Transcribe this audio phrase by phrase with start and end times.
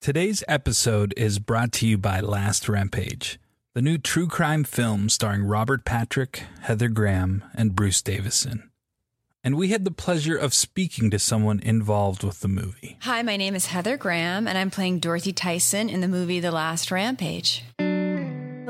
[0.00, 3.38] Today's episode is brought to you by Last Rampage,
[3.74, 8.70] the new true crime film starring Robert Patrick, Heather Graham, and Bruce Davison.
[9.44, 12.96] And we had the pleasure of speaking to someone involved with the movie.
[13.02, 16.52] Hi, my name is Heather Graham, and I'm playing Dorothy Tison in the movie The
[16.52, 17.62] Last Rampage.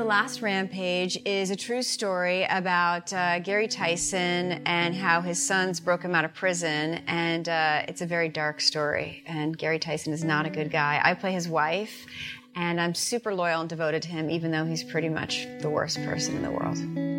[0.09, 6.01] Last Rampage is a true story about uh, Gary Tison and how his sons broke
[6.01, 9.21] him out of prison, and uh, it's a very dark story.
[9.27, 10.99] And Gary Tison is not a good guy.
[11.03, 12.07] I play his wife,
[12.55, 16.03] and I'm super loyal and devoted to him, even though he's pretty much the worst
[16.03, 17.18] person in the world.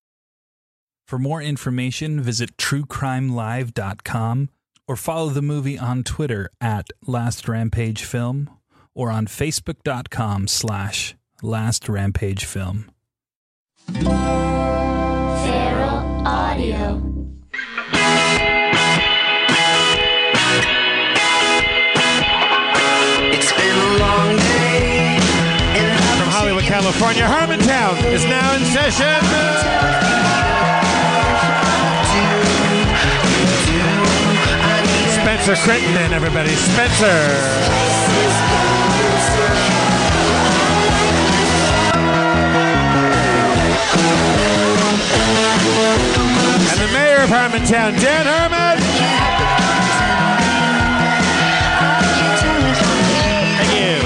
[1.11, 4.49] For more information, visit truecrimelive.com
[4.87, 8.49] or follow the movie on Twitter at Last Rampage Film
[8.95, 12.89] or on facebook.com slash Last Rampage Film.
[13.91, 14.15] Feral
[16.25, 17.03] Audio.
[23.33, 25.19] It's been a long day.
[26.17, 30.50] From Hollywood, California, Harmontown is now in session.
[35.41, 36.49] Spencer Crittenden, everybody.
[36.49, 37.05] Spencer.
[46.69, 48.77] And the mayor of Harmontown, Dan Harmon.
[53.57, 53.97] Thank you.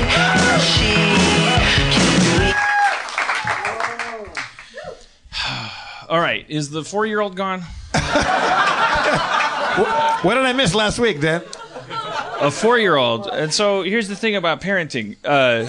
[6.09, 7.61] All right, is the four year old gone?
[9.77, 11.41] What did I miss last week, Dan?
[12.39, 13.27] a four year old.
[13.27, 15.65] And so here's the thing about parenting uh,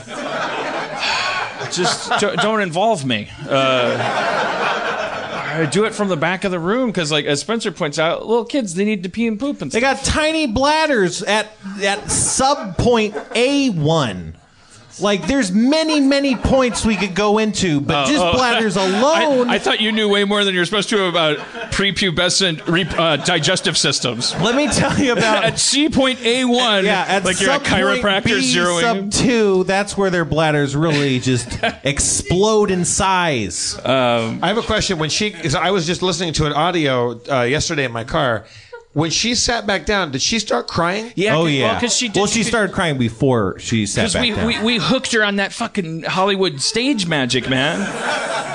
[1.70, 3.29] just do- don't involve me.
[3.49, 4.35] Uh,
[5.70, 8.44] do it from the back of the room because, like, as Spencer points out, little
[8.44, 9.81] kids, they need to pee and poop and stuff.
[9.81, 10.05] They stuff.
[10.05, 11.49] got tiny bladders at
[11.82, 14.35] at sub point A one.
[14.98, 18.32] Like, there's many, many points we could go into, but just oh.
[18.32, 19.48] bladders I, alone.
[19.48, 21.38] I thought you knew way more than you're supposed to about
[21.72, 24.34] prepubescent re, uh, digestive systems.
[24.40, 27.64] Let me tell you about At C point A1, yeah, at like you're a sub
[27.64, 28.81] point chiropractor B zeroing.
[28.81, 29.64] sub two.
[29.64, 33.78] That's where their bladders really just explode in size.
[33.84, 34.98] Um, I have a question.
[34.98, 38.46] When she, I was just listening to an audio uh, yesterday in my car.
[38.96, 41.12] When she sat back down, did she start crying?
[41.16, 41.78] yeah, oh 'cause- yeah.
[41.82, 42.16] Well, she did.
[42.16, 44.46] well, she started crying before she sat back we, down.
[44.46, 47.78] we, we hooked her on that fucking Hollywood stage magic, man.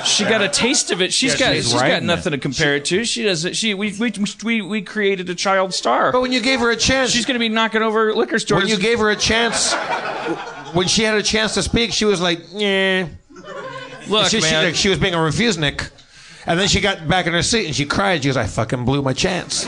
[0.04, 1.14] She got a taste of it.
[1.14, 2.38] She's Yeah, got she's she's got nothing it.
[2.38, 3.06] to compare it to.
[3.06, 3.56] She doesn't.
[3.56, 4.12] She we we
[4.44, 6.12] we, we created a child star.
[6.12, 8.64] But when you gave her a chance, She's going to be knocking over liquor stores.
[8.64, 9.74] when you gave her a chance,
[10.74, 13.10] when she had a chance to speak, she was like, "Yeah."
[14.08, 14.66] Look, she, she- man.
[14.66, 15.92] like, she was being a refusenik.
[16.46, 18.24] And then she got back in her seat and she cried.
[18.24, 19.68] She goes, "I fucking blew my chance."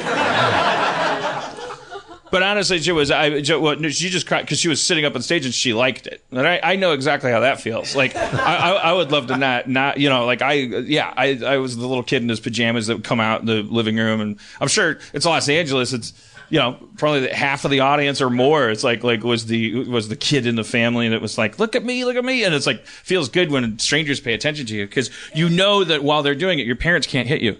[2.33, 3.11] But honestly, she was.
[3.11, 3.29] I
[3.59, 6.23] well, she just cried because she was sitting up on stage and she liked it.
[6.31, 7.95] And I, I know exactly how that feels.
[7.95, 11.39] Like I, I, I would love to not not you know like I yeah I
[11.45, 13.97] I was the little kid in his pajamas that would come out in the living
[13.97, 15.93] room and I'm sure it's Los Angeles.
[15.93, 16.11] It's
[16.49, 18.69] you know probably the, half of the audience or more.
[18.69, 21.59] It's like like was the was the kid in the family and it was like
[21.59, 24.65] look at me look at me and it's like feels good when strangers pay attention
[24.67, 27.57] to you because you know that while they're doing it your parents can't hit you.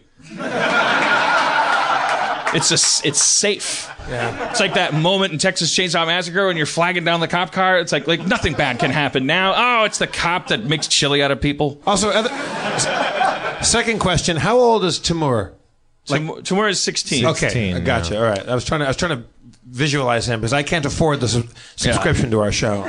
[2.55, 3.89] It's a, it's safe.
[4.07, 4.51] Yeah.
[4.51, 7.79] It's like that moment in Texas Chainsaw Massacre when you're flagging down the cop car.
[7.79, 9.53] It's like like nothing bad can happen now.
[9.55, 11.81] Oh, it's the cop that makes chili out of people.
[11.87, 12.29] Also, other,
[13.63, 15.55] second question: How old is Timur?
[16.09, 17.25] Like, Tomorrow is 16.
[17.27, 18.17] Okay, 16, I gotcha.
[18.17, 19.23] All right, I was trying to I was trying to
[19.65, 22.83] visualize him because I can't afford the sub- subscription to our show.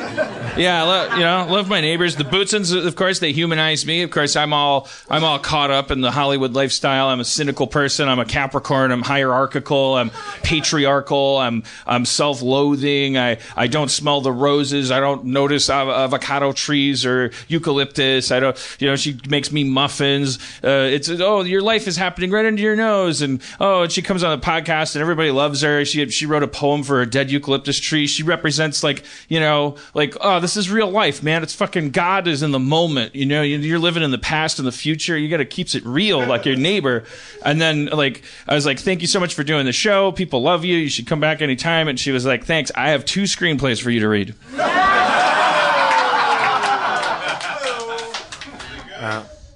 [0.57, 2.15] Yeah, you know, love my neighbors.
[2.15, 4.03] The Bootsons, of course, they humanize me.
[4.03, 7.09] Of course, I'm all I'm all caught up in the Hollywood lifestyle.
[7.09, 8.09] I'm a cynical person.
[8.09, 8.93] I'm a Capricorn.
[8.93, 9.97] I'm hierarchical.
[9.97, 10.11] I'm
[10.45, 11.39] patriarchal.
[11.39, 13.19] I'm I'm self-loathing.
[13.19, 14.93] I I don't smell the roses.
[14.93, 18.31] I don't notice av- avocado trees or eucalyptus.
[18.31, 18.77] I don't.
[18.79, 20.39] You know, she makes me muffins.
[20.63, 24.03] Uh, it's oh, your life is happening right under your nose, and oh, and she
[24.03, 25.85] comes on the podcast and everybody loves her.
[25.85, 28.07] She she wrote a poem for a dead eucalyptus tree.
[28.07, 31.43] She represents like you know like oh this is real life man.
[31.43, 33.15] It's fucking God is in the moment.
[33.15, 35.17] You know You- you're living in the past and the future.
[35.17, 37.05] You got to keeps it real like your neighbor.
[37.45, 40.13] And then like I was like thank you so much for doing the show.
[40.13, 40.77] People love you.
[40.77, 41.89] You should come back anytime.
[41.89, 42.71] And she was like thanks.
[42.75, 44.35] I have two screenplays for you to read.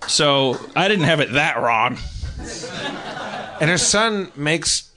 [0.07, 1.99] So I didn't have it that wrong.
[3.61, 4.91] And her son makes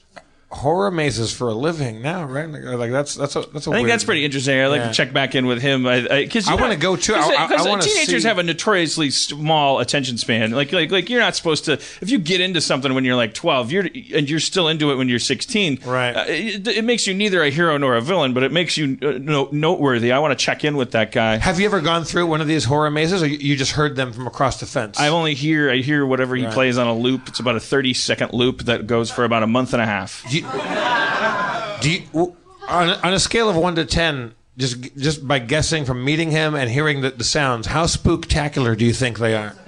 [0.51, 2.49] horror mazes for a living now, right?
[2.49, 4.59] Like, like that's that's a that's a I think weird- that's pretty interesting.
[4.59, 4.87] I like Yeah.
[4.89, 5.87] to check back in with him.
[5.87, 7.13] I, I, cause, I you wanna go too.
[7.13, 10.51] I- I- I Because wanna teenagers see- have a notoriously small attention span.
[10.51, 11.73] Like, like, like you're not supposed to.
[11.73, 14.95] If you get into something when you're like 12, you're and you're still into it
[14.95, 15.79] when you're 16.
[15.85, 16.11] Right.
[16.15, 18.97] Uh, it, it makes you neither a hero nor a villain, but it makes you
[19.01, 20.11] uh, no, noteworthy.
[20.11, 21.37] I want to check in with that guy.
[21.37, 23.95] Have you ever gone through one of these horror mazes, or you, you just heard
[23.95, 24.99] them from across the fence?
[24.99, 26.53] I only hear I hear whatever he Right.
[26.53, 27.29] plays on a loop.
[27.29, 30.23] It's about a 30 second loop that goes for about a month and a half.
[30.29, 30.40] Do
[31.81, 32.35] do you
[32.67, 36.31] on, a, on a scale of one to ten, just just by guessing from meeting
[36.31, 39.55] him and hearing the, the sounds, how spooktacular do you think they are?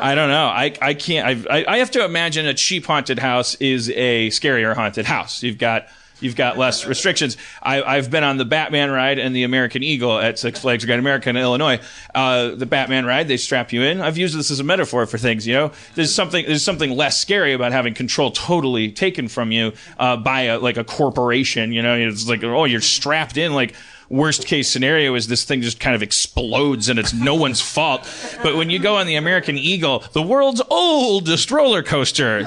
[0.00, 0.46] I don't know.
[0.46, 1.26] I I can't.
[1.26, 5.42] I've, I I have to imagine a cheap haunted house is a scarier haunted house.
[5.42, 5.88] You've got
[6.20, 7.36] you've got less restrictions.
[7.62, 10.98] I, I've been on the Batman ride and the American Eagle at Six Flags Great
[10.98, 11.80] America in Illinois.
[12.14, 14.00] Uh, the Batman ride, they strap you in.
[14.00, 15.46] I've used this as a metaphor for things.
[15.46, 19.72] You know, there's something there's something less scary about having control totally taken from you
[19.98, 21.72] uh, by a, like a corporation.
[21.72, 23.74] You know, it's like oh, you're strapped in like
[24.10, 28.02] worst case scenario is this thing just kind of explodes and it's no one's fault.
[28.42, 32.44] But when you go on the American Eagle, the world's oldest roller coaster,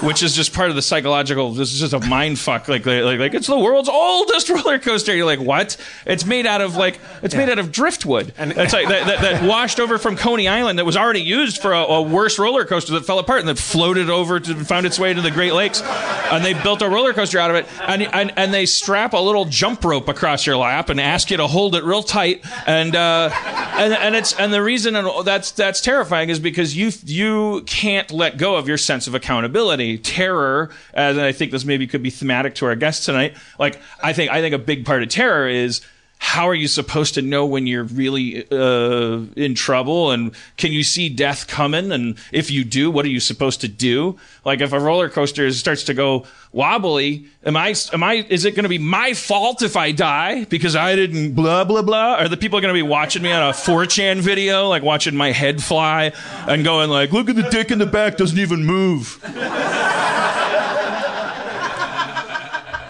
[0.00, 2.66] which is just part of the psychological, this is just a mind fuck.
[2.66, 5.14] Like, like, like it's the world's oldest roller coaster.
[5.14, 5.76] You're like, what?
[6.06, 8.32] It's made out of like, it's made out of driftwood.
[8.38, 11.60] And it's like that, that, that washed over from Coney Island that was already used
[11.60, 14.86] for a, a worse roller coaster that fell apart and that floated over to found
[14.86, 15.82] its way to the Great Lakes.
[15.82, 17.66] And they built a roller coaster out of it.
[17.86, 21.36] And, and, and they strap a little jump rope across your lap and ask you
[21.36, 22.44] to hold it real tight.
[22.66, 27.62] And, uh, and, and it's, and the reason that's, that's terrifying is because you, you
[27.66, 29.98] can't let go of your sense of accountability.
[29.98, 33.36] Terror, and I think this maybe could be thematic to our guest tonight.
[33.58, 35.80] Like, I think, I think a big part of terror is,
[36.18, 40.10] how are you supposed to know when you're really uh, in trouble?
[40.10, 41.92] And can you see death coming?
[41.92, 44.18] And if you do what are you supposed to do?
[44.44, 48.52] Like if a roller coaster starts to go wobbly am i am i is it
[48.52, 52.14] going to be my fault if i die because i didn't blah blah blah?
[52.14, 55.32] Are the people going to be watching me on a 4chan video like watching my
[55.32, 56.12] head fly
[56.48, 59.20] and going like look at the dick in the back doesn't even move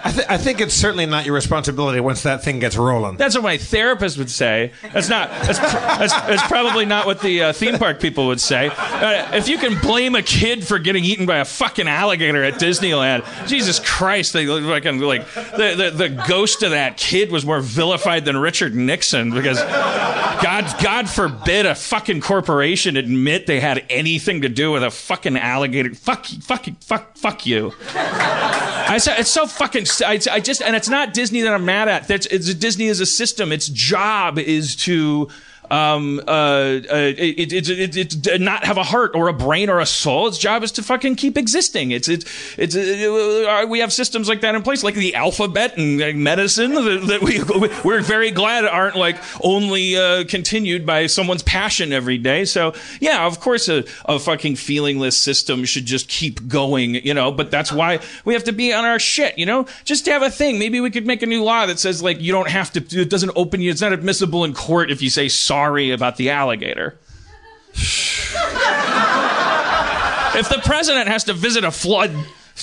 [0.07, 3.17] I th- I think it's certainly not your responsibility once that thing gets rolling.
[3.17, 4.71] That's what my therapist would say.
[4.93, 5.31] That's not.
[5.31, 8.71] That's, pr- that's, that's probably not what the uh, theme park people would say.
[8.73, 12.55] Uh, if you can blame a kid for getting eaten by a fucking alligator at
[12.55, 17.61] Disneyland, Jesus Christ, they fucking like the, the the ghost of that kid was more
[17.61, 24.43] vilified than Richard Nixon because God God forbid a fucking corporation admit they had anything
[24.43, 25.93] to do with a fucking alligator.
[25.97, 27.73] Fuck fucking fuck fuck you.
[28.89, 29.85] I said it's so fucking.
[30.03, 32.09] I, I just and it's not Disney that I'm mad at.
[32.09, 33.53] That's it's Disney as a system.
[33.53, 35.29] Its job is to
[35.71, 36.81] um, uh, uh,
[37.17, 40.29] it, it, it, it, it not have a heart or a brain or a soul.
[40.29, 41.91] Its job is to fucking keep existing.
[41.91, 42.25] It's it's
[42.57, 46.75] it's uh, we have systems like that in place, like the alphabet and uh, medicine
[46.75, 47.43] that, that we
[47.85, 52.45] we're very glad aren't like only uh, continued by someone's passion every day.
[52.45, 57.33] So yeah, of course, a, a fucking feelingless system should just keep going, you know.
[57.33, 59.67] But that's why we have to be on our shit, you know.
[59.85, 60.59] Just to have a thing.
[60.59, 63.01] Maybe we could make a new law that says like you don't have to.
[63.01, 63.71] It doesn't open you.
[63.71, 65.56] It's not admissible in court if you say sorry
[65.93, 66.99] about the alligator.
[70.37, 72.15] if the president has to visit a flood,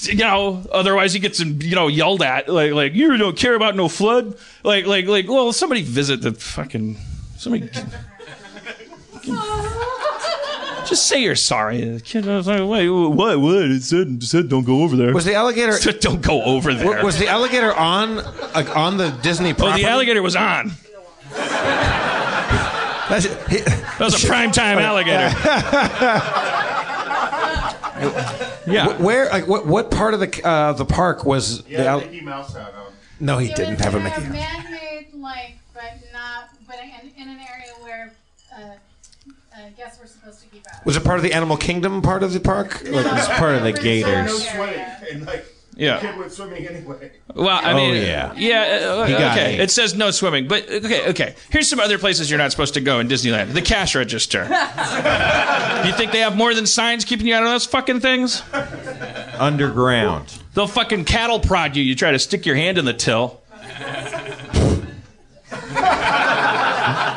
[0.02, 3.76] you know, otherwise he gets you know yelled at like like you don't care about
[3.76, 6.98] no flood, like like like well somebody visit the fucking
[7.38, 7.70] somebody.
[10.86, 11.82] Just say you're sorry.
[11.82, 13.40] The kid was like, wait, what?
[13.40, 13.56] What?
[13.56, 15.14] It said, it said don't go over there.
[15.14, 15.74] Was the alligator?
[15.74, 17.04] It said don't go over there.
[17.04, 18.18] Was the alligator on
[18.54, 19.84] like on the Disney oh, property?
[19.84, 20.72] the alligator was on.
[23.14, 25.30] That's, he, That was a prime time alligator.
[28.68, 28.98] yeah.
[29.02, 32.22] where like what what part of the uh, the park was the Yeah, al- Mickey
[32.22, 32.92] Mouse hat on.
[33.20, 34.22] No, he It didn't was have a in Mickey.
[34.22, 34.32] Mouse.
[34.32, 38.12] man-made lake, but not, but in, in an area where
[38.54, 38.58] uh,
[39.56, 40.84] uh, guests were supposed to keep out.
[40.86, 42.82] Was it part of the Animal Kingdom part of the park?
[42.84, 44.48] Like, It's part of the No gators.
[44.50, 46.00] swimming, and like Yeah.
[46.00, 47.12] the kid went swimming anyway.
[47.34, 48.34] Well, I Oh, mean, yeah.
[48.36, 48.88] yeah.
[48.90, 49.60] uh, okay, ate.
[49.60, 51.36] it says no swimming, but okay, okay.
[51.50, 54.44] Here's some other places you're not supposed to go in Disneyland: the cash register.
[55.86, 58.44] you think they have more than signs keeping you out of those fucking things?
[59.40, 60.40] Underground.
[60.54, 61.84] They'll fucking cattle prod you.
[61.84, 63.42] You try to stick your hand in the till.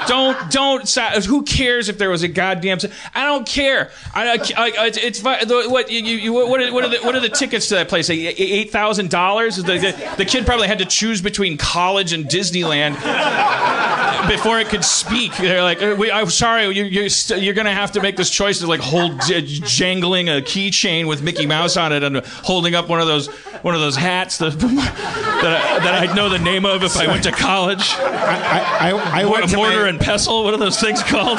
[0.06, 0.88] Don't don't.
[1.26, 2.78] Who cares if there was a goddamn?
[3.14, 3.90] I don't care.
[4.14, 7.20] I, I, I it's, it's what you, you what are, what are the what are
[7.20, 8.08] the tickets to that place?
[8.10, 9.56] Eight thousand dollars.
[9.56, 12.94] The, the kid probably had to choose between college and Disneyland
[14.28, 15.36] before it could speak.
[15.36, 18.30] They're like, "Uh, we, I'm sorry, you, you're st- you're gonna have to make this
[18.30, 22.74] choice to like hold j- jangling a keychain with Mickey Mouse on it and holding
[22.74, 23.28] up one of those
[23.62, 27.06] one of those hats that that, I, that I'd know the name of if I
[27.06, 27.94] went to college.
[27.98, 29.62] I, I, I Mor- went to my-
[29.96, 30.44] and pestle.
[30.44, 31.38] What are those things called?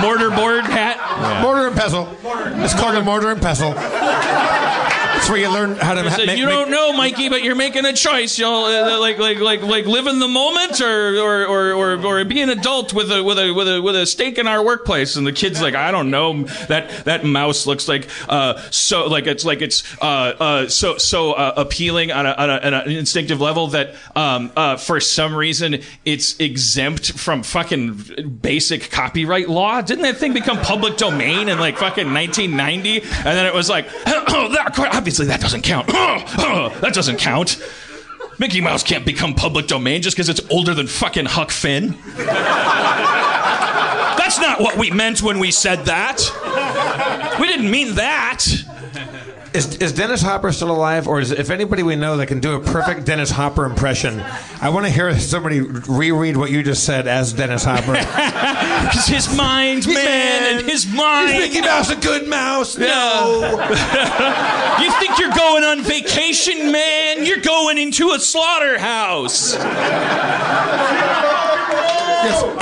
[0.00, 1.42] Mortar board hat.
[1.42, 2.08] mortar and pestle.
[2.62, 3.72] It's called a mortar and pestle.
[5.22, 6.10] That's where you learn how to.
[6.10, 8.40] So ma- you make- don't know, Mikey, but you're making a choice.
[8.40, 12.24] You'll uh, like, like, like, like live in the moment, or, or, or, or, or
[12.24, 15.14] be an adult with a, with a, with a, with a stake in our workplace.
[15.14, 16.42] And the kid's like, I don't know.
[16.66, 20.04] That, that mouse looks like, uh, so, like it's, like it's, uh,
[20.40, 24.50] uh, so, so uh, appealing on, a, on, a, on an instinctive level that, um,
[24.56, 29.82] uh, for some reason it's exempt from fucking basic copyright law.
[29.82, 33.02] Didn't that thing become public domain in like fucking 1990?
[33.02, 35.86] And then it was like, oh, that, obviously that doesn't count.
[35.88, 37.62] that doesn't count.
[38.38, 41.96] Mickey Mouse can't become public domain just because it's older than fucking Huck Finn.
[44.16, 46.18] That's not what we meant when we said that.
[47.40, 48.44] We didn't mean that.
[49.54, 52.54] Is, is Dennis Hopper still alive, or is if anybody we know that can do
[52.54, 54.20] a perfect Dennis Hopper impression?
[54.62, 57.94] I want to hear somebody reread what you just said as Dennis Hopper.
[58.94, 61.30] It's his mind, man, and his mind.
[61.30, 62.76] Is Mickey Mouse a good mouse?
[62.76, 63.68] No.
[64.82, 67.24] You think you're going on vacation, man?
[67.24, 69.54] You're going into a slaughterhouse.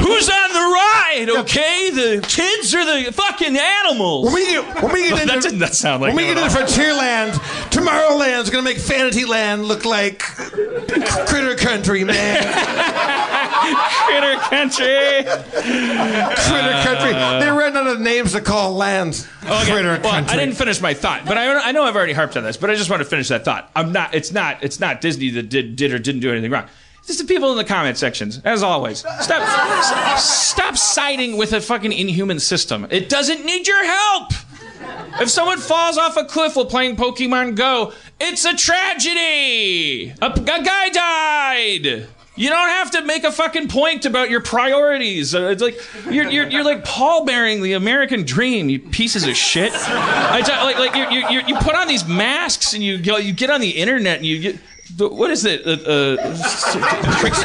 [0.01, 1.91] Who's on the ride, okay?
[1.91, 4.27] The kids or the fucking animals?
[4.27, 6.43] When we get, when we get that into, didn't that sound like when we get
[6.43, 7.33] into Frontierland,
[7.71, 12.43] Tomorrowland's gonna make Fantasyland look like Critter Country, man.
[14.07, 15.25] Critter Country.
[15.53, 17.15] Critter Country.
[17.15, 17.41] Uh.
[17.41, 19.29] They ran out of names to call lands.
[19.45, 19.73] Oh, okay.
[19.73, 20.37] Critter well, Country.
[20.37, 22.71] I didn't finish my thought, but I, I know I've already harped on this, but
[22.71, 23.71] I just want to finish that thought.
[23.77, 24.15] I'm not.
[24.15, 24.63] It's not.
[24.63, 26.67] It's not Disney that did did or didn't do anything wrong.
[27.11, 28.99] It's the people in the comment sections, as always.
[29.01, 30.17] Stop.
[30.21, 32.87] stop siding with a fucking inhuman system.
[32.89, 34.33] It doesn't need your help.
[35.21, 40.11] If someone falls off a cliff while playing Pokemon Go, it's a tragedy.
[40.23, 42.07] A, a guy died.
[42.37, 45.35] You don't have to make a fucking point about your priorities.
[45.35, 49.73] Uh, it's like you're, you're, you're like pallbearing the American dream, you pieces of shit.
[49.75, 53.17] I tell- like like you, you, you you put on these masks and you go,
[53.17, 54.61] you get on the internet and you get
[54.97, 55.67] the- what is it?
[55.67, 56.35] Uh, uh,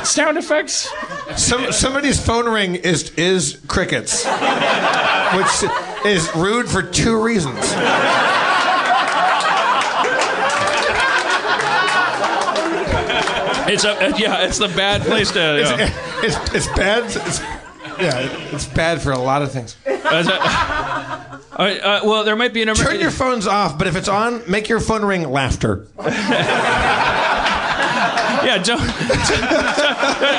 [0.03, 0.89] sound effects?
[1.35, 5.71] Some somebody's phone ring is is crickets, which
[6.05, 7.65] is rude for two reasons.
[13.67, 14.45] It's a yeah.
[14.45, 15.39] It's the bad place to.
[15.39, 15.91] yeah.
[16.23, 17.03] It's, it's bad.
[17.05, 17.39] It's,
[17.99, 19.75] yeah, it's bad for a lot of things.
[19.85, 21.39] Uh,
[22.03, 22.73] well, there might be an.
[22.75, 25.87] Turn your phones off, but if it's on, make your phone ring laughter.
[28.45, 28.79] Yeah, don't.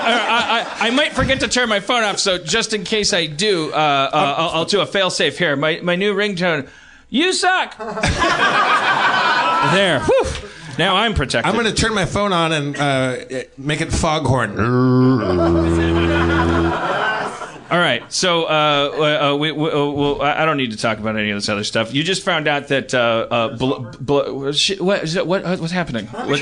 [0.00, 3.26] I, I, I might forget to turn my phone off, so just in case I
[3.26, 5.56] do, uh, uh, I'll, I'll do a failsafe here.
[5.56, 6.68] My my new ringtone.
[7.08, 7.76] You suck.
[7.78, 7.90] there.
[10.00, 10.24] Whew.
[10.78, 11.48] Now I'm protected.
[11.48, 13.16] I'm going to turn my phone on and uh,
[13.56, 14.56] make it foghorn.
[17.70, 18.10] All right.
[18.12, 21.30] So uh, uh, we, we, uh, well, I I don't need to talk about any
[21.30, 21.92] of this other stuff.
[21.92, 25.72] You just found out that uh, uh, bl- bl- sh- what, is it, what what's
[25.72, 26.06] happening?
[26.06, 26.40] What?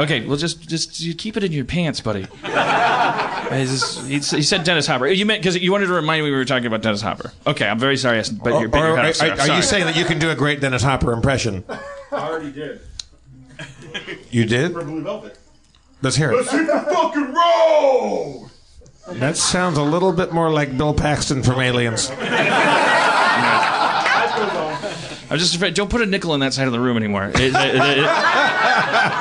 [0.00, 2.26] Okay, well just just you keep it in your pants, buddy.
[3.48, 5.06] Uh, He he said Dennis Hopper.
[5.06, 7.32] You meant because you wanted to remind me we were talking about Dennis Hopper.
[7.46, 9.62] Okay, I'm very sorry, but you're, but Or- you're or- kind are, of are you
[9.62, 11.64] saying that you can do a great Dennis Hopper impression?
[11.70, 11.78] I
[12.12, 12.80] already did.
[14.30, 14.72] You did?
[14.74, 15.38] For Blue Velvet.
[16.02, 16.36] Let's hear it.
[16.36, 18.47] Let's hit the fucking road!
[19.12, 22.10] That sounds a little bit more like Bill Paxton from Aliens.
[25.30, 25.74] I'm just afraid.
[25.74, 27.30] Don't put a nickel in that side of the room anymore.
[27.34, 28.08] It- it- it-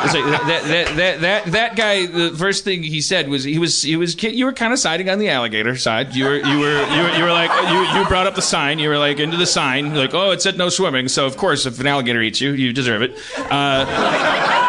[0.07, 2.05] like that, that, that, that, that guy.
[2.05, 5.09] The first thing he said was he was he was you were kind of siding
[5.09, 6.15] on the alligator side.
[6.15, 8.79] You were you were you were, you were like you you brought up the sign.
[8.79, 9.95] You were like into the sign.
[9.95, 11.07] Like oh, it said no swimming.
[11.09, 13.17] So of course, if an alligator eats you, you deserve it.
[13.37, 13.85] Uh,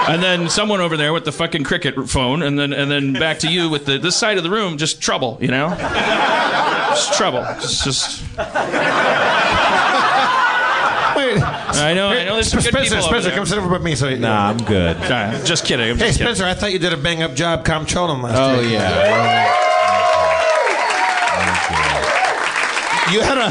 [0.09, 3.39] and then someone over there with the fucking cricket phone, and then and then back
[3.41, 5.39] to you with the this side of the room, just trouble.
[5.41, 5.69] You know,
[6.91, 7.43] just trouble.
[7.61, 8.25] Just just.
[11.35, 11.43] Wait.
[11.43, 12.09] I know.
[12.09, 12.35] I know.
[12.35, 13.37] There's some good Spencer, people over Spencer, there.
[13.39, 13.95] come sit over by me.
[13.95, 14.97] So Nah, I'm good.
[15.05, 15.91] Sorry, just kidding.
[15.91, 16.35] I'm Hey, just kidding.
[16.35, 18.55] Spencer, I thought you did a bang up job controlling last night.
[18.57, 18.71] Oh week.
[18.73, 19.65] yeah.
[23.13, 23.49] You had a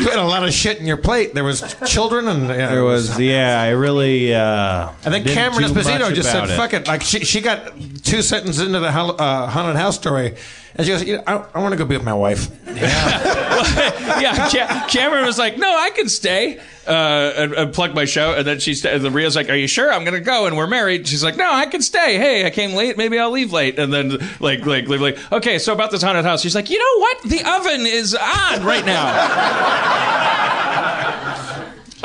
[0.00, 1.32] you had a lot of shit in your plate.
[1.34, 3.60] There was children and yeah, There was yeah.
[3.62, 4.34] I really.
[4.34, 6.56] Uh, And then didn't Cameron do Esposito just said, about it.
[6.56, 7.72] "Fuck it!" Like she, she got
[8.02, 10.34] two sentences into the hol- uh, haunted house story,
[10.78, 14.48] and she goes, you know, "I, I want to go be with my wife." yeah,
[14.52, 18.46] Ca- Cameron was like, "No, I can stay." Uh, and, and plug my show, and
[18.46, 19.92] then she sta- and the Rhea's like, "Are you sure?
[19.92, 21.08] I'm gonna go." And we're married.
[21.08, 22.16] She's like, "No, I can stay.
[22.16, 22.96] Hey, I came late.
[22.96, 26.24] Maybe I'll leave late." And then like like like, like okay, so about this haunted
[26.24, 27.22] house, she's like, "You know what?
[27.24, 29.08] The oven is on right now."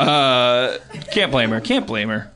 [0.00, 0.78] uh,
[1.12, 1.60] can't blame her.
[1.60, 2.28] Can't blame her.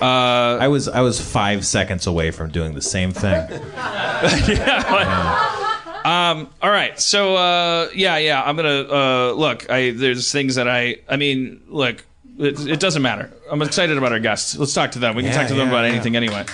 [0.00, 3.48] Uh, I was I was five seconds away from doing the same thing.
[6.04, 6.98] Um, all right.
[6.98, 8.42] So uh, yeah, yeah.
[8.42, 9.70] I'm gonna uh, look.
[9.70, 10.96] I there's things that I.
[11.08, 12.04] I mean, look.
[12.38, 13.30] It, it doesn't matter.
[13.50, 14.56] I'm excited about our guests.
[14.56, 15.14] Let's talk to them.
[15.14, 15.92] We can Yeah, talk to them yeah, about yeah.
[15.92, 16.44] anything anyway.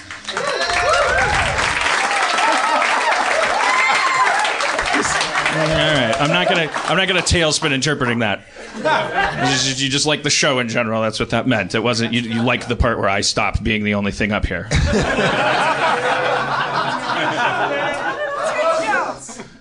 [5.51, 6.15] All right.
[6.21, 6.71] I'm not gonna.
[6.85, 8.43] I'm not gonna tailspin interpreting that.
[8.77, 11.03] You just like the show in general.
[11.03, 11.75] That's what that meant.
[11.75, 12.13] It wasn't.
[12.13, 14.69] You, you like the part where I stopped being the only thing up here.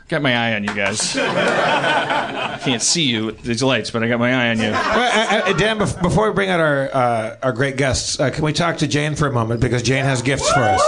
[0.07, 1.17] Got my eye on you guys.
[1.17, 4.71] I can't see you with these lights, but I got my eye on you.
[4.71, 8.45] Well, uh, uh, Dan, before we bring out our uh, our great guests, uh, can
[8.45, 10.81] we talk to Jane for a moment because Jane has gifts for us.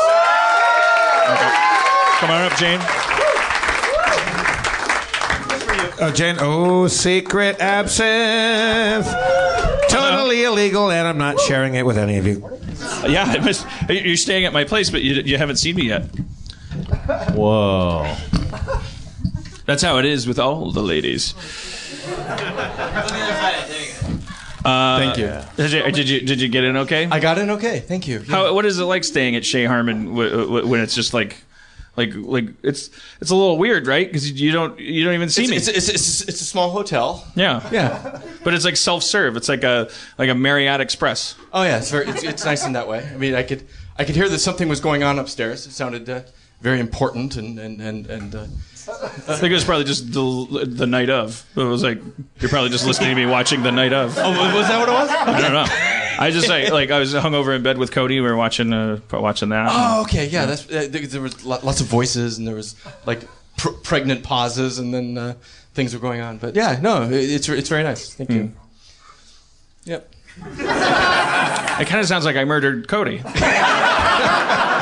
[2.19, 2.79] Come on up, Jane.
[6.01, 6.37] Oh, Jane.
[6.39, 9.07] Oh, secret absinthe.
[9.89, 12.39] Totally illegal, and I'm not sharing it with any of you.
[13.05, 16.03] Yeah, I missed, you're staying at my place, but you, you haven't seen me yet.
[17.33, 18.15] Whoa.
[19.69, 21.35] That's how it is with all the ladies.
[24.65, 25.31] Uh, Thank you.
[25.57, 27.05] Did you, did you did you get in okay?
[27.05, 27.79] I got in okay.
[27.79, 28.17] Thank you.
[28.17, 28.35] Yeah.
[28.35, 31.43] How what is it like staying at Chez Harmon w- w- when it's just like
[31.97, 32.89] like like it's
[33.21, 34.07] it's a little weird, right?
[34.07, 35.57] Because you don't you don't even see it's, me.
[35.57, 37.23] it's, it's, it's, it's a small hotel.
[37.35, 38.23] yeah, Yeah.
[38.43, 39.37] but it's like self serve.
[39.37, 41.35] It's like a like a Marriott Express.
[41.53, 43.07] Oh yeah, it's very it's, it's nice in that way.
[43.07, 43.67] I mean, I could
[43.99, 45.67] I could hear that something was going on upstairs.
[45.67, 46.21] It sounded uh,
[46.61, 48.35] very important and and and and.
[48.35, 48.45] Uh,
[48.91, 51.45] I think it was probably just the the night of.
[51.55, 52.01] It was like
[52.39, 54.17] you're probably just listening to me watching the night of.
[54.17, 55.09] oh, was that what it was?
[55.09, 55.65] I don't know.
[56.19, 58.19] I just like like I was hungover in bed with Cody.
[58.19, 59.67] We were watching uh watching that.
[59.69, 60.45] Oh, okay, yeah.
[60.45, 63.21] That's uh, there, was lots of voices and there was like
[63.57, 65.35] pr- pregnant pauses and then uh,
[65.73, 66.37] things were going on.
[66.37, 68.13] But yeah, no, it, it's it's very nice.
[68.13, 68.51] Thank you.
[69.85, 70.13] Yep.
[70.41, 73.21] It kind of sounds like I murdered Cody.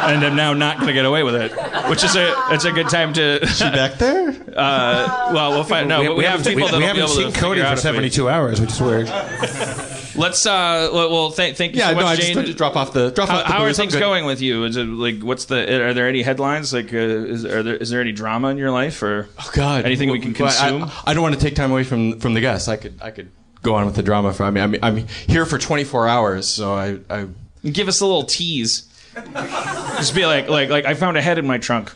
[0.08, 1.52] and I'm now not going to get away with it,
[1.90, 3.46] which is a it's a good time to.
[3.48, 4.36] She back there?
[4.58, 5.88] Uh, well, we'll find.
[5.88, 7.74] No, but we, have haven't- people we, that'll we haven't able seen Cody for out
[7.74, 9.06] if we- 72 hours, which is weird.
[10.16, 10.44] Let's.
[10.48, 12.38] uh Well, well thank, thank you Yeah, so no, much, I just Jane.
[12.38, 14.64] had to drop off the- drop how off the how are things going with you?
[14.64, 15.82] Is it like what's the?
[15.84, 16.74] Are there any headlines?
[16.74, 19.30] Like, uh, is are there is there any drama in your life or?
[19.38, 19.86] Oh God!
[19.86, 20.92] anything we can Well, I- consume?
[21.06, 22.68] I, don't want to take time away from from the guests.
[22.68, 23.30] I could I could
[23.62, 24.44] go on with the drama for.
[24.44, 26.98] I mean, I mean I'm here for 24 hours, so I.
[27.12, 27.28] I
[27.64, 28.87] Give us a little tease.
[29.98, 31.92] Just be like, like, like I found a head in my trunk,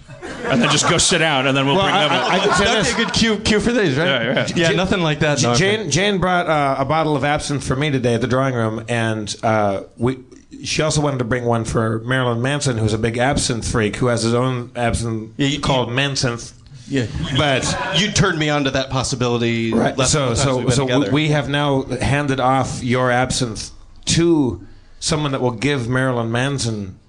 [0.45, 2.23] and then just go sit down, and then we'll Well, bring I- them up.
[2.31, 2.93] I- I that'd this.
[2.95, 4.07] be a good cue cue for these, right?
[4.07, 4.69] Yeah, yeah.
[4.69, 5.41] Yeah, nothing like that.
[5.41, 8.55] No, Jane Jane brought uh, a bottle of absinthe for me today at the drawing
[8.55, 10.19] room, and uh, we.
[10.63, 14.07] She also wanted to bring one for Marilyn Manson, who's a big absinthe freak, who
[14.07, 16.53] has his own absinthe called Mansinthe.
[16.87, 17.07] Yeah,
[17.37, 17.63] but
[17.97, 19.73] you turned me on to that possibility.
[19.73, 19.97] Right.
[19.97, 21.11] last So so so we, together.
[21.11, 23.71] we have now handed off your absinthe
[24.07, 24.67] to
[24.99, 26.99] someone that will give Marilyn Manson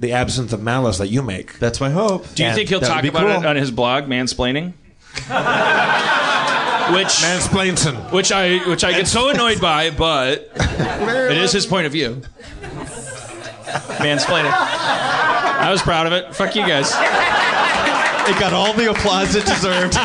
[0.00, 1.58] the absence of malice that you make.
[1.58, 2.26] That's my hope.
[2.34, 4.72] Do you think he'll talk about it on his blog, mansplaining?
[6.92, 11.86] which mansplaining, which I which I get so annoyed by, but it is his point
[11.86, 12.20] of view.
[13.98, 14.52] Mansplaining.
[14.52, 16.34] I was proud of it.
[16.34, 16.90] Fuck you guys.
[18.26, 19.96] It got all the applause it deserved.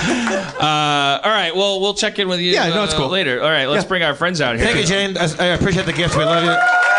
[0.60, 1.54] Uh, all right.
[1.56, 2.52] Well, we'll check in with you.
[2.52, 3.08] Yeah, no, it's uh, cool.
[3.08, 3.42] later.
[3.42, 3.66] All right.
[3.66, 3.88] Let's Yeah.
[3.88, 4.64] bring our friends out here.
[4.66, 5.16] Thank you, Jane.
[5.16, 6.16] I, I appreciate the gift.
[6.16, 6.89] We love you.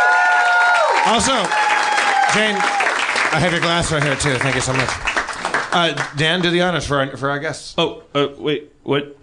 [1.05, 1.33] Also,
[2.33, 4.35] Jane, I have your glass right here too.
[4.35, 4.89] Thank you so much.
[5.73, 7.73] Uh, Dan, do the honors for our, for our guests.
[7.77, 8.71] Oh, uh, wait.
[8.83, 9.17] What?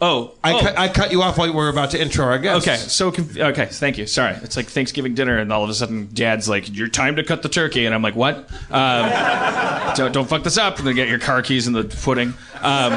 [0.00, 0.60] Oh, I, oh.
[0.60, 2.66] Cut, I cut you off while we were about to intro our guests.
[2.66, 4.08] Okay, so conf- okay, thank you.
[4.08, 7.22] Sorry, it's like Thanksgiving dinner, and all of a sudden, Dad's like, "Your time to
[7.22, 8.50] cut the turkey," and I'm like, "What?
[8.68, 12.34] Um, don't, don't fuck this up!" And then get your car keys in the pudding.
[12.62, 12.92] Um,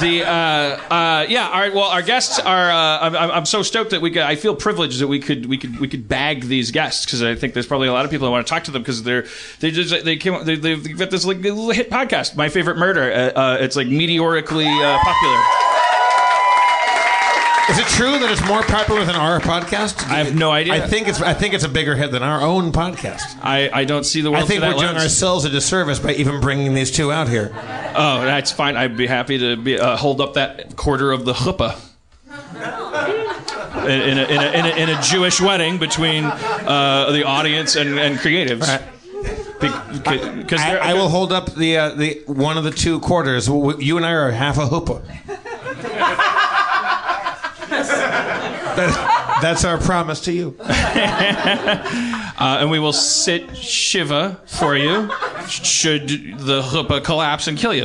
[0.00, 1.72] the uh, uh, yeah, All right.
[1.74, 2.70] well, our guests are.
[2.70, 4.22] Uh, I'm, I'm so stoked that we could.
[4.22, 7.34] I feel privileged that we could we could we could bag these guests because I
[7.34, 9.26] think there's probably a lot of people that want to talk to them because they're
[9.60, 13.10] they just they came they, they've got this like hit podcast, My Favorite Murder.
[13.12, 15.67] Uh, uh, it's like meteorically uh, popular.
[17.70, 20.02] Is it true that it's more popular than our podcast?
[20.08, 20.72] I have no idea.
[20.74, 23.38] I think it's I think it's a bigger hit than our own podcast.
[23.42, 25.04] I, I don't see the world I think through we're that doing lens.
[25.04, 27.50] ourselves a disservice by even bringing these two out here.
[27.54, 28.76] Oh, that's fine.
[28.76, 31.78] I'd be happy to be, uh, hold up that quarter of the chuppah.
[33.78, 37.74] In, in, a, in, a, in, a, in a Jewish wedding between uh, the audience
[37.76, 38.82] and, and creatives.
[39.60, 43.46] Because I, I will hold up the uh, the one of the two quarters.
[43.48, 45.02] You and I are half a chuppah.
[48.78, 50.56] That- that's our promise to you.
[50.60, 55.10] uh, and we will sit Shiva for you
[55.48, 57.84] should the chuppah collapse and kill you.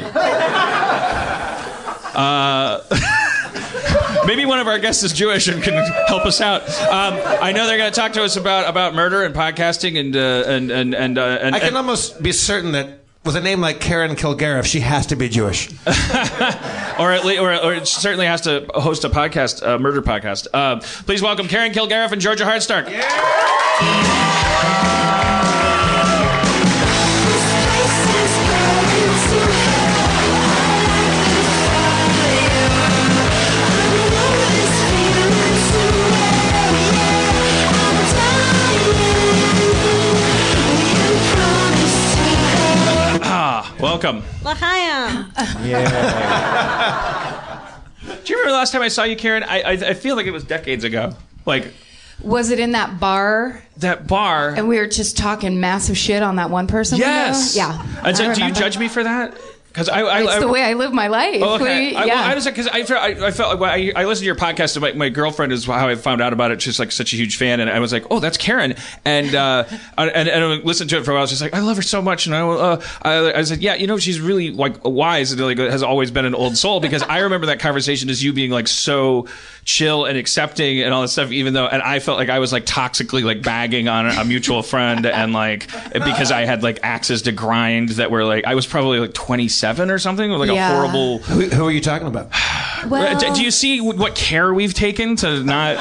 [2.15, 2.81] Uh,
[4.25, 5.73] maybe one of our guests is Jewish and can
[6.07, 6.61] help us out.
[6.81, 10.15] Um, I know they're going to talk to us about, about murder and podcasting and
[10.15, 13.41] uh, and and and, uh, and I can and- almost be certain that with a
[13.41, 15.69] name like Karen Kilgariff, she has to be Jewish.
[16.99, 20.47] or at least, or, or it certainly has to host a podcast, a murder podcast.
[20.53, 22.85] Uh, please welcome Karen Kilgariff and Georgia Hardstark.
[22.89, 24.99] Ah,
[43.83, 44.23] welcome.
[44.43, 45.31] L'chaim.
[45.63, 45.81] Yeah.
[48.23, 49.43] Do you remember the last time I saw you, Karen?
[49.43, 51.13] I, I I feel like it was decades ago.
[51.45, 51.73] Like
[52.21, 53.61] Was it in that bar?
[53.77, 54.49] that bar.
[54.55, 56.97] And we were just talking massive shit on that one person.
[56.97, 57.55] Yes.
[57.55, 57.85] Yeah.
[58.03, 59.35] And so, do you judge me for that?
[59.73, 61.41] Because I, I, It's I the way I live my life.
[61.41, 61.89] Oh, okay.
[61.89, 62.13] We- I, yeah.
[62.13, 64.75] well, I was because I, felt- I, felt like I, I listened to your podcast.
[64.75, 66.61] And my, my girlfriend is how I found out about it.
[66.61, 69.63] She's like such a huge fan, and I was like, "Oh, that's Karen." And uh,
[69.97, 71.25] and, and I listened to it for a while.
[71.25, 73.87] She's like, "I love her so much," and I, uh, I, I said, "Yeah, you
[73.87, 77.19] know, she's really like wise and like has always been an old soul." Because I
[77.21, 79.27] remember that conversation as you being like so
[79.65, 81.31] chill and accepting and all that stuff.
[81.31, 84.61] Even though, and I felt like I was like toxically like bagging on a mutual
[84.61, 88.67] friend, and like because I had like axes to grind that were like I was
[88.67, 90.73] probably like twenty seven or something, with like Yeah.
[90.73, 91.19] a horrible.
[91.19, 92.27] Who, who are you talking about?
[92.83, 95.77] Well- do, do you see what care we've taken to not?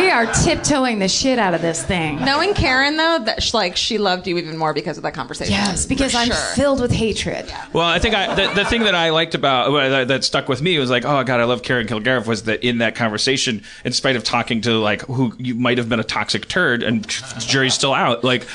[0.00, 2.18] we are tiptoeing the shit out of this thing.
[2.24, 5.52] Knowing Karen though, that sh- like she loved you even more because of that conversation.
[5.52, 6.36] Yes, because For I'm sure.
[6.54, 7.52] filled with hatred.
[7.74, 10.62] Well, I think I, the, the thing that I liked about that, that stuck with
[10.62, 12.26] me was like, oh god, I love Karen Kilgariff.
[12.26, 15.90] Was that in that conversation, in spite of talking to like who you might have
[15.90, 18.24] been a toxic turd, and the jury's still out.
[18.24, 18.46] Like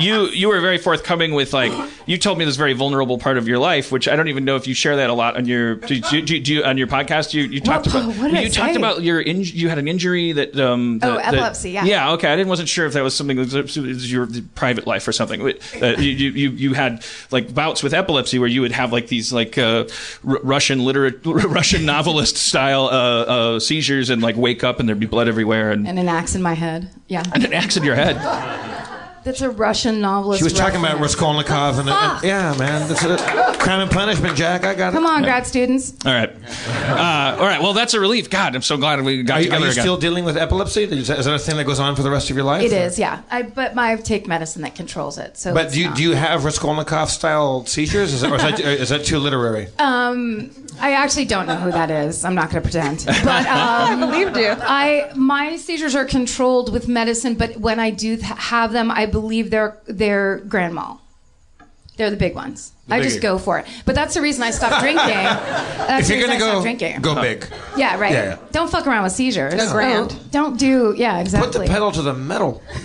[0.00, 1.72] you, you were very forthcoming with like
[2.06, 4.54] you told me this very vulnerable part of your life, which I don't even know
[4.54, 6.86] if you share that a lot on your do, you- do, do you, on your
[6.86, 7.34] podcast.
[7.34, 8.78] you, you talked What- about did I you talked say?
[8.78, 11.84] about your in, you had an injury that um Oh, that- that- epilepsy, yeah.
[11.84, 15.06] yeah okay I didn't wasn't sure if that was something that was, your private life
[15.08, 18.72] or something uh, you, you you you had like bouts with epilepsy where you would
[18.72, 19.84] have like these like uh,
[20.26, 23.24] R- Russian literate Russian novelist style uh,
[23.56, 26.34] uh, seizures and like wake up and there'd be blood everywhere and, And an axe
[26.36, 26.90] in my head.
[27.08, 27.24] Yeah.
[27.34, 28.16] and an axe in your head.
[29.24, 30.40] That's a Russian novelist.
[30.40, 31.14] She was talking about reference.
[31.14, 33.16] Raskolnikov and, and yeah, man, that's a
[33.58, 34.36] crime and punishment.
[34.36, 34.96] Jack, I got it.
[34.96, 35.94] Come on, grad students.
[36.04, 36.30] All right,
[36.68, 37.60] uh, all right.
[37.62, 38.28] Well, that's a relief.
[38.30, 39.82] God, I'm so glad we got Are, you- are you again.
[39.82, 40.84] still dealing with epilepsy?
[40.84, 42.62] Is that, is that a thing that goes on for the rest of your life?
[42.62, 43.22] It or- is, yeah.
[43.30, 45.36] I but my, I take medicine that controls it.
[45.38, 45.54] So.
[45.54, 45.96] But do you, not.
[45.96, 48.12] do you have Raskolnikov style seizures?
[48.12, 49.68] Is that, or is, that, is that too literary?
[49.78, 52.24] Um, I actually don't know who that is.
[52.24, 53.04] I'm not going to pretend.
[53.06, 54.48] But um, I believed you.
[54.50, 59.06] I my seizures are controlled with medicine, but when I do th- have them, I
[59.14, 61.00] believe they're they're grand mal.
[61.96, 62.72] They're the big ones.
[62.90, 63.66] I just go for it.
[63.86, 65.06] But that's the reason I stopped drinking.
[65.06, 67.00] That's if the you're reason gonna I stopped go, drinking.
[67.02, 67.46] go big.
[67.76, 68.12] Yeah, right.
[68.12, 68.38] Yeah, yeah.
[68.50, 69.54] Don't fuck around with seizures.
[69.54, 69.70] No.
[69.72, 70.30] Grand.
[70.32, 70.92] Don't do.
[70.96, 71.52] Yeah, exactly.
[71.52, 72.60] Put the pedal to the metal.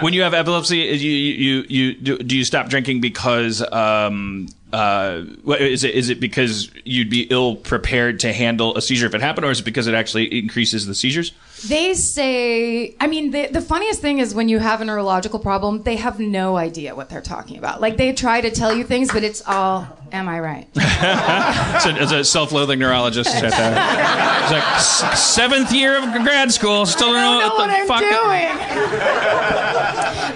[0.00, 4.48] when you have epilepsy, is you you you do, do you stop drinking because um
[4.72, 9.06] uh what- is it is it because you'd be ill prepared to handle a seizure
[9.06, 11.32] if it happened, or is it because it actually increases the seizures?
[11.66, 15.82] They say, I mean, the, the funniest thing is when you have a neurological problem,
[15.82, 17.80] they have no idea what they're talking about.
[17.80, 20.68] Like they try to tell you things, but it's all, am I right?
[20.76, 23.30] It's a, a self-loathing neurologist.
[23.34, 27.70] It's like "S- seventh year of grad school, still don't know, know what the what
[27.70, 28.02] I'm fuck.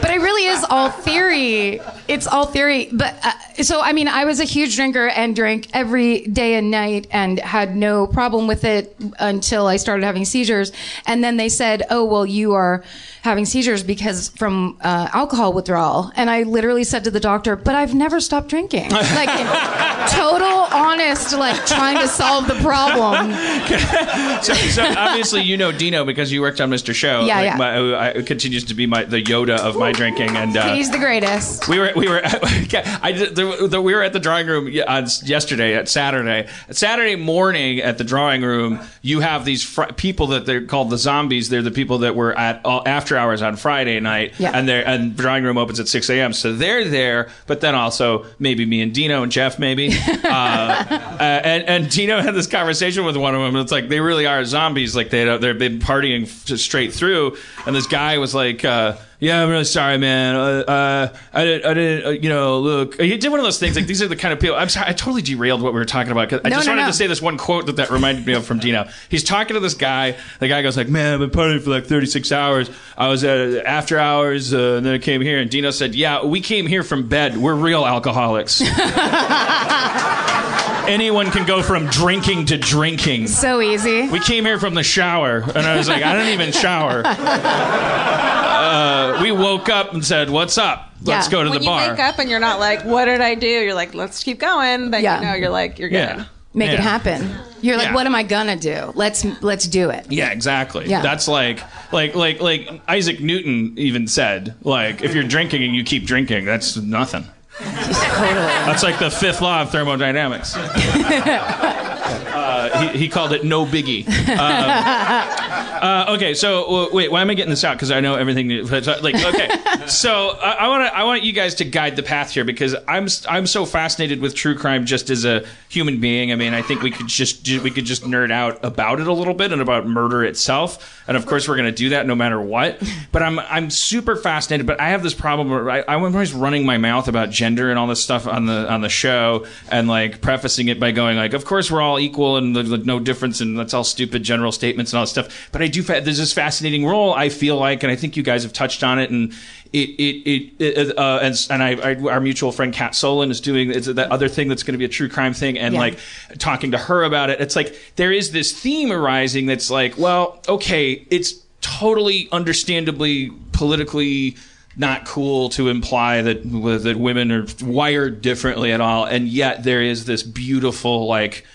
[0.02, 1.80] But it really is all theory.
[2.08, 2.88] It's all theory.
[2.92, 6.70] But uh, so, I mean, I was a huge drinker and drank every day and
[6.70, 10.72] night and had no problem with it until I started having seizures.
[11.06, 12.82] And then they said, oh, well, you are
[13.22, 16.10] having seizures because from uh, alcohol withdrawal.
[16.16, 18.90] And I literally said to the doctor, but I've never stopped drinking.
[18.90, 19.28] Like,
[20.10, 23.32] total honest, like trying to solve the problem.
[24.42, 26.94] so, so obviously you know Dino because you worked on Mr.
[26.94, 27.24] Show.
[27.24, 27.56] Yeah, like yeah.
[27.56, 30.90] My, who I, continues to be my the Yoda of my drinking, and uh, He's
[30.90, 31.68] the greatest.
[31.68, 35.06] we were we were I did, the, the, we were at the drawing room on
[35.24, 36.48] yesterday at Saturday.
[36.70, 40.98] Saturday morning at the drawing room, you have these fr- people that they're called the
[40.98, 41.48] zombies.
[41.48, 44.52] They're the people that were at uh, after hours on Friday night, Yeah.
[44.54, 46.32] and they're and drawing room opens at six a.m.
[46.32, 49.90] So they're there, but then also maybe me and Dino and Jeff maybe.
[50.24, 53.56] uh, uh, and and Dino had this conversation with one of them.
[53.60, 54.94] It's like they really are zombies.
[54.96, 57.36] Like they they've been partying straight through.
[57.66, 60.34] And this guy was like, uh, "Yeah, I'm really sorry, man.
[60.34, 63.60] Uh, uh, I didn't, I didn't, uh, you know, look." He did one of those
[63.60, 63.76] things.
[63.76, 64.56] Like these are the kind of people.
[64.56, 64.88] I'm sorry.
[64.88, 66.28] I totally derailed what we were talking about.
[66.28, 66.88] 'cause I No, just no, wanted no.
[66.88, 68.88] to say this one quote that that reminded me of from Dino.
[69.08, 70.16] He's talking to this guy.
[70.40, 72.68] The guy goes like, "Man, I've been partying for like 36 hours.
[72.98, 76.24] I was at after hours, uh, and then I came here." And Dino said, "Yeah,
[76.24, 77.36] we came here from bed.
[77.36, 78.60] We're real alcoholics."
[80.88, 83.28] Anyone can go from drinking to drinking.
[83.28, 84.08] So easy.
[84.08, 87.02] We came here from the shower, and I was like, I don't even shower.
[88.62, 90.92] Uh, we woke up and said, "What's up?
[91.02, 91.32] Let's Yeah.
[91.32, 93.34] go to when the you bar." wake up and you're not like, what did I
[93.34, 93.46] do?
[93.46, 94.90] You're like, let's keep going.
[94.92, 95.20] Then Yeah.
[95.20, 95.96] you know, you're like, you're good.
[95.96, 96.24] Yeah.
[96.54, 96.80] Make it Yeah.
[96.82, 97.28] happen.
[97.60, 97.94] You're like, Yeah.
[97.94, 98.92] what am I gonna do?
[98.94, 100.06] Let's let's do it.
[100.10, 100.86] Yeah, exactly.
[100.88, 101.02] Yeah.
[101.02, 101.60] That's like,
[101.92, 106.44] like, like, like Isaac Newton even said, like, if you're drinking and you keep drinking,
[106.44, 107.26] that's nothing.
[107.60, 110.56] That's like the fifth law of thermodynamics.
[112.62, 114.06] Uh, he, he called it no biggie.
[114.06, 117.76] Um, uh, okay, so uh, wait, why am I getting this out?
[117.76, 118.48] Because I know everything.
[118.66, 119.48] Like, okay,
[119.86, 123.46] so I, want I want you guys to guide the path here because I'm, I'm
[123.46, 126.30] so fascinated with true crime just as a human being.
[126.30, 129.12] I mean, I think we could just, we could just nerd out about it a
[129.12, 132.14] little bit and about murder itself, and of course we're going to do that no
[132.14, 132.80] matter what.
[133.10, 134.66] But I'm, I'm super fascinated.
[134.66, 137.78] But I have this problem where I, I'm always running my mouth about gender and
[137.78, 141.32] all this stuff on the, on the show, and like prefacing it by going like,
[141.32, 144.52] of course we're all equal and there's like, no difference, and that's all stupid general
[144.52, 145.48] statements and all this stuff.
[145.52, 145.82] But I do.
[145.82, 148.82] fa- There's this fascinating role I feel like, and I think you guys have touched
[148.84, 149.32] on it, and
[149.72, 153.70] it it it, uh, and, and I, I our mutual friend Kat Solon is doing
[153.70, 155.80] it's that other thing that's going to be a true crime thing, and Yeah.
[155.80, 155.98] like
[156.38, 157.40] talking to her about it.
[157.40, 164.36] It's like there is this theme arising that's like, well, okay, it's totally understandably politically
[164.76, 166.42] not cool to imply that
[166.82, 171.46] that women are wired differently at all, and yet there is this beautiful like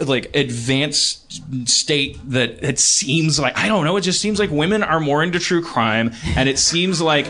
[0.00, 1.18] like advanced
[1.68, 3.98] state that it seems like I don't know.
[3.98, 7.26] It just seems like women are more into true crime, and it seems like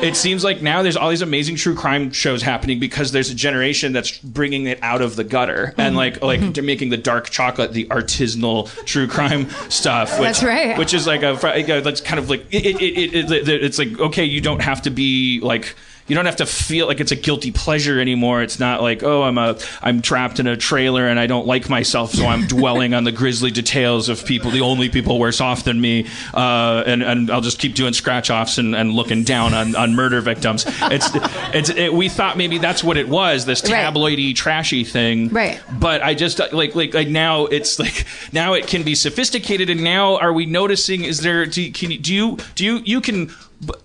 [0.00, 3.34] it seems like now there's all these amazing true crime shows happening because there's a
[3.34, 5.96] generation that's bringing it out of the gutter and mm-hmm.
[5.96, 10.20] like like they're making the dark chocolate the artisanal true crime stuff.
[10.20, 10.78] Which, That's right.
[10.78, 11.34] Which is like a
[11.82, 14.82] that's kind of like it, it, it, it, it it's like okay, you don't have
[14.82, 15.74] to be like
[16.08, 18.42] you don't have to feel like it's a guilty pleasure anymore.
[18.42, 21.68] It's not like, oh, I'm a I'm trapped in a trailer and I don't like
[21.68, 25.64] myself, so I'm dwelling on the grisly details of people, the only people worse off
[25.64, 29.52] than me, uh, and and I'll just keep doing scratch offs and, and looking down
[29.54, 30.64] on, on murder victims.
[30.82, 31.08] It's
[31.54, 33.84] it's it, we thought maybe that's what it was, this Right.
[33.84, 35.30] tabloidy, trashy thing.
[35.30, 35.60] Right.
[35.80, 39.70] But I just uh, like like like now it's like now it can be sophisticated,
[39.70, 41.04] and now are we noticing?
[41.04, 43.34] Is there do can you, do you do you you can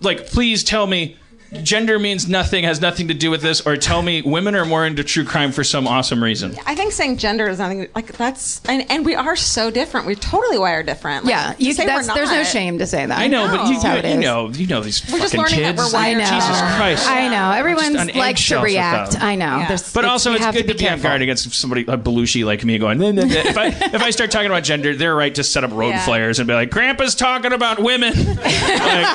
[0.00, 1.16] like please tell me.
[1.62, 4.86] Gender means nothing, has nothing to do with this, or tell me women are more
[4.86, 6.56] into true crime for some awesome reason.
[6.64, 10.06] I think saying gender is nothing like that's, and, and we are so different.
[10.06, 11.24] We're totally wired different.
[11.26, 13.18] Like, Yeah, to you, say that's, we're there's no shame to say that.
[13.18, 15.34] I know, but you, That's how it you, you know, you know these We're just
[15.34, 15.92] fucking learning that kids.
[15.92, 16.20] we're I know.
[16.20, 17.08] Jesus Christ.
[17.08, 17.50] I know.
[17.52, 19.20] Everyone on likes to react.
[19.20, 19.58] I know.
[19.58, 19.68] Yeah.
[19.68, 21.98] There's- But it's- also, you it's have good to, be on guard against somebody a
[21.98, 22.98] belushi like me going.
[23.00, 25.64] "Nah, nah, nah." if I if I start talking about gender, they're right to set
[25.64, 26.04] up road Yeah.
[26.04, 29.06] flares and be like, "Grandpa's talking about women." like,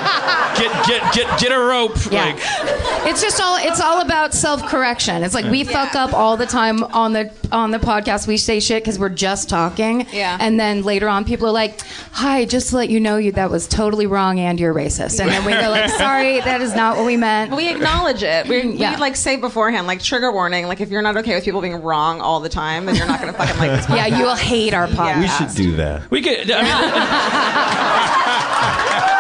[0.58, 1.96] get get get get a rope.
[2.12, 2.27] Yeah.
[2.34, 2.40] Like,
[3.08, 5.24] it's just all it's all about self-correction.
[5.24, 8.28] It's like we fuck up all the time on the on the podcast.
[8.28, 10.06] We say shit because we're just talking.
[10.12, 10.38] Yeah.
[10.40, 11.80] And then later on, people are like,
[12.14, 15.30] "Hi, just to let you know, you that was totally wrong and you're racist." And
[15.30, 18.48] then we go like, "Sorry, that is not what we meant." We acknowledge it.
[18.48, 18.96] We, Yeah.
[18.96, 20.68] we like say beforehand, like trigger warning.
[20.68, 23.22] Like if you're not okay with people being wrong all the time, then you're not
[23.22, 23.86] going to fucking like this.
[23.86, 23.88] Podcast.
[23.98, 25.22] Yeah, you will hate our podcast.
[25.22, 26.12] We should do that.
[26.12, 26.52] we could.
[26.52, 26.62] I
[29.08, 29.08] mean,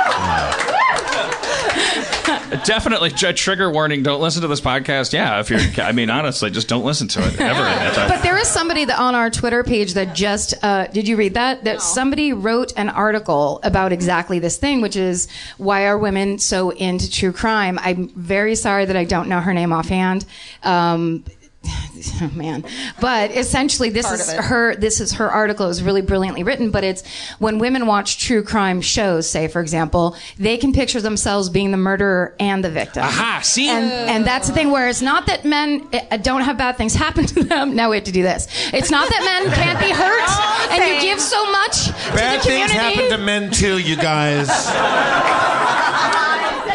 [2.65, 4.03] definitely a trigger warning.
[4.03, 5.13] Don't listen to this podcast.
[5.13, 5.59] Yeah, if you're.
[5.83, 7.63] I mean, honestly, just don't listen to it ever.
[8.07, 11.33] But there is somebody that on our Twitter page that just uh, did you read
[11.35, 11.63] that?
[11.63, 16.71] That somebody wrote an article about exactly this thing, which is why are women so
[16.71, 17.79] into true crime?
[17.81, 20.25] I'm very sorry that I don't know her name offhand.
[20.63, 21.23] Um,
[22.21, 22.63] oh man
[22.99, 24.39] but essentially this Part is it.
[24.39, 27.03] her this is her article it was really brilliantly written but it's
[27.39, 31.77] when women watch true crime shows say for example they can picture themselves being the
[31.77, 33.69] murderer and the victim Aha, see?
[33.69, 36.93] and, and that's the thing where it's not that men uh, don't have bad things
[37.07, 39.91] happen to them now we have to do this it's not that men can't be
[39.91, 43.77] hurt and you give so much Bad to the things community happen to men too,
[43.79, 44.47] you guys.
[44.49, 44.53] it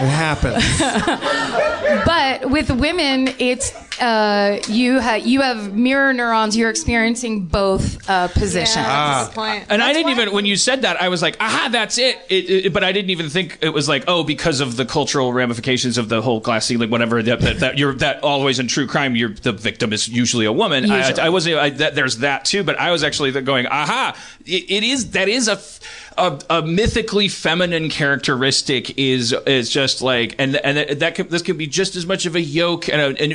[0.08, 0.62] happens.
[2.04, 6.56] but with women, it's uh, you ha- you have mirror neurons.
[6.56, 8.84] You're experiencing both uh, positions.
[8.84, 9.66] That's the point.
[9.70, 12.18] And I didn't why- even when you said that I was like, aha, that's it.
[12.28, 12.72] It, it.
[12.72, 16.08] But I didn't even think it was like, oh, because of the cultural ramifications of
[16.08, 17.22] the whole glass ceiling, whatever.
[17.22, 20.52] That, that, that you're that always in true crime, you're the victim is usually a
[20.52, 20.90] woman.
[20.90, 21.20] I, Usually.
[21.20, 21.56] I, wasn't.
[21.56, 22.64] I, that, there's that too.
[22.64, 25.52] But I was actually going, aha, it, it is that is a.
[25.52, 25.80] f-
[26.18, 31.40] A, a mythically feminine characteristic is is just like and and that, that could, this
[31.40, 33.32] could be just as much of a yoke and a, an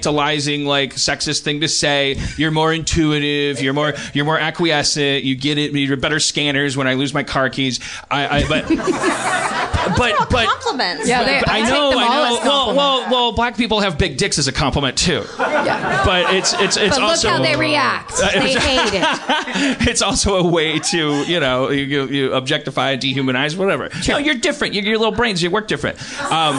[0.00, 2.16] infantilizing like sexist thing to say.
[2.36, 3.60] You're more intuitive.
[3.62, 5.24] You're more you're more acquiescent.
[5.24, 5.72] You get it.
[5.72, 6.76] You're better scanners.
[6.76, 8.68] When I lose my car keys, I, I but
[9.96, 10.46] but but.
[10.48, 11.08] compliments.
[11.08, 12.38] Yeah, they- But I I take know, them I know.
[12.38, 13.32] as Well, well, well.
[13.32, 15.24] Black people have big dicks as a compliment too.
[15.38, 16.02] Yeah.
[16.04, 18.12] But it's it's it's but look how they react.
[18.40, 19.04] They hate it.
[19.88, 23.88] it's also a way to you know you, you, you objectify, dehumanize, whatever.
[24.08, 24.74] No, you're different.
[24.74, 25.98] You, your little brains, you work different.
[26.30, 26.56] Um,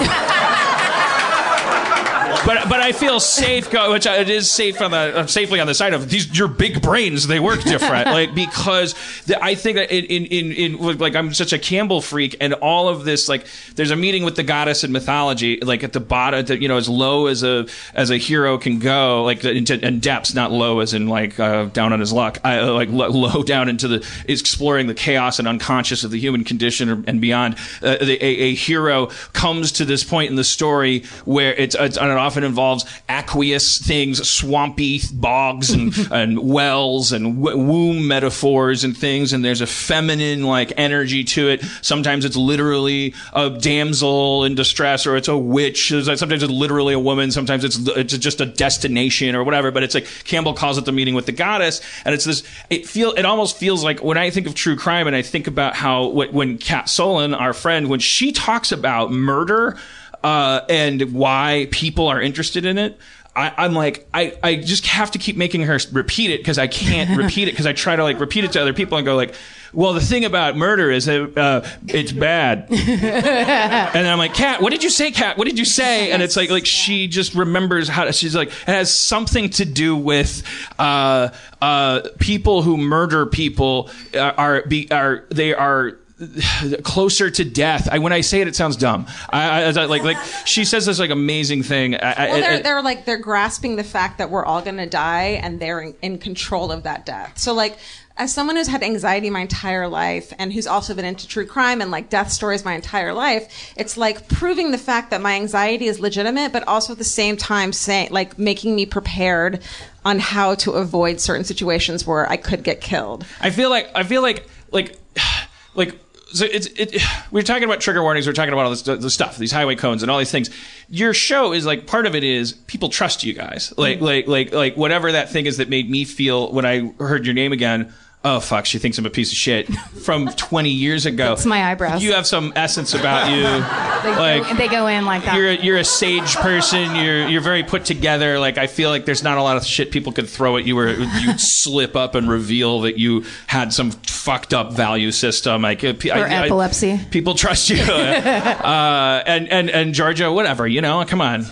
[2.46, 5.68] but but I feel safe, go, which it is safe on the uh, safely on
[5.68, 6.38] the side of these.
[6.38, 10.52] Your big brains, they work different, like because the, I think that in, in in
[10.78, 14.24] in like I'm such a Campbell freak, and all of this like there's a meeting
[14.24, 17.44] with the goddess in mythology, like at the bottom, that you know as low as
[17.44, 21.40] a as a hero can go, like into and depths, not low as in like
[21.40, 24.94] uh, down on his luck, I, uh, like lo- low down into the exploring the
[24.94, 27.56] chaos and unconscious of the human condition and beyond.
[27.82, 31.98] Uh, the, a, a hero comes to this point in the story where it's, it's
[31.98, 38.86] and it often involves aqueous things, swampy bogs and, and wells and w- womb metaphors
[38.86, 39.34] and things.
[39.34, 41.62] And there's a feminine like energy to it.
[41.82, 45.90] Sometimes it's literally a damsel in distress, or it's a witch.
[45.90, 47.32] Sometimes it's literally a woman.
[47.32, 49.70] Sometimes it's it's just a destination or whatever.
[49.72, 52.44] But it's like Campbell calls it the meeting with the goddess, and it's this.
[52.70, 55.48] It feel it almost feels like when I think of true crime and I think
[55.48, 59.78] about how when Kat Solon, our friend, when she talks about murder
[60.24, 63.00] uh, and why people are interested in it.
[63.34, 66.68] I, I'm like, I, I just have to keep making her repeat it because I
[66.68, 69.16] can't repeat it because I try to like repeat it to other people and go
[69.16, 69.34] like,
[69.74, 72.68] well, the thing about murder is that uh, it's bad.
[72.70, 75.38] and then I'm like, Kat, what did you say, Kat?
[75.38, 76.12] What did you say?
[76.12, 79.64] And it's like, like she just remembers how to, she's like, it has something to
[79.64, 80.44] do with
[80.78, 81.30] uh,
[81.62, 85.98] uh, people who murder people are, are, be, are they are
[86.84, 87.88] closer to death.
[87.92, 89.08] I, when I say it, it sounds dumb.
[89.30, 91.96] I, I, I- like like she says this like amazing thing.
[91.96, 95.40] I, Well, they're, they're like they're grasping the fact that we're all going to die,
[95.42, 97.38] and they're in, in control of that death.
[97.38, 97.78] So like
[98.18, 101.82] as someone who's had anxiety my entire life and who's also been into true crime
[101.82, 105.88] and like death stories my entire life, it's like proving the fact that my anxiety
[105.88, 109.62] is legitimate, but also at the same time saying like making me prepared
[110.06, 113.26] on how to avoid certain situations where I could get killed.
[113.40, 114.98] I feel like I feel like like
[115.74, 115.98] like
[116.34, 117.02] so it's it.
[117.32, 118.28] We're talking about trigger warnings.
[118.28, 120.50] We're talking about all this the stuff, these highway cones, and all these things.
[120.90, 123.74] Your show is like part of it is people trust you guys.
[123.78, 124.06] Like mm-hmm.
[124.06, 127.36] like like like whatever that thing is that made me feel when I heard your
[127.36, 127.94] name again.
[128.24, 128.68] Oh fuck!
[128.68, 129.68] She thinks I'm a piece of shit
[130.04, 131.34] from 20 years ago.
[131.34, 132.04] It's my eyebrows.
[132.04, 133.44] You have some essence about you.
[134.02, 135.36] They, like go, they go in like that.
[135.36, 136.96] you're a, you're a sage person.
[136.96, 138.40] You're you're very put together.
[138.40, 140.76] Like I feel like there's not a lot of shit people could throw at you
[140.76, 145.62] where you'd slip up and reveal that you had some fucked up value system.
[145.62, 147.00] Like uh, or I- I- epilepsy.
[147.12, 147.80] people trust you.
[147.84, 150.68] uh, and and and Georgia, whatever.
[150.68, 151.42] You know, come on.
[151.42, 151.52] okay.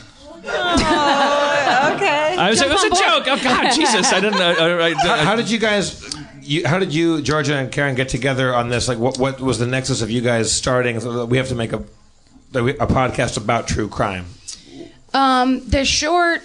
[2.37, 3.27] I was like, it was a joke.
[3.27, 4.11] Oh God, Jesus!
[4.11, 4.79] I didn't know.
[4.79, 6.15] I, I, How, how did you guys?
[6.49, 8.87] You, how did you, Georgia and Karen, get together on this?
[8.87, 10.99] Like, what what was the nexus of you guys starting?
[10.99, 11.83] So we have to make a
[12.55, 14.25] a podcast about true crime.
[15.13, 16.41] Um, the short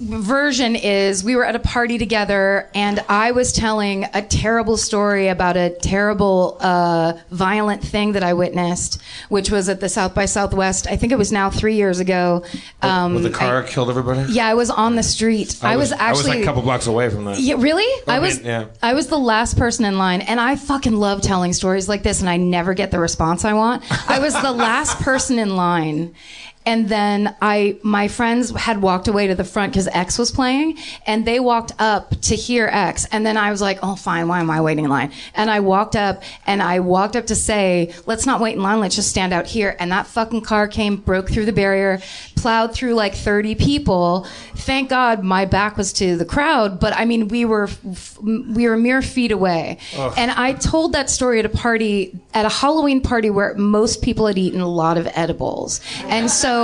[0.00, 5.28] version is we were at a party together and I was telling a terrible story
[5.28, 10.26] about a terrible uh, violent thing that I witnessed, which was at the South by
[10.26, 10.86] Southwest.
[10.86, 12.44] I think it was now three years ago.
[12.80, 14.32] Um, When the car killed everybody.
[14.32, 15.58] yeah, I was on the street.
[15.62, 17.38] I, was, actually I was like a couple blocks away from that.
[17.40, 17.84] Yeah, really?
[18.06, 18.66] I I was yeah.
[18.82, 22.20] I was the last person in line and I fucking love telling stories like this
[22.20, 23.82] and I never get the response I want.
[24.10, 26.14] I was the last person in line.
[26.68, 30.76] And then I, my friends had walked away to the front because X was playing,
[31.06, 33.06] and they walked up to hear X.
[33.10, 34.28] And then I was like, "Oh, fine.
[34.28, 37.34] Why am I waiting in line?" And I walked up, and I walked up to
[37.34, 38.80] say, "Let's not wait in line.
[38.80, 42.02] Let's just stand out here." And that fucking car came, broke through the barrier,
[42.36, 44.26] plowed through like 30 people.
[44.54, 48.68] Thank God my back was to the crowd, but I mean, we were f- we
[48.68, 49.78] were mere feet away.
[49.96, 50.12] Ugh.
[50.18, 54.26] And I told that story at a party, at a Halloween party where most people
[54.26, 55.80] had eaten a lot of edibles.
[56.08, 56.57] And so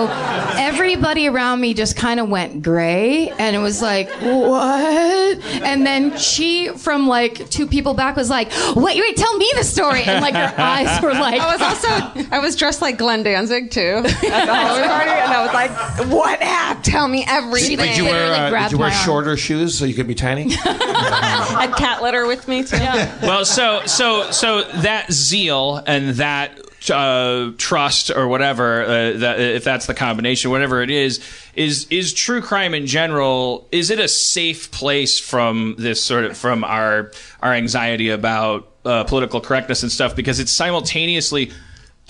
[0.56, 5.38] everybody around me just kind of went gray and it was like, what?
[5.62, 9.64] And then she from like two people back was like, wait, wait, tell me the
[9.64, 10.02] story.
[10.02, 13.70] And like her eyes were like, I was also I was dressed like Glenn Danzig
[13.70, 16.82] too at the Halloween party, and I was like, "What app?
[16.82, 20.06] Tell me everything." Did you wear uh, did you wear shorter shoes so you could
[20.06, 20.46] be tiny?
[20.64, 22.76] I had cat litter with me too.
[23.22, 26.58] well, so so so that zeal and that
[26.90, 31.20] uh, trust or whatever uh, that if that's the combination, whatever it is,
[31.54, 33.68] is is true crime in general.
[33.72, 37.12] Is it a safe place from this sort of from our
[37.42, 40.16] our anxiety about uh, political correctness and stuff?
[40.16, 41.50] Because it's simultaneously.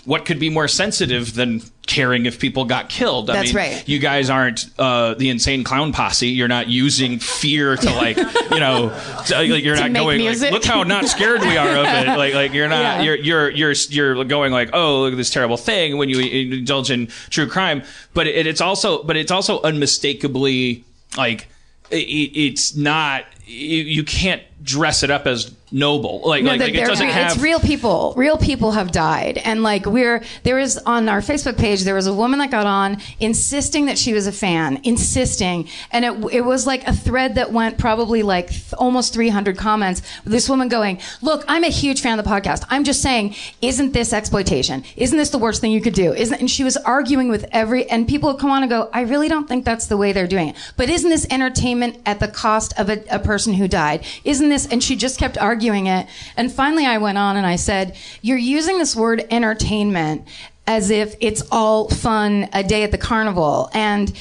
[0.05, 3.30] What could be more sensitive than caring if people got killed?
[3.30, 3.89] I That's mean, right.
[3.89, 6.28] You guys aren't uh, the insane clown posse.
[6.28, 8.16] You're not using fear to like,
[8.51, 8.89] you know,
[9.26, 10.24] to, like, you're To not going.
[10.24, 10.53] Like.
[10.53, 12.16] Look how not scared we are of it.
[12.16, 12.80] Like, like you're not.
[12.80, 13.03] Yeah.
[13.03, 16.91] You're you're you're you're going like, oh, look at this terrible thing when you indulge
[16.91, 17.82] in true crime.
[18.12, 20.85] But it, it's also, but it's also unmistakably
[21.16, 21.49] like
[21.91, 23.24] it, it's not.
[23.47, 26.22] You, you can't dress it up as noble.
[26.25, 27.33] Like, No, like, like it doesn't have.
[27.33, 28.14] It's real people.
[28.16, 32.07] Real people have died, and like we're there was on our Facebook page there was
[32.07, 36.41] a woman that got on insisting that she was a fan, insisting, and it it
[36.43, 40.01] was like a thread that went probably like th- almost 300 comments.
[40.25, 42.64] This woman going, "Look, I'm a huge fan of the podcast.
[42.70, 44.85] I'm just saying, isn't this exploitation?
[44.97, 46.14] Isn't this the worst thing you could do?
[46.14, 49.01] Isn't?" And she was arguing with every and people would come on and go, "I
[49.01, 52.29] really don't think that's the way they're doing it." But isn't this entertainment at the
[52.29, 54.05] cost of a, a person who died?
[54.22, 54.66] Isn't this?
[54.68, 56.07] And she just kept arguing it.
[56.37, 60.27] And finally, I went on and I said, You're using this word entertainment
[60.67, 63.71] as if it's all fun a day at the carnival.
[63.75, 64.12] And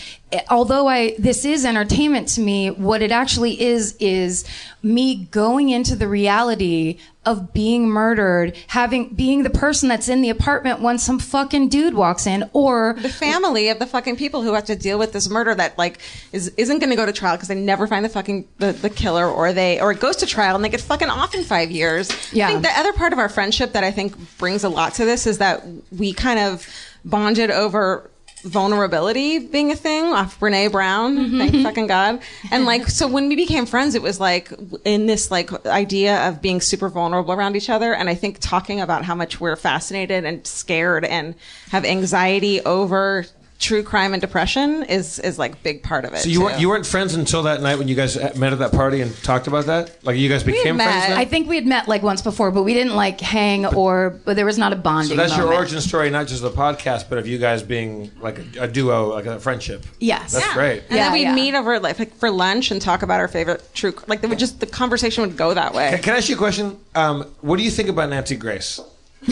[0.49, 4.45] although I, this is entertainment to me, what it actually is, is
[4.81, 10.29] me going into the reality of being murdered, having, being the person that's in the
[10.29, 14.53] apartment when some fucking dude walks in, or the family of the fucking people who
[14.53, 15.99] have to deal with this murder that like
[16.33, 18.89] is isn't going to go to trial because they never find the fucking the, the
[18.89, 21.71] killer or they or it goes to trial and they get fucking off in five
[21.71, 22.11] years.
[22.33, 22.47] Yeah.
[22.47, 25.05] I think the other part of our friendship that I think brings a lot to
[25.05, 25.63] this is that
[25.97, 26.67] we kind of
[27.05, 28.09] bonded over
[28.43, 31.15] vulnerability being a thing off Brene Brown.
[31.37, 31.63] Thank mm-hmm.
[31.63, 32.21] fucking God.
[32.51, 34.51] And like, so when we became friends, it was like
[34.83, 37.93] in this like idea of being super vulnerable around each other.
[37.93, 41.35] And I think talking about how much we're fascinated and scared and
[41.71, 43.25] have anxiety over
[43.63, 46.19] true crime and depression is is like big part of it.
[46.19, 46.43] So you too.
[46.45, 49.15] weren't you weren't friends until that night when you guys met at that party and
[49.23, 50.03] talked about that.
[50.03, 51.07] Like you guys became friends.
[51.07, 51.17] Then?
[51.17, 54.19] I think we had met like once before, but we didn't like hang or.
[54.25, 55.09] But there was not a bonding.
[55.09, 58.39] so that's your origin story, not just the podcast, but of you guys being like
[58.39, 59.85] a, a duo, like a friendship.
[59.99, 60.33] Yes.
[60.33, 60.83] That's great.
[60.89, 63.93] And then we'd meet over like, like for lunch and talk about our favorite true.
[64.07, 65.91] Like they would just the conversation would go that way.
[65.91, 66.77] Can, can I ask you a question?
[66.95, 68.79] Um, what do you think about Nancy Grace?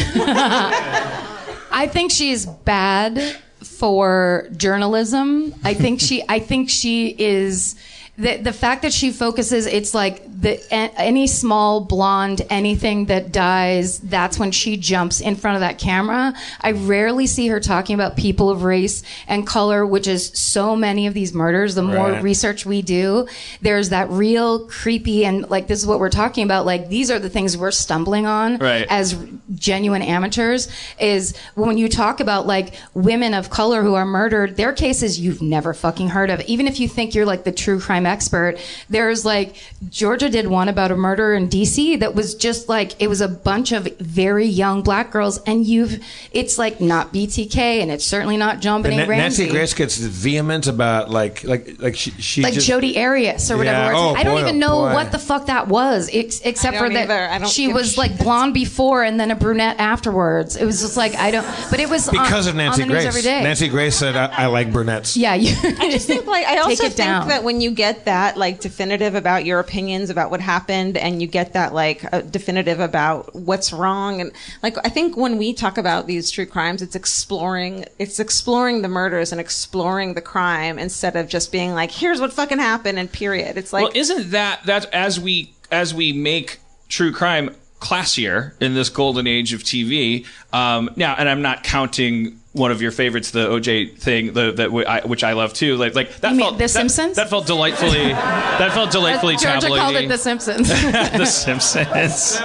[1.73, 5.53] I think she's bad for journalism.
[5.63, 6.23] I think she.
[6.27, 7.75] I think she is.
[8.21, 13.99] The, the fact that she focuses, it's like the any small blonde, anything that dies,
[13.99, 16.33] that's when she jumps in front of that camera.
[16.61, 21.07] I rarely see her talking about people of race and color, which is so many
[21.07, 21.73] of these murders.
[21.75, 22.23] The more Right.
[22.23, 23.27] research we do,
[23.61, 26.65] there's that real creepy and like this is what we're talking about.
[26.65, 28.85] Like these are the things we're stumbling on Right.
[28.89, 29.15] as
[29.55, 30.67] genuine amateurs.
[30.99, 35.41] Is when you talk about like women of color who are murdered, their cases you've
[35.41, 36.41] never fucking heard of.
[36.41, 38.57] Even if you think you're like the true crime expert,
[38.89, 39.55] there's like
[39.89, 41.95] Georgia did one about a murder in D.C.
[41.97, 46.03] that was just like it was a bunch of very young black girls, and you've
[46.31, 49.97] it's like not BTK and it's certainly not John And Benet Na- Nancy Grace gets
[49.97, 53.91] vehement about like like like she, she like just, Jodi Arias or whatever.
[53.93, 53.97] Yeah.
[53.97, 54.93] Oh, I don't boy, even oh, know boy.
[54.93, 57.27] what the fuck that was, ex- except for that either.
[57.29, 60.55] I don't she give a was like blonde before and then a brunette afterwards.
[60.55, 61.45] It was just like I don't.
[61.69, 63.15] But it was on- because of Nancy on the news Grace.
[63.15, 63.43] every day.
[63.43, 66.83] Nancy Grace said, I, "I like brunettes." yeah, you, I just think like I also
[66.83, 67.27] think down.
[67.29, 71.27] that when you get that like definitive about your opinions about what happened and you
[71.27, 74.31] get that like uh, definitive about what's wrong and
[74.63, 78.87] like I think when we talk about these true crimes it's exploring it's exploring the
[78.87, 83.11] murders and exploring the crime instead of just being like here's what fucking happened and
[83.11, 83.57] period.
[83.57, 88.73] It's like well, isn't that that as we as we make true crime classier in
[88.73, 90.25] this golden age of TV?
[90.51, 94.65] Um, now, and I'm not counting one of your favorites, the OJ thing, the, that
[94.65, 95.77] w- I, which I love too.
[95.77, 97.15] Like, like that felt The that- Simpsons?
[97.15, 98.09] That, felt delightfully.
[98.09, 99.77] that felt delightfully Georgia tabloidy.
[99.79, 100.67] called it The Simpsons.
[100.69, 102.41] the Simpsons.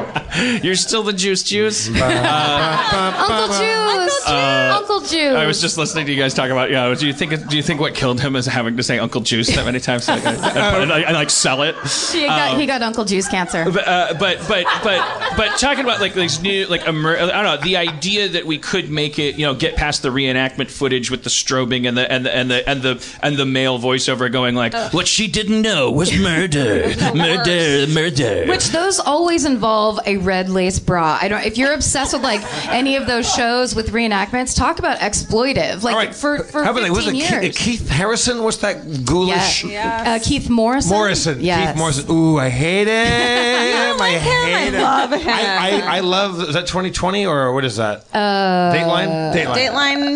[0.62, 1.90] You're still the juice juice.
[2.04, 5.34] Uh, Uncle Juice, Uh, Uncle Juice.
[5.34, 6.70] I was just listening to you guys talk about.
[6.70, 9.20] Yeah, do you think do you think what killed him is having to say Uncle
[9.20, 10.08] Juice that many times?
[10.08, 11.74] Like, I, I put I, I, like sell it.
[12.12, 13.64] He got, Um, he got Uncle Juice cancer.
[13.70, 17.44] but, uh, but but but but talking about like these new like emer- I don't
[17.44, 21.10] know the idea that we could make it you know get past the reenactment footage
[21.10, 24.30] with the strobing and the and the and the and the and the male voiceover
[24.30, 30.16] going like what she didn't know was murder murder murder Which those always involve a
[30.24, 31.18] red lace bra.
[31.20, 31.44] I don't.
[31.44, 35.82] If you're obsessed with like any of those shows with reenactments, talk about exploitive.
[35.82, 36.92] Like for for How about 15?
[36.96, 37.56] Was it years.
[37.56, 38.42] Keith, Keith Harrison?
[38.42, 39.64] What's that ghoulish?
[39.64, 40.90] Uh, Keith Morrison.
[40.96, 41.40] Morrison.
[41.40, 41.70] Yes.
[41.70, 42.10] Keith Morrison.
[42.10, 44.00] Ooh, I hate him.
[44.00, 44.74] I hate I him.
[44.82, 45.28] love him.
[45.28, 46.40] I, I, I love.
[46.40, 48.04] Is that 2020 or what is that?
[48.12, 49.34] Uh, Dateline.
[49.34, 49.54] Dateline.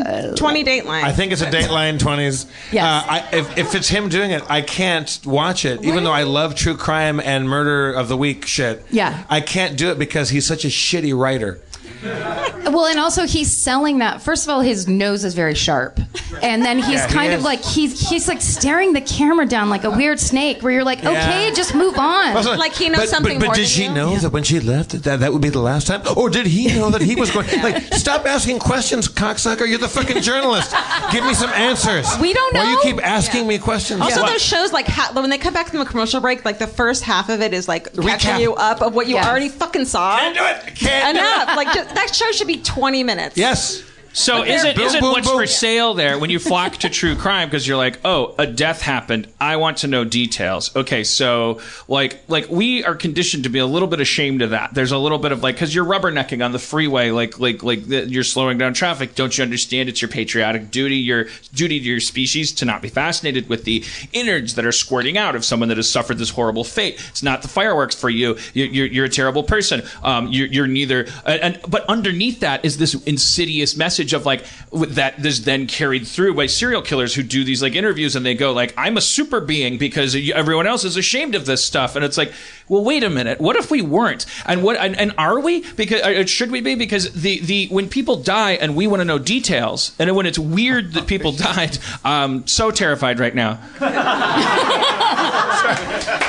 [0.02, 1.02] Dateline 20 Dateline.
[1.04, 2.46] I think it's a Dateline 20s.
[2.72, 2.84] Yes.
[2.84, 6.24] Uh, I, if, if it's him doing it, I can't watch it, even though I
[6.24, 8.84] love true crime and murder of the week shit.
[8.90, 9.24] Yeah.
[9.28, 11.60] I can't do it because he's such a shitty writer.
[12.68, 14.20] Well, and also he's selling that.
[14.20, 15.98] First of all, his nose is very sharp,
[16.42, 19.70] and then he's Yeah, he kind of like he's he's like staring the camera down
[19.70, 20.62] like a weird snake.
[20.62, 21.10] Where you're like, Yeah.
[21.12, 22.36] okay, just move on.
[22.36, 23.94] Also, Like he knows but, something but, but more did than she you?
[23.94, 26.02] know that when she left that that would be the last time?
[26.16, 27.46] Or did he know that he was going?
[27.62, 29.66] Like, stop asking questions, cocksucker.
[29.66, 30.74] You're the fucking journalist.
[31.10, 32.06] Give me some answers.
[32.20, 32.60] We don't know.
[32.64, 34.02] Why you keep asking me questions?
[34.02, 34.30] Also, What?
[34.32, 37.02] those shows like ha- when they come back from a commercial break, like the first
[37.02, 38.08] half of it is like Recap.
[38.18, 39.26] catching you up of what you Yes.
[39.26, 40.18] already fucking saw.
[40.18, 40.74] Can't do it.
[40.76, 41.56] Can't do Enough.
[41.56, 43.36] Like just, that show should be 20 minutes.
[43.36, 43.87] Yes.
[44.18, 45.38] So isn't Boom, isn't boom, what's boom.
[45.38, 48.82] for sale there when you flock to true crime because you're like, oh, a death
[48.82, 49.28] happened.
[49.40, 50.74] I want to know details.
[50.74, 54.74] Okay, so like like we are conditioned to be a little bit ashamed of that.
[54.74, 57.84] There's a little bit of like because you're rubbernecking on the freeway, like like like
[57.86, 59.14] the, you're slowing down traffic.
[59.14, 59.88] Don't you understand?
[59.88, 63.84] It's your patriotic duty, your duty to your species to not be fascinated with the
[64.12, 66.94] innards that are squirting out of someone that has suffered this horrible fate.
[67.10, 68.36] It's not the fireworks for you.
[68.52, 69.82] You're, you're, you're a terrible person.
[70.02, 71.06] Um, you're, you're neither.
[71.24, 76.34] And but underneath that is this insidious message of like that is then carried through
[76.34, 79.40] by serial killers who do these like interviews and they go like I'm a super
[79.40, 81.96] being because everyone else is ashamed of this stuff.
[81.96, 82.32] And it's like
[82.68, 83.40] well wait a minute.
[83.40, 84.26] What if we weren't?
[84.46, 85.62] And what and, and are we?
[85.74, 86.74] Because uh, should we be?
[86.74, 90.38] Because the the when people die and we want to know details and when it's
[90.38, 93.58] weird that people died um so terrified right now.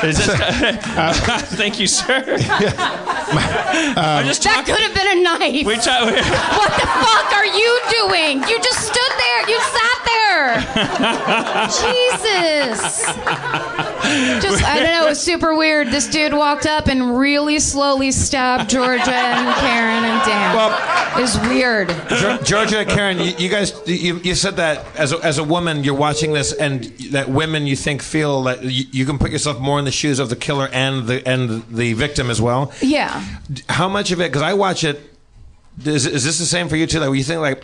[0.04, 0.28] Is this-
[1.60, 2.24] thank you sir.
[4.00, 5.66] I'm just that could have been a knife.
[5.66, 7.59] we ta- what the fuck are you
[7.90, 8.42] doing?
[8.48, 9.50] You just stood there.
[9.50, 10.20] You sat there.
[11.82, 13.06] Jesus.
[14.42, 15.06] Just I don't know.
[15.06, 15.88] It was super weird.
[15.90, 21.18] This dude walked up and really slowly stabbed Georgia and Karen and Dan.
[21.18, 21.90] it was weird.
[21.90, 25.84] Geor- Georgia, Karen, you, you guys, you, you said that as a, as a woman,
[25.84, 29.60] you're watching this, and that women you think feel that you, you can put yourself
[29.60, 32.72] more in the shoes of the killer and the and the victim as well.
[32.82, 33.24] Yeah.
[33.68, 34.30] How much of it?
[34.32, 35.09] Because I watch it.
[35.86, 37.00] Is, is this the same for you too?
[37.00, 37.64] Like, you think like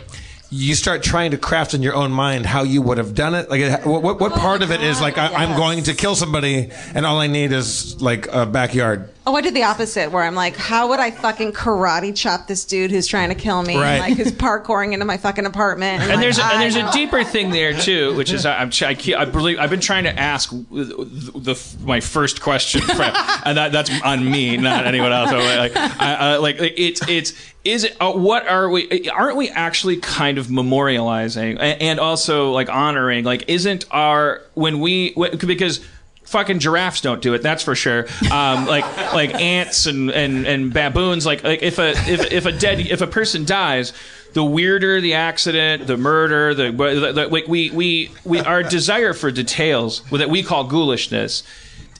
[0.50, 3.50] you start trying to craft in your own mind how you would have done it.
[3.50, 6.70] Like, what what, what part of it is like I, I'm going to kill somebody,
[6.94, 9.10] and all I need is like a backyard.
[9.28, 12.64] Oh, I did the opposite, where I'm like, how would I fucking karate chop this
[12.64, 13.76] dude who's trying to kill me?
[13.76, 13.94] Right.
[13.94, 16.02] And, like who's parkouring into my fucking apartment.
[16.02, 18.58] and like, there's a, and I there's a deeper thing there too, which is I,
[18.58, 22.82] I'm I, keep, I believe I've been trying to ask the, the my first question,
[22.82, 25.30] for, and that that's on me, not anyone else.
[25.30, 27.32] So, like, I, I, like it's it's
[27.64, 32.52] is it uh, what are we aren't we actually kind of memorializing a- and also
[32.52, 35.84] like honoring like isn't our when we because
[36.26, 38.06] fucking giraffes don't do it that's for sure.
[38.30, 42.52] Um, like like ants and, and and baboons like like if a if, if a
[42.52, 43.92] dead if a person dies
[44.32, 49.14] the weirder the accident the murder the, the, the like we we we our desire
[49.14, 51.42] for details that we call ghoulishness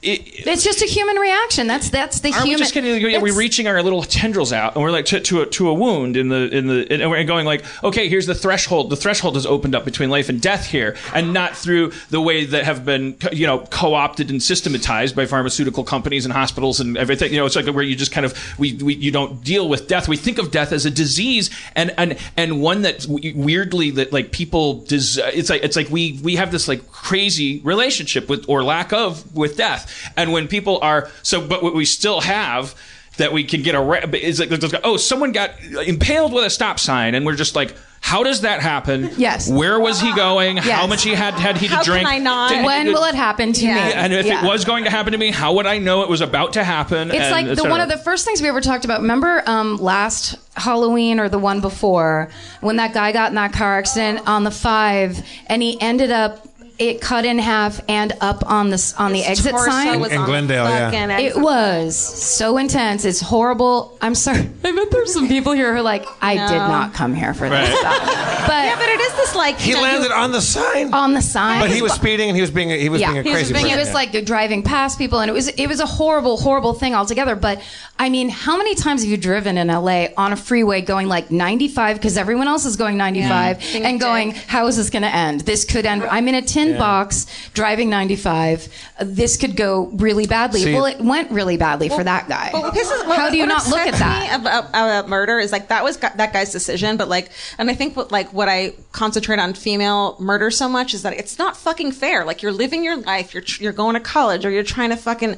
[0.03, 1.67] it, It's just a human reaction.
[1.67, 2.49] That's that's the human.
[2.49, 3.15] we just getting?
[3.15, 5.75] Are we reaching our little tendrils out, and we're like to, to a to a
[5.75, 8.91] wound in the in the, and we're going like, okay, here's the threshold.
[8.91, 12.45] The threshold is opened up between life and death here, and not through the way
[12.45, 17.33] that have been you know co-opted and systematized by pharmaceutical companies and hospitals and everything.
[17.33, 19.89] You know, it's like where you just kind of we, we you don't deal with
[19.89, 20.09] death.
[20.09, 24.33] We think of death as a disease, and and and one that weirdly that like
[24.33, 28.63] people des- it's like it's like we we have this like crazy relationship with or
[28.63, 29.86] lack of with death,
[30.17, 32.75] and when people are so, but what we still have
[33.19, 34.51] that we can get a is like
[34.85, 35.51] oh someone got
[35.87, 39.51] impaled with a stop sign and we're just like how does that happen Yes.
[39.51, 42.19] where was he going how much he had had he to How can drink I
[42.19, 42.51] not?
[42.51, 43.71] Did- When will it happen to me?
[43.73, 44.45] and if Yeah.
[44.45, 46.63] it was going to happen to me how would I know it was about to
[46.63, 49.01] happen It's like the one of the first things we ever talked about.
[49.01, 52.29] Remember um, last Halloween or the one before
[52.61, 56.47] when that guy got in that car accident on the five and he ended up
[56.79, 60.01] it cut in half and up on the on His the exit sign.
[60.01, 61.19] Was in, Glendale, yeah.
[61.19, 63.05] It was so intense.
[63.05, 63.97] It's horrible.
[64.01, 64.41] I'm sorry.
[64.65, 66.49] I bet there's some people here who are like, I no.
[66.49, 67.67] did not come here for right.
[67.67, 68.33] this stuff.
[68.47, 70.95] But yeah, but it is this like he landed on the sign.
[70.95, 71.61] On the sign.
[71.61, 73.09] But he was speeding and he was being he was yeah.
[73.11, 73.53] being a he crazy.
[73.53, 76.37] Was being, he was like driving past people and it was it was a horrible
[76.37, 77.35] horrible thing altogether.
[77.35, 77.61] But
[77.99, 81.33] I mean, how many times have you driven in LA on a freeway going like
[81.33, 83.89] 95 because everyone else is going 95 yeah.
[83.89, 85.41] and going, how is this going to end?
[85.41, 86.05] This could end.
[86.05, 88.69] I'm in a 10 Box driving 95.
[88.99, 90.63] Uh, This could go really badly.
[90.63, 92.51] See- well, it went really badly for that guy.
[92.53, 94.41] But what pisses, what, How do you not look at that?
[94.41, 97.75] About, about murder is like that was gu- that guy's decision, but like, and I
[97.75, 101.57] think what like what I concentrate on female murder so much is that it's not
[101.57, 102.25] fucking fair.
[102.25, 104.97] Like you're living your life, you're tr- you're going to college, or you're trying to
[104.97, 105.37] fucking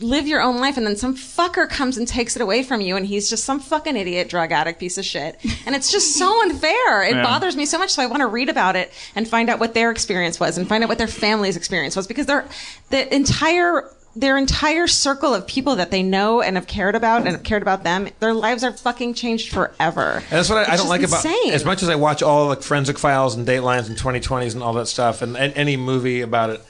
[0.00, 2.96] live your own life and then some fucker comes and takes it away from you
[2.96, 5.36] and he's just some fucking idiot drug addict piece of shit
[5.66, 7.22] and it's just so unfair it Yeah.
[7.22, 9.74] bothers me so much so i want to read about it and find out what
[9.74, 12.46] their experience was and find out what their family's experience was because they're
[12.90, 17.28] the entire their entire circle of people that they know and have cared about and
[17.30, 20.76] have cared about them their lives are fucking changed forever And that's what I, I
[20.76, 21.52] don't like about insane.
[21.52, 24.72] as much as I watch all like forensic files and Datelines and 2020s and all
[24.74, 26.62] that stuff and, and any movie about it.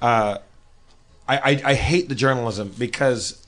[0.00, 0.38] Uh,
[1.28, 3.44] I, I I hate the journalism because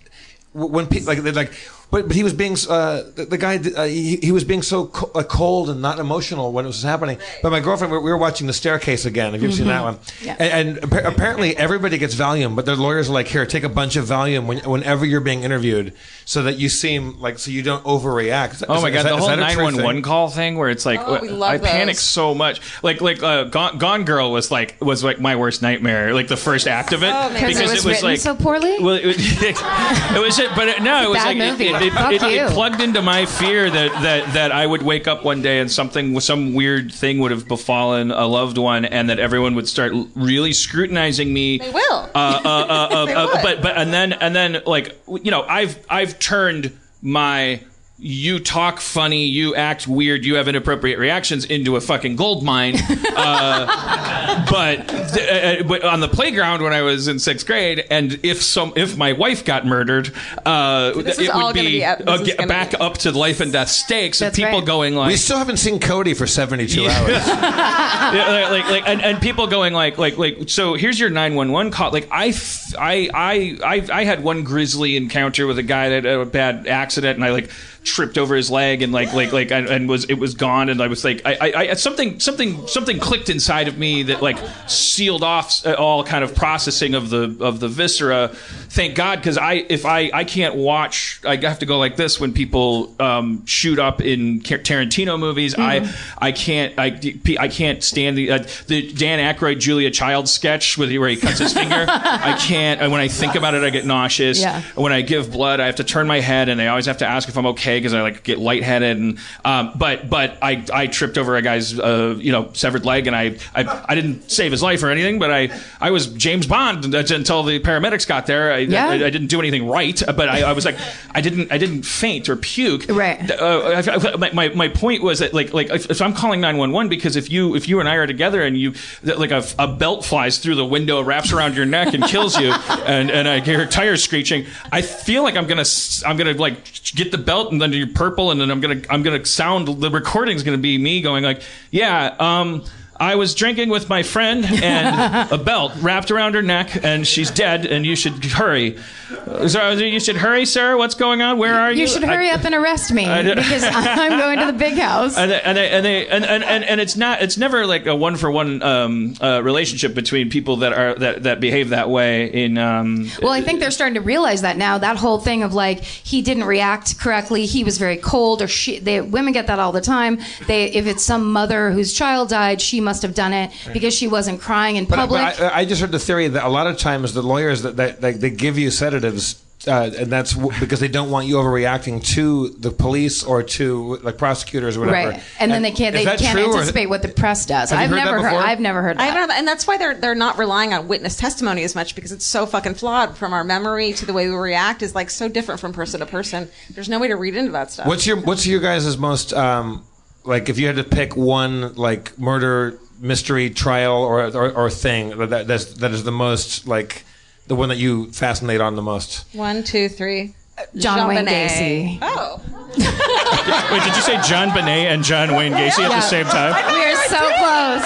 [0.53, 1.53] when people like they're like.
[1.89, 3.57] But, but he was being uh, the, the guy.
[3.59, 6.83] Uh, he, he was being so co- uh, cold and not emotional when it was
[6.83, 7.17] happening.
[7.43, 9.33] But my girlfriend, we we were watching The Staircase again.
[9.35, 9.85] Have you seen that Mhm.
[9.85, 9.99] one?
[10.21, 10.37] Yeah.
[10.39, 13.69] And, and appa- apparently everybody gets Valium, but their lawyers are like, "Here, take a
[13.69, 15.93] bunch of Valium when, whenever you're being interviewed,
[16.25, 19.17] so that you seem like so you don't overreact." Is- Oh my god, that- the
[19.19, 21.53] whole that a true nine one one call thing where it's like Oh, we love
[21.53, 22.61] I panic so much.
[22.83, 26.13] Like like uh, Gone, Gone Girl was like was like my worst nightmare.
[26.15, 27.41] Like the first act of it Oh, man.
[27.41, 28.77] 'Cause it was written like so poorly?
[28.81, 31.76] Well, it, it was it, but it, no, it was Bad like movie.
[31.83, 35.25] It, it, it, it, plugged into my fear that that that I would wake up
[35.25, 39.19] one day and something some weird thing would have befallen a loved one, and that
[39.19, 41.59] everyone would start really scrutinizing me.
[41.59, 43.43] they will uh, uh, uh, uh, They uh, would.
[43.43, 47.61] but but and then and then like you know I've I've turned my
[47.99, 52.77] you talk funny, you act weird, you have inappropriate reactions into a fucking gold mine.
[53.19, 58.43] Uh, but uh, but on the playground when I was in sixth grade, and if
[58.43, 60.13] some if my wife got murdered,
[60.45, 63.53] uh, it would be, be up- this uh, get gonna back up to life and
[63.53, 64.67] death stakes of That's people right.
[64.67, 67.09] going like we still haven't seen Cody for 72 hours.
[67.27, 71.73] yeah, like, like, like and, and people going like, like, like, so here's your 911
[71.73, 71.91] call.
[71.93, 76.05] Like, I, f- I, I, I, I had one grisly encounter with a guy that
[76.05, 77.51] had a bad accident, and I like
[77.87, 80.69] tripped over his leg and like like like and, and was it was gone.
[80.69, 84.23] And I was like I, I, I something something something clicked inside of me that
[84.23, 88.29] like sealed off all kind of processing of the of the viscera.
[88.29, 92.21] Thank god because I if I I can't watch I have to go like this
[92.21, 95.55] when people um, shoot up in Tarantino movies.
[95.57, 97.01] I I can't I,
[97.39, 101.39] I can't stand the uh, the Dan Aykroyd Julia Child sketch with where he cuts
[101.39, 101.87] his finger.
[101.89, 102.81] I can't.
[102.81, 104.41] And when I think about it I get nauseous.
[104.41, 104.63] Yeah.
[104.75, 107.07] when I give blood, I have to turn my head, and I always have to
[107.07, 108.97] ask if I'm okay because I like get lightheaded.
[108.97, 113.07] And um, but but I I tripped over a guy's uh, you know severed leg,
[113.07, 115.51] and I, I I didn't save his life or anything, but I
[115.81, 118.53] I was James Bond until the paramedics got there.
[118.53, 118.89] I, Yeah.
[118.89, 120.77] I, I didn't do anything right, but I, I was like
[121.15, 122.87] I didn't I didn't faint or puke.
[122.89, 123.31] Right.
[123.31, 126.89] Uh, I- my, my my point was that like like if, if I'm calling 911
[126.89, 130.05] because if you if you and I are together and you like a, a belt
[130.05, 132.53] flies through the window, wraps around your neck and kills you,
[132.87, 135.65] and and I hear tires screeching, I feel like I'm gonna
[136.05, 136.57] I'm gonna like
[136.95, 139.91] get the belt and then you're purple and then I'm gonna I'm gonna sound the
[139.91, 142.65] recording's gonna be me going like yeah um.
[142.99, 147.31] I was drinking with my friend and a belt wrapped around her neck, and she's
[147.31, 148.79] dead, and you should hurry.
[149.27, 150.77] Uh, So you should hurry, sir.
[150.77, 151.39] What's going on?
[151.39, 151.83] Where are you?
[151.83, 155.17] You should hurry up and arrest me I because I'm going to the big house.
[155.17, 157.87] and they, and they, and, they, and, and, and, and it's not it's never like
[157.87, 161.89] a one for one um, uh, relationship between people that are that, that behave that
[161.91, 164.79] way in um, Well, I think they're starting to realize that now.
[164.79, 168.79] That whole thing of like he didn't react correctly, he was very cold, or she.
[168.79, 170.19] They, women get that all the time.
[170.47, 174.09] They, if it's some mother whose child died, she must have done it because she
[174.09, 175.21] wasn't crying in But, public.
[175.21, 177.77] but I, I just heard the theory that a lot of times the lawyers that,
[177.77, 179.43] that, that they give you sedatives.
[179.67, 183.97] Uh, and that's w- because they don't want you overreacting to the police or to
[184.03, 185.11] like prosecutors or whatever.
[185.13, 187.47] Right, and then they can't is they that can't true, or- anticipate what the press
[187.47, 187.73] does.
[187.73, 188.35] I've heard never heard.
[188.35, 189.29] I've never heard I that.
[189.29, 192.27] know, and that's why they're they're not relying on witness testimony as much because it's
[192.27, 193.17] so fucking flawed.
[193.17, 196.07] From our memory to the way we react is like so different from person to
[196.07, 196.49] person.
[196.71, 197.87] There's no way to read into that stuff.
[197.89, 199.83] What's your What's your guys' most um,
[200.27, 200.49] like?
[200.49, 205.47] If you had to pick one like murder mystery trial or or, or thing that
[205.47, 207.05] that's, that is the most like
[207.47, 209.25] the one that you fascinate on the most.
[209.35, 210.35] One, two, three.
[210.75, 211.49] John Wayne Benet.
[211.49, 211.99] Gacy.
[212.01, 212.41] Oh,
[213.71, 215.97] Wait, did you say John Bonet and John Wayne Gacy at Yeah.
[215.97, 216.55] the same time?
[216.75, 217.85] We are so close.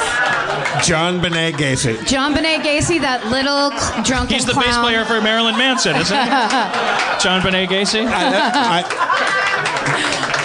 [0.86, 1.96] JonBenét Gacy.
[2.06, 4.66] JonBenét Gacy, that little cl- drunken He's the clown.
[4.66, 6.24] bass player for Marilyn Manson, isn't he?
[7.20, 8.06] John Bonet Gacy.
[8.08, 8.84] I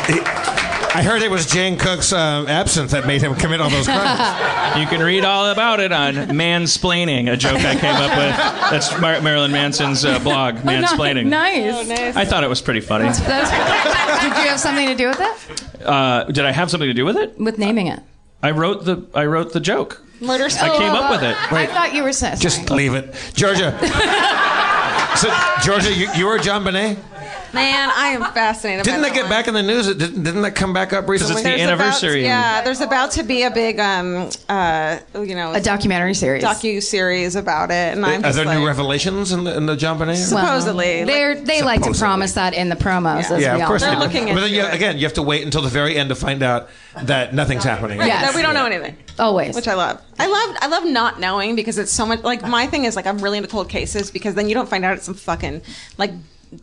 [1.04, 4.52] heard it was Jane Cook's uh, absence that made him commit all those crimes.
[4.76, 8.36] You can read all about it on Mansplaining, a joke I came up with.
[8.72, 11.28] That's Mar- Marilyn Manson's uh, blog, Mansplaining.
[11.28, 12.16] Nice.
[12.18, 13.06] I thought it was pretty funny.
[13.06, 13.50] That's-
[14.22, 15.86] did you have something to do with it?
[15.86, 17.38] Uh, did I have something to do with it?
[17.40, 18.02] With naming it?
[18.44, 20.02] I wrote the I wrote the joke.
[20.20, 20.46] murder.
[20.46, 21.36] I came up with it.
[21.54, 22.38] I thought you were saying.
[22.40, 23.72] Just leave it, Georgia.
[25.16, 25.34] so,
[25.64, 26.98] Georgia, you, you were JonBenét.
[27.56, 28.86] Man, I am fascinated.
[28.86, 29.88] Didn't by that get back in the news?
[29.88, 31.36] Didn't, didn't that come back up recently?
[31.36, 32.22] it's the There's anniversary.
[32.22, 36.44] About, yeah, there's about to be a big, um, uh, you know, a documentary series.
[36.44, 39.76] docu series about it, and I'm Are there like, new revelations in the, in the
[39.76, 40.08] JonBenét?
[40.08, 43.30] Well, Supposedly, They're, they like to promise that in the promos.
[43.30, 43.36] Yeah.
[43.36, 43.82] As yeah, we of all course.
[43.82, 43.90] know.
[43.90, 44.02] they do.
[44.02, 46.44] looking but then you, again, you have to wait until the very end to find
[46.44, 46.70] out
[47.04, 48.00] that nothing's happening.
[48.00, 48.26] Right, Yes.
[48.26, 48.98] that we don't know anything.
[49.18, 49.56] Always.
[49.56, 50.02] Which I love.
[50.20, 53.06] I love I love not knowing because it's so much like my thing is like
[53.06, 55.62] I'm really into cold cases because then you don't find out it's some fucking
[55.98, 56.12] like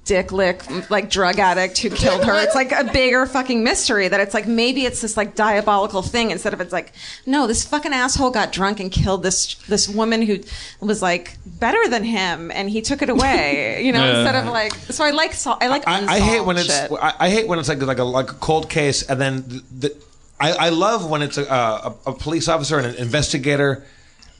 [0.05, 2.34] dick lick like drug addict who killed her.
[2.43, 6.30] It's like a bigger fucking mystery that it's like maybe it's this like diabolical thing
[6.30, 6.93] instead of it's like
[7.26, 10.38] no this fucking asshole got drunk and killed this this woman who
[10.80, 13.82] was like better than him and he took it away.
[13.84, 14.18] You know Yeah.
[14.20, 16.70] instead of like so I like sol- I like I, I hate when it's.
[16.70, 19.62] I, I hate when it's like like a like a cold case, and then the,
[19.88, 19.97] the
[20.40, 23.84] I, I love when it's a, a, a police officer and an investigator.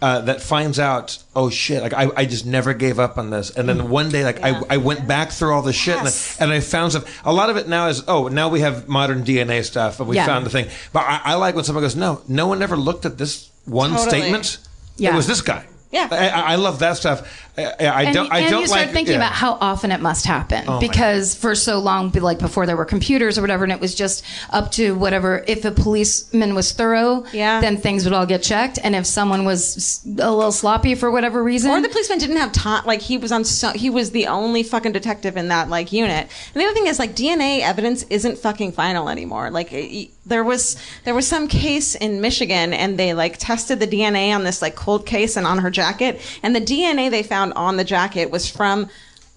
[0.03, 1.81] Uh, that finds out, oh shit!
[1.81, 4.61] Like I, I just never gave up on this, and then one day, like I,
[4.69, 6.41] I went back through all the shit, Yes.
[6.41, 7.21] and, I, and I found stuff.
[7.25, 10.17] A lot of it now is, oh, now we have modern DNA stuff, and we
[10.17, 10.27] Yeah.
[10.27, 10.67] found the thing.
[10.93, 13.91] But I, I like when someone goes, no, no one ever looked at this one
[13.91, 14.09] Totally.
[14.09, 14.59] statement.
[14.97, 15.13] Yeah.
[15.13, 15.65] It was this guy.
[15.93, 16.09] Yeah.
[16.11, 17.52] I I love that stuff.
[17.57, 18.33] Uh, I, I and, don't.
[18.33, 19.19] I don't you start like thinking yeah.
[19.19, 22.87] about how often it must happen Oh because for so long, like before there were
[22.87, 25.45] computers or whatever, and it was just up to whatever.
[25.47, 27.61] If a policeman was thorough, Yeah.
[27.61, 31.45] then things would all get checked, and if someone was a little sloppy for whatever
[31.45, 32.87] reason, Or the policeman didn't have time.
[32.87, 33.45] Like he was on.
[33.45, 36.29] So, he was the only fucking detective in that like unit.
[36.55, 39.51] And the other thing is like DNA evidence isn't fucking final anymore.
[39.51, 43.87] Like it, there was there was some case in Michigan, and they like tested the
[43.87, 47.42] DNA on this like cold case and on her jacket, and the DNA they found
[47.53, 48.89] on the jacket was from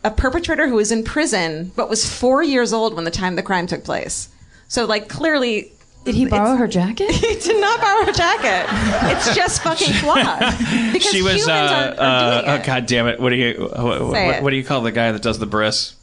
[0.03, 3.41] a perpetrator who was in prison but was four years old when the time the
[3.41, 4.29] crime took place.
[4.67, 5.71] So like clearly.
[6.03, 7.09] Did he borrow her jacket?
[7.15, 8.67] he did not borrow her jacket.
[9.11, 10.39] It's just fucking flawed.
[10.93, 11.37] Because she was.
[11.37, 12.61] humans Uh, are, are doing uh, it.
[12.61, 13.19] oh God damn it!
[13.19, 15.47] What do you what, Say what, what do you call the guy that does the
[15.47, 15.95] bris?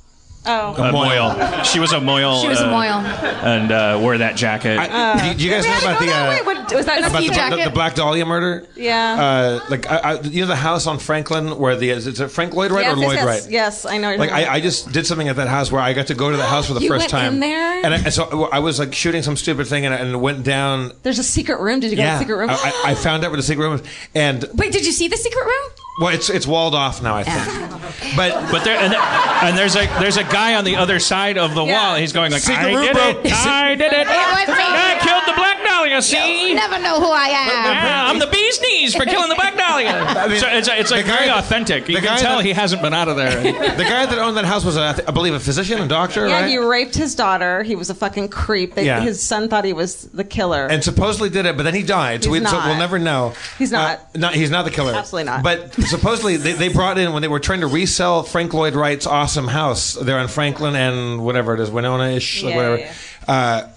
[0.44, 0.74] Oh.
[0.74, 1.64] A mohel.
[1.64, 2.42] She was a mohel.
[2.42, 3.04] She was a uh, mohel.
[3.44, 4.76] and uh, wore that jacket.
[4.76, 7.28] do, you, do you guys know about the uh, Wait, what, was that about ski
[7.28, 7.56] the, jacket?
[7.58, 8.66] the, the Black Dahlia murder?
[8.74, 9.16] Yeah.
[9.22, 12.54] Uh, like I, I, you know the house on Franklin where the is it Frank
[12.54, 13.42] Lloyd Wright yes, or Lloyd yes, Wright?
[13.42, 14.08] yes, yes, I know.
[14.08, 16.08] what you're Like talking I, I just did something at that house where I got
[16.08, 17.34] to go to the house for the You first went time.
[17.34, 17.84] in there?
[17.84, 20.92] and, I, and so I was like shooting some stupid thing and, and went down.
[21.02, 21.80] There's a secret room.
[21.80, 22.50] Did you go to the secret room?
[22.50, 23.82] I, I I found out where the secret room was,
[24.14, 25.70] and Wait, did you see the secret room?
[25.98, 27.16] Well, it's it's walled off now.
[27.16, 27.70] I think,
[28.16, 31.54] but But there and, and there's a there's a guy on the other side of
[31.54, 31.96] the wall.
[31.96, 34.06] He's going like, Secret I did it, I did it.
[34.06, 34.64] was me.
[34.64, 36.02] I killed the black dahlia.
[36.02, 37.48] See, You never know who I am.
[37.74, 40.28] Yeah, I'm the bee's knees for killing the black dahlia.
[40.28, 41.88] mean, so it's it's like the guy very that- authentic.
[41.88, 43.42] You the can guy tell that- he hasn't been out of there.
[43.76, 46.40] the guy that owned that house was, a, I believe, a physician, a doctor, yeah,
[46.40, 46.48] right?
[46.48, 47.62] he raped his daughter.
[47.62, 48.74] He was a fucking creep.
[48.74, 49.00] They, Yeah.
[49.00, 50.66] His son thought he was the killer.
[50.66, 52.24] and supposedly did it, but then he died.
[52.24, 52.66] So, we, He's so not.
[52.68, 53.32] we'll never know.
[53.58, 53.98] He's not.
[53.98, 54.92] Uh, no, he's not the killer.
[54.94, 55.42] Absolutely not.
[55.42, 59.06] But supposedly they, they brought in when they were trying to resell Frank Lloyd Wright's
[59.06, 62.76] awesome house there on Franklin and whatever it is, Winona-ish, like Yeah, whatever.
[62.78, 62.92] yeah,
[63.28, 63.68] Uh,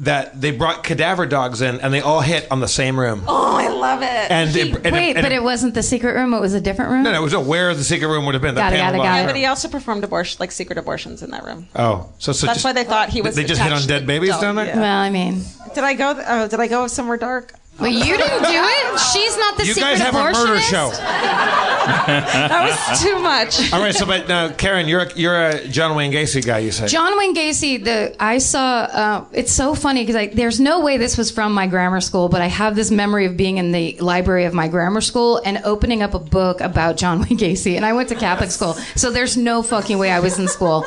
[0.00, 3.22] that they brought cadaver dogs in and they all hit on the same room.
[3.26, 4.30] oh, I love it.
[4.30, 6.34] And, it, and Wait, and but it wasn't the secret room.
[6.34, 7.02] It was a different room.
[7.02, 8.54] no, no, it was a where the secret room would have been.
[8.54, 9.20] the Got it, got it, got it.
[9.20, 11.68] yeah, but he also performed abortion, like secret abortions in that room.
[11.74, 13.34] Oh, so, so That's just, why they thought he was.
[13.36, 14.66] They just hit on dead babies down there.
[14.66, 14.80] yeah.
[14.80, 15.42] Well, I mean,
[15.74, 16.14] Did I go?
[16.26, 17.52] Oh, did I go somewhere dark?
[17.78, 19.00] Well, you didn't do it.
[19.12, 20.92] She's not the You secret guys have a murder show.
[21.86, 23.72] That was too much.
[23.72, 26.58] All right, so but now, Karen, you're a, you're a John Wayne Gacy guy.
[26.58, 28.80] You say John Wayne Gacy, the I saw.
[28.82, 32.42] Uh, it's so funny because there's no way this was from my grammar school, but
[32.42, 36.02] I have this memory of being in the library of my grammar school and opening
[36.02, 37.76] up a book about John Wayne Gacy.
[37.76, 40.86] And I went to Catholic school, so there's no fucking way I was in school.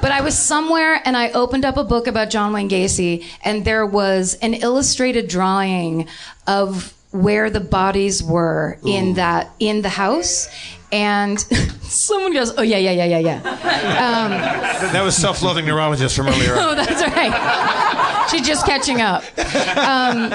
[0.00, 3.64] But I was somewhere and I opened up a book about John Wayne Gacy, and
[3.64, 6.06] there was an illustrated drawing
[6.46, 10.48] of where the bodies were in that in the house.
[10.92, 11.40] And
[11.82, 14.30] someone goes, "Oh yeah, yeah, yeah, yeah, yeah." Um,
[14.92, 16.54] that was self-loathing neurologist from earlier.
[16.58, 18.28] Oh, that's right.
[18.30, 19.22] She's just catching up.
[19.76, 20.30] Um,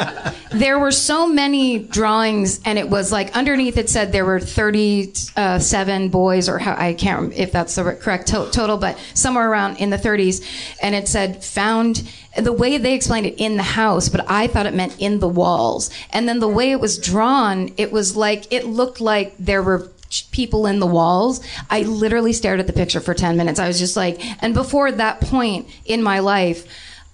[0.52, 6.10] there were so many drawings, and it was like underneath it said there were 37
[6.10, 9.78] boys, or how, I can't remember if that's the correct to- total, but somewhere around
[9.78, 10.44] in the 30s.
[10.82, 12.04] And it said found
[12.38, 15.28] the way they explained it in the house, but I thought it meant in the
[15.28, 15.90] walls.
[16.12, 19.90] And then the way it was drawn, it was like, it looked like there were
[20.32, 21.42] people in the walls.
[21.70, 23.60] I literally stared at the picture for 10 minutes.
[23.60, 26.68] I was just like, and before that point in my life,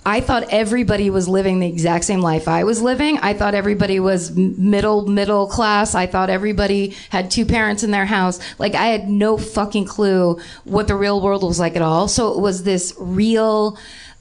[0.05, 3.17] I thought everybody was living the exact same life I was living.
[3.17, 5.95] I thought everybody was middle, middle class.
[5.95, 8.39] I thought everybody had two parents in their house.
[8.57, 12.07] Like, I had no fucking clue what the real world was like at all.
[12.07, 13.77] So it was this real,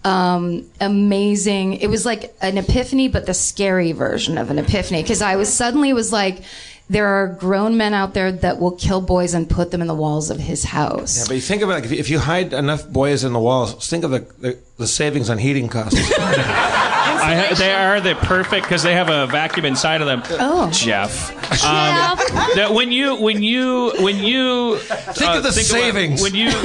[0.07, 1.75] um, amazing.
[1.75, 5.03] It was like an epiphany, but the scary version of an epiphany.
[5.03, 6.43] Cause I was suddenly was like,
[6.89, 9.95] there are grown men out there that will kill boys and put them in the
[9.95, 11.19] walls of his house.
[11.19, 13.41] Yeah, but you think about it, if you, if you hide enough boys in the
[13.41, 15.99] walls, think of the, the, the savings on heating costs.
[17.27, 20.23] I, they are the perfect because they have a vacuum inside of them.
[20.41, 21.31] Oh, Jeff.
[21.65, 22.19] Um,
[22.57, 26.23] that when you when you when you think of the savings.
[26.23, 26.51] when you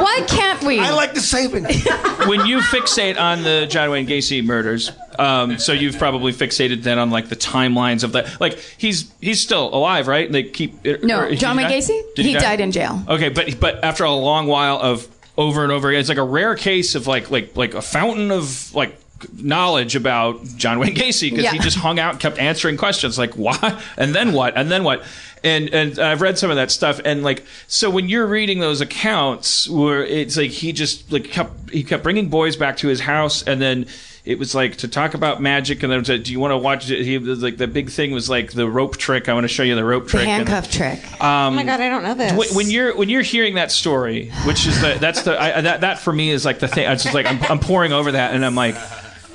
[0.00, 0.78] Why can't we?
[0.78, 1.84] I like the savings.
[2.26, 6.98] when you fixate on the John Wayne Gacy murders, um, so you've probably fixated then
[6.98, 8.40] on like the timelines of that.
[8.40, 10.30] Like he's he's still alive, right?
[10.30, 11.66] They keep No, John Wayne?
[11.68, 12.00] Gacy?
[12.14, 12.40] Did He die?
[12.40, 13.02] died in jail.
[13.08, 15.06] Okay, but but after a long while of
[15.36, 18.30] over and over again, it's like a rare case of like like like a fountain
[18.30, 18.96] of like
[19.36, 23.34] knowledge about John Wayne Gacy because he just hung out and kept answering questions like
[23.34, 25.02] why and then what and then what
[25.42, 28.80] and and I've read some of that stuff and like so when you're reading those
[28.80, 33.00] accounts where it's like he just like kept he kept bringing boys back to his
[33.00, 33.86] house and then
[34.22, 36.90] it was like to talk about magic and then to, do you want to watch
[36.90, 39.48] it he was like the big thing was like the rope trick I want to
[39.48, 41.02] show you the rope The trick and- handcuff trick.
[41.22, 42.32] Um, oh my god, I don't know this.
[42.36, 45.80] when, when you're when you're hearing that story, which is the that's the I, that
[45.80, 46.90] that for me is like the thing.
[46.90, 48.74] It's just like I'm, I'm pouring over that, and I'm like,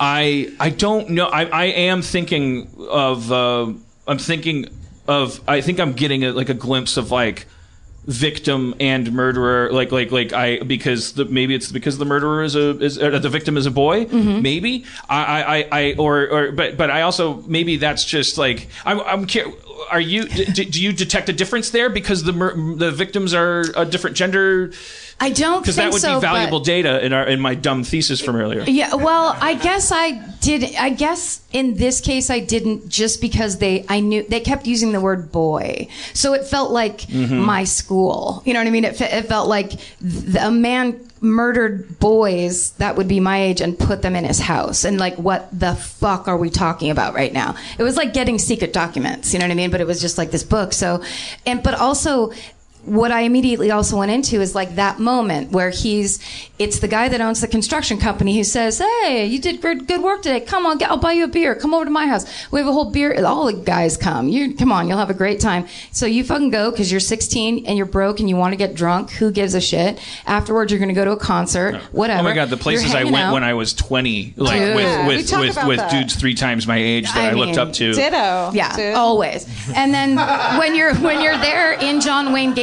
[0.00, 1.26] I I don't know.
[1.26, 3.72] I I am thinking of uh,
[4.06, 4.66] I'm thinking
[5.08, 7.46] of I think I'm getting a, like a glimpse of like
[8.06, 12.54] victim and murderer like like like i because the, maybe it's because the murderer is
[12.54, 14.42] a is uh, the victim is a boy Mm-hmm.
[14.42, 19.00] maybe I, I i or or but but i also maybe that's just like i'm
[19.00, 19.26] i'm
[19.90, 22.32] are you d- d- do you detect a difference there because the
[22.76, 24.72] the victims are a different gender
[25.18, 28.20] I don't because that would so, be valuable data in our in my dumb thesis
[28.20, 30.74] from earlier Yeah, well, I guess I did.
[30.76, 34.92] I guess in this case, I didn't just because they, I knew they kept using
[34.92, 37.38] the word boy, so it felt like Mm-hmm.
[37.38, 38.42] my school.
[38.44, 38.84] You know what I mean?
[38.84, 41.00] It, it felt like th- a man.
[41.26, 44.84] Murdered boys that would be my age and put them in his house.
[44.84, 47.56] And like, what the fuck are we talking about right now?
[47.78, 49.70] It was like getting secret documents, you know what I mean?
[49.70, 50.72] But it was just like this book.
[50.72, 51.02] So,
[51.44, 52.32] and, but also,
[52.86, 56.20] what I immediately also went into is like that moment where he's,
[56.58, 60.02] it's the guy that owns the construction company who says, Hey, you did good, good
[60.02, 60.40] work today.
[60.40, 61.54] Come on, I'll buy you a beer.
[61.54, 62.24] Come over to my house.
[62.50, 63.24] We have a whole beer.
[63.24, 64.28] All the guys come.
[64.28, 65.66] You, come on, you'll have a great time.
[65.90, 68.74] So you fucking go because you're 16 and you're broke and you want to get
[68.74, 69.10] drunk.
[69.12, 70.00] Who gives a shit?
[70.26, 72.20] Afterwards, you're going to go to a concert, whatever.
[72.20, 73.32] Oh my god, the places I went out.
[73.32, 74.76] when I was 20, like Dude.
[74.76, 77.92] with with with, with dudes three times my age that I, looked mean, up to.
[77.92, 78.50] Ditto.
[78.54, 79.46] Yeah, always.
[79.74, 80.16] And then
[80.58, 82.54] when you're when you're there in John Wayne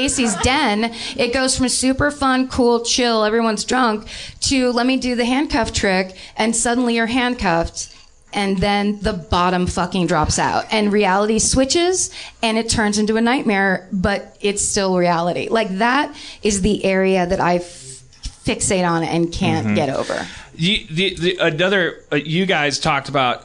[0.44, 4.08] Den, it goes from super fun, cool, chill, everyone's drunk,
[4.42, 7.90] to let me do the handcuff trick, and suddenly you're handcuffed.
[8.36, 12.10] And then the bottom fucking drops out, and reality switches,
[12.42, 15.50] and it turns into a nightmare, but it's still reality.
[15.50, 18.02] Like that is the area that I f-
[18.44, 19.76] fixate on and can't Mhm.
[19.76, 20.28] get over.
[20.56, 23.44] You, the, the, another, uh, you guys talked about.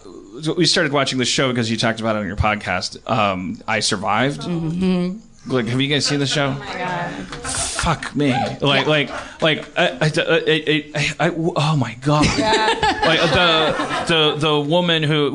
[0.56, 2.96] We started watching the show because you talked about it on your podcast.
[3.10, 4.42] Um, I survived.
[4.42, 5.18] Mm-hmm.
[5.48, 6.54] Like, have you guys seen the show?
[7.42, 8.32] Fuck me.
[8.60, 12.24] Like, like, like, I, I, I, I, I, oh my god.
[12.26, 15.30] like the the the woman who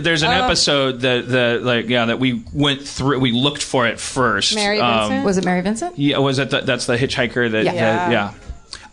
[0.00, 0.44] there's an Uh.
[0.44, 4.54] episode that that like yeah that we went through we looked for it first.
[4.54, 5.24] Mary Um, Vincent?
[5.24, 5.98] was it Mary Vincent?
[5.98, 8.34] yeah, was that the, that's the hitchhiker that Yeah.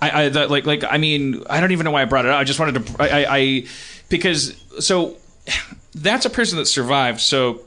[0.01, 2.32] I, I that, like like I mean I don't even know why I brought it
[2.32, 2.39] up.
[2.39, 3.65] I just wanted to I, I, I
[4.09, 5.17] because so
[5.95, 7.19] that's a person that survived.
[7.21, 7.61] So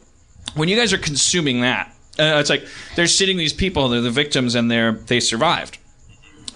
[0.54, 4.10] when you guys are consuming that, uh, it's like they're sitting these people, they're the
[4.10, 5.78] victims, and they're they survived,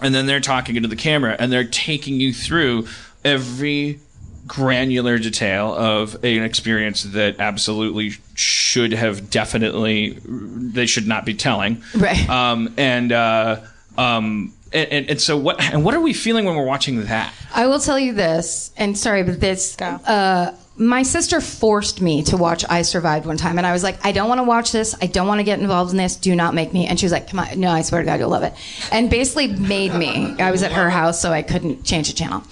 [0.01, 2.87] and then they're talking into the camera and they're taking you through
[3.23, 3.99] every
[4.47, 11.81] granular detail of an experience that absolutely should have definitely they should not be telling
[11.95, 12.27] Right.
[12.27, 13.61] um, and uh,
[13.97, 17.31] um, and, and, and so what and what are we feeling when we're watching that
[17.53, 19.79] I will tell you this, and sorry, but this.
[19.81, 24.03] Uh, my sister forced me to watch I Survived one time, and I was like,
[24.03, 24.95] I don't want to watch this.
[24.99, 26.15] I don't want to get involved in this.
[26.15, 26.87] Do not make me.
[26.87, 28.53] And she was like, Come on, no, I swear to God, you'll love it.
[28.91, 30.35] And basically made me.
[30.41, 32.43] I was at her house, so I couldn't change the channel,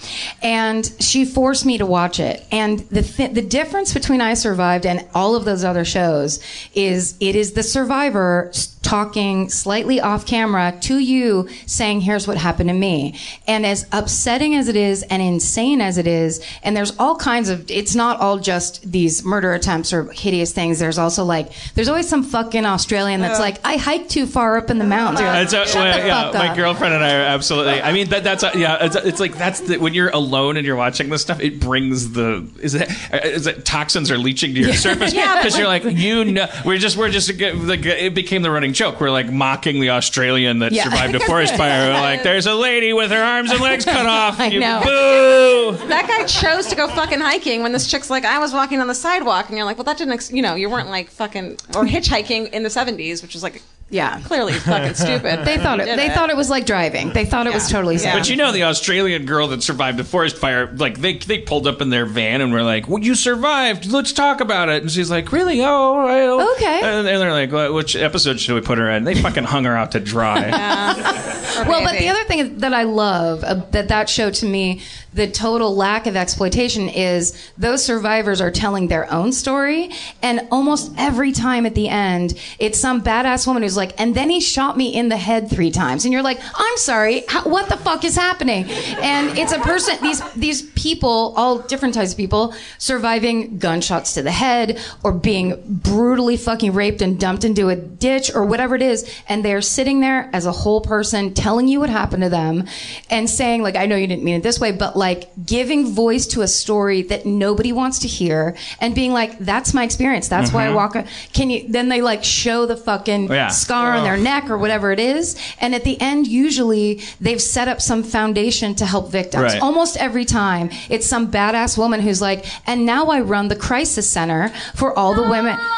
[0.42, 2.46] and she forced me to watch it.
[2.52, 6.40] And the th- the difference between I Survived and all of those other shows
[6.72, 12.36] is it is the survivor s- talking slightly off camera to you, saying, "Here's what
[12.38, 13.14] happened to me."
[13.46, 17.48] And as upsetting as it is, and insane as it is, and there's all kinds
[17.48, 17.70] of.
[17.70, 20.78] It's not all just these murder attempts or hideous things.
[20.78, 23.44] There's also like, there's always some fucking Australian that's Yeah.
[23.44, 26.22] like, "I hiked too far up in the mountains." Like, It's a- well, the yeah,
[26.24, 26.56] fuck my up.
[26.56, 27.82] girlfriend and I are absolutely.
[27.82, 28.78] I mean, that, that's a, yeah.
[28.84, 31.40] It's, it's like that's the, when you're alone and you're watching this stuff.
[31.40, 32.88] It brings the is it
[33.24, 34.76] is it toxins are leaching to your Yeah.
[34.76, 38.14] surface Yeah, but because you're like- like you know we're just we're just like it
[38.14, 39.00] became the running joke.
[39.00, 40.84] We're like mocking the Australian that Yeah.
[40.84, 41.92] survived a forest fire.
[41.92, 44.38] We're like, there's a lady with her arms and legs cut off.
[44.40, 44.80] I You know.
[44.82, 45.86] Boo.
[45.88, 48.86] That guy chose to go fucking hiking when this chick's like, I was walking on
[48.86, 51.52] the sidewalk, and you're like, well, that didn't, ex- you know, you weren't like fucking
[51.74, 55.44] or hitchhiking in the '70s, which was like, yeah, clearly fucking stupid.
[55.44, 55.86] They thought it.
[55.86, 57.10] Did They thought it was like driving.
[57.12, 58.14] They thought it was totally safe.
[58.14, 61.66] But you know, the Australian girl that survived the forest fire, like they they pulled
[61.66, 63.90] up in their van and were like, "Well, you survived.
[63.90, 65.60] Let's talk about it." And she's like, "Really?
[65.62, 66.52] Oh, well.
[66.52, 69.44] Okay." And, and they're like, well, "Which episode should we put her in?" They fucking
[69.44, 70.50] hung her out to dry.
[71.66, 74.82] well, but the other thing that I love uh, that that show to me,
[75.12, 79.90] the total lack of exploitation is those survivors are telling their own story,
[80.22, 84.30] and almost every time at the end, it's some badass woman who's like, and then
[84.30, 87.68] he shot me in the head three times, and you're like, I'm sorry, how, what
[87.68, 88.64] the fuck is happening?
[89.00, 94.22] And it's a person, these these people, all different types of people, surviving gunshots to
[94.22, 98.82] the head or being brutally fucking raped and dumped into a ditch or whatever it
[98.82, 102.66] is, and they're sitting there as a whole person telling you what happened to them
[103.10, 106.26] and saying like, I know you didn't mean it this way, but like giving voice
[106.28, 110.28] to a story that nobody wants to hear and being like, that's my experience.
[110.28, 110.74] That's why I Mhm.
[110.80, 110.94] walk.
[110.94, 111.64] a- Can you?
[111.68, 113.48] Then they like show the fucking Yeah.
[113.48, 117.66] scar on their neck or whatever it is, and at the end, usually they've set
[117.66, 119.42] up some foundation to help victims.
[119.54, 119.62] Right.
[119.62, 124.06] Almost every time, it's some badass woman who's like, and now I run the crisis
[124.08, 125.56] center for all the women.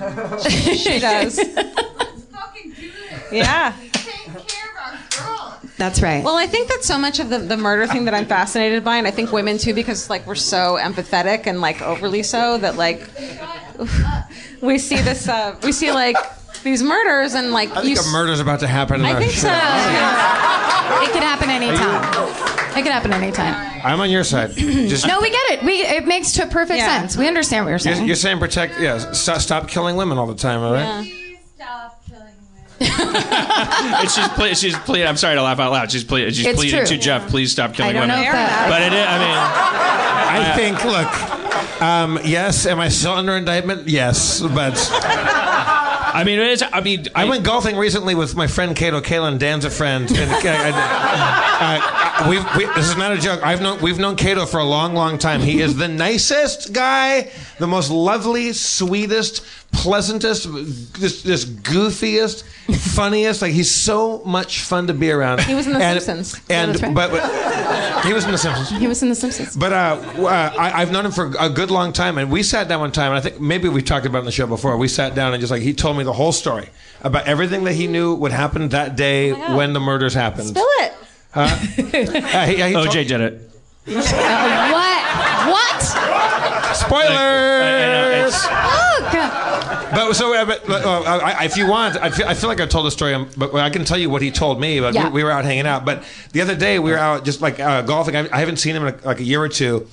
[0.82, 1.38] she does.
[3.32, 3.72] Yeah.
[5.80, 6.22] That's right.
[6.22, 8.96] Well, I think that so much of the, the murder thing that I'm fascinated by,
[8.98, 12.76] and I think women too, because like we're so empathetic and like overly so that
[12.76, 13.00] like
[14.60, 16.16] we see this, uh, we see like
[16.64, 17.96] these murders and like I you.
[17.96, 19.40] think a murder's about to happen in I our think show.
[19.40, 19.48] so.
[21.02, 22.76] It could happen anytime.
[22.76, 23.80] It could happen anytime.
[23.82, 24.50] I'm on your side.
[24.50, 25.62] Just No, we get it.
[25.64, 26.98] We it makes to perfect Yeah.
[27.00, 27.16] sense.
[27.16, 28.06] We understand what you're You're, saying.
[28.06, 28.78] you're saying protect.
[28.78, 30.60] Yeah, stop, stop killing women all the time.
[30.60, 31.10] All right.
[32.80, 35.06] It's just ple- she's pleading.
[35.08, 35.90] I'm sorry to laugh out loud.
[35.90, 36.32] She's pleading.
[36.32, 36.86] She's It's pleading true.
[36.86, 37.28] to Jeff.
[37.28, 38.24] Please stop killing I don't women.
[38.24, 39.06] know that- but it is.
[39.06, 39.36] I mean,
[40.32, 43.88] I think, look, um, yes, am I still under indictment?
[43.88, 44.78] Yes, but
[46.12, 46.62] I mean, it's.
[46.72, 49.38] I mean, I, went golfing recently with my friend Kato Kaelin.
[49.38, 50.10] Dan's a friend.
[50.10, 50.72] And, uh,
[51.62, 53.42] uh, we've, we, this is not a joke.
[53.44, 55.40] I've known we've known Kato for a long, long time.
[55.40, 59.42] He is the nicest guy, the most lovely, sweetest,
[59.72, 60.44] pleasantest,
[61.00, 62.42] this, this goofiest,
[62.94, 63.40] funniest.
[63.42, 65.40] Like he's so much fun to be around.
[65.42, 66.40] He was in The And- Simpsons.
[66.50, 66.94] and that's right.
[66.94, 68.70] but, but he was in the Simpsons.
[68.70, 69.56] He was in The Simpsons.
[69.56, 70.26] But uh, uh,
[70.58, 73.12] I, I've known him for a good long time, and we sat down one time,
[73.12, 74.76] and I think maybe we talked about it on the show before.
[74.76, 76.68] We sat down and just like he told me the whole story
[77.02, 79.56] about everything that he knew would happen that day God.
[79.56, 80.48] when the murders happened.
[80.48, 80.92] Spill it.
[81.32, 81.48] Huh?
[81.80, 83.50] Uh, he- he told- OJ did it.
[83.88, 85.50] Uh, what?
[85.50, 86.76] What?
[86.76, 88.09] Spoilers.
[89.90, 90.08] God.
[90.08, 92.66] But so, uh, but, uh, I, if you want, I feel, I feel like I
[92.66, 94.80] told the story, um, but I can tell you what he told me.
[94.80, 95.04] But Yeah.
[95.06, 95.84] we, we were out hanging out.
[95.84, 98.16] But the other day, we were out just like uh, golfing.
[98.16, 99.86] I, I haven't seen him in a, like a year or two.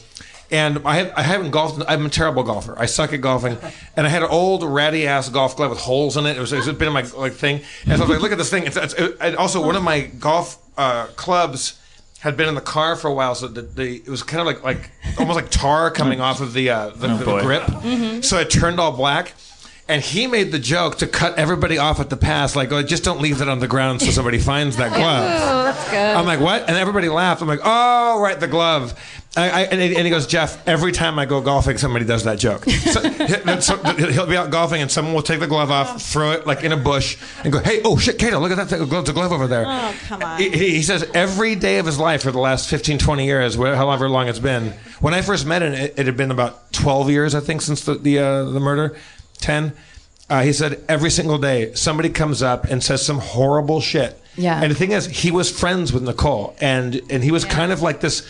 [0.49, 1.83] And I, have, I haven't golfed.
[1.89, 2.73] I'm a terrible golfer.
[2.79, 3.57] I suck at golfing.
[3.97, 6.37] And I had an old ratty ass golf glove with holes in it.
[6.37, 7.61] It was, it's been in my like thing.
[7.85, 8.63] And so I was like, look at this thing.
[8.65, 11.81] It's, it's, it, and also, one of my golf uh, clubs
[12.19, 14.47] had been in the car for a while, so the, the it was kind of
[14.47, 14.89] like like
[15.19, 17.41] almost like tar coming off of the uh, the, Oh, the boy.
[17.41, 18.23] grip.
[18.23, 19.33] So it turned all black.
[19.89, 23.05] And he made the joke to cut everybody off at the pass, like, oh, just
[23.05, 25.31] don't leave that on the ground so somebody finds that glove.
[25.41, 25.97] Oh, that's good.
[25.97, 26.67] I'm like, what?
[26.67, 27.41] And everybody laughed.
[27.41, 28.93] I'm like, oh, right, the glove.
[29.37, 32.23] I, I, and, he, and he goes, Jeff, every time I go golfing, somebody does
[32.25, 32.65] that joke.
[32.65, 36.31] So, he- so he'll be out golfing, and someone will take the glove off, throw
[36.31, 38.85] it like in a bush, and go, hey, oh shit, Kato, look at that thing,
[38.89, 39.63] glove, the glove over there.
[39.67, 40.39] Oh, come on.
[40.41, 44.09] He, he says every day of his life for the last 15, 20 years, however
[44.09, 44.73] long it's been.
[44.99, 47.85] When I first met him, it, it had been about 12 years, I think, since
[47.85, 48.97] the the, uh, the murder,
[49.39, 49.73] 10.
[50.29, 54.19] Uh, he said every single day somebody comes up and says some horrible shit.
[54.35, 54.61] Yeah.
[54.61, 57.81] And the thing is, he was friends with Nicole, and and he was kind of
[57.81, 58.21] like this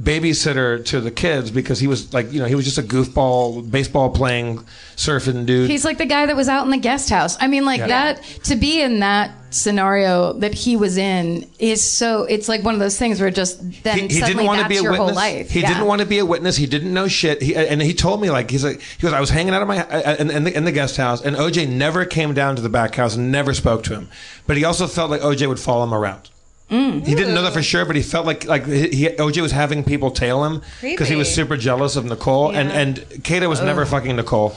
[0.00, 3.70] babysitter to the kids because he was like, you know, he was just a goofball,
[3.70, 4.58] baseball playing,
[4.96, 5.70] surfing dude.
[5.70, 7.36] He's like the guy that was out in the guest house.
[7.40, 7.86] I mean, like Yeah.
[7.88, 12.24] that to be in that scenario that he was in is so.
[12.24, 14.62] It's like one of those things where just then he, he suddenly didn't want to
[14.64, 15.08] that's be a your witness.
[15.08, 15.50] whole life.
[15.50, 15.68] He Yeah.
[15.68, 16.56] didn't want to be a witness.
[16.56, 17.40] He didn't know shit.
[17.42, 19.12] He, and he told me like he's like he goes.
[19.12, 21.36] I was hanging out of my uh, in, in, the, in the guest house, and
[21.36, 24.08] OJ never came down to the back house and never spoke to him.
[24.46, 26.30] But he also felt like OJ would follow him around.
[26.70, 27.06] Mm.
[27.06, 29.84] He didn't know that for sure, but he felt like like he, OJ was having
[29.84, 33.84] people tail him because he was super jealous of Nicole, and and Kato was never
[33.84, 34.56] fucking Nicole.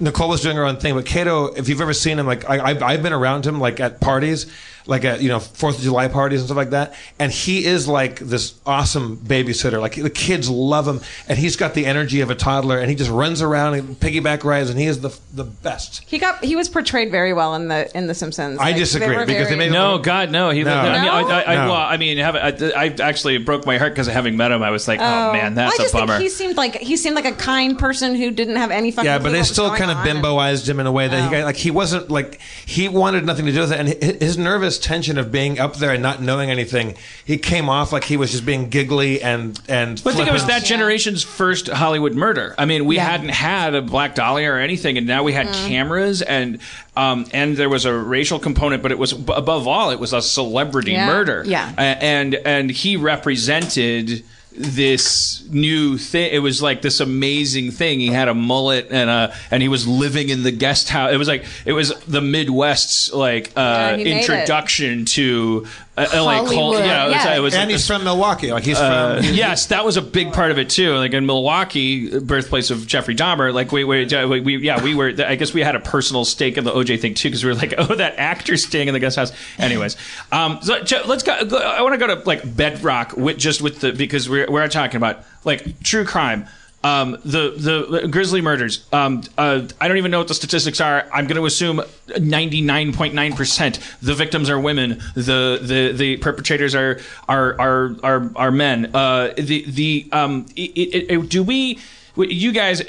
[0.00, 2.60] Nicole was doing her own thing, but Kato, if you've ever seen him, like I,
[2.70, 4.46] I've, I've been around him, like at parties,
[4.86, 7.88] like at you know Fourth of July parties and stuff like that, and he is
[7.88, 9.80] like this awesome babysitter.
[9.80, 12.96] Like the kids love him, and he's got the energy of a toddler, and he
[12.96, 16.02] just runs around and piggyback rides, and he is the the best.
[16.06, 18.58] He got he was portrayed very well in the in the Simpsons.
[18.58, 20.50] I Like, disagree, they were because they made No, God, no.
[20.50, 20.64] He.
[20.64, 20.74] No.
[20.74, 21.72] I mean, I, I, I, No.
[21.72, 24.70] well, I mean, have, I, I actually broke my heart because having met him, I
[24.70, 25.32] was like, oh, oh.
[25.32, 26.14] man, that's I just a bummer.
[26.18, 29.06] think he seemed like he seemed like a kind person who didn't have any fucking.
[29.06, 31.22] Yeah, but they still going kind of on, and- bimboized him in a way that
[31.24, 34.36] he got, like he wasn't like he wanted nothing to do with it, and his
[34.38, 38.16] nervous tension of being up there and not knowing anything, he came off like he
[38.16, 40.00] was just being giggly and and.
[40.02, 42.54] But I think it was that generation's first Hollywood murder.
[42.58, 43.04] I mean, we Yeah.
[43.10, 46.58] hadn't had a Black Dahlia or anything, and now we had cameras, and
[46.96, 50.22] um, and there was a racial component, but it was above all, it was a
[50.22, 51.06] celebrity Yeah.
[51.06, 51.42] murder.
[51.46, 51.72] Yeah.
[51.76, 54.24] A- and and he represented
[54.56, 56.32] this new thing.
[56.32, 58.00] It was like this amazing thing.
[58.00, 61.12] He had a mullet and a and he was living in the guest house.
[61.12, 64.20] It was like it was the Midwest's like uh, Yeah, he made it.
[64.20, 65.66] introduction to
[65.96, 66.48] uh, LA cult.
[66.54, 67.36] Hollywood, Yeah, was, yeah.
[67.36, 68.52] it was and like he's this- from Milwaukee.
[68.52, 69.34] Like he's uh, from.
[69.34, 70.94] yes, that was a big part of it too.
[70.96, 73.52] Like in Milwaukee, birthplace of Jeffrey Dahmer.
[73.54, 75.12] Like we, we, we, we yeah, we were.
[75.24, 77.56] I guess we had a personal stake in the OJ thing too because we were
[77.56, 79.32] like, oh, that actor staying in the guest house.
[79.58, 79.96] Anyways,
[80.32, 81.44] um, so let's go.
[81.44, 84.66] go I want to go to like bedrock with just with the because we're we're
[84.68, 86.46] talking about like true crime.
[86.84, 88.86] Um, the, the Grisly murders.
[88.92, 91.08] Um, uh, I don't even know what the statistics are.
[91.12, 91.78] I'm going to assume
[92.08, 95.00] 99.9 percent the victims are women.
[95.14, 98.90] The the the perpetrators are are are are, are men.
[98.94, 101.78] Uh, the the um, it, it, it- do we?
[102.16, 102.82] You guys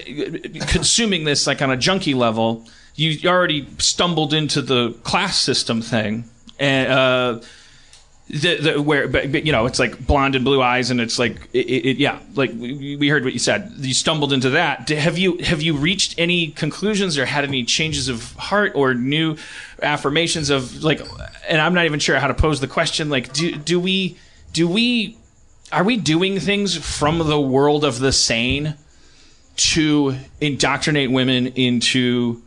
[0.67, 2.65] consuming this like on a junkie level.
[2.95, 6.25] You already stumbled into the class system thing,
[6.59, 6.91] and.
[6.91, 7.41] Uh,
[8.27, 11.19] the, the where but, but, you know it's like blonde and blue eyes and it's
[11.19, 13.73] like it, it, yeah like we, we heard what you said.
[13.77, 14.89] You stumbled into that.
[14.89, 19.37] Have you have you reached any conclusions or had any changes of heart or new
[19.81, 21.01] affirmations of like
[21.47, 24.17] and I'm not even sure how to pose the question like do do we
[24.53, 25.17] do we
[25.71, 28.75] are we doing things from the world of the sane
[29.57, 32.41] to indoctrinate women into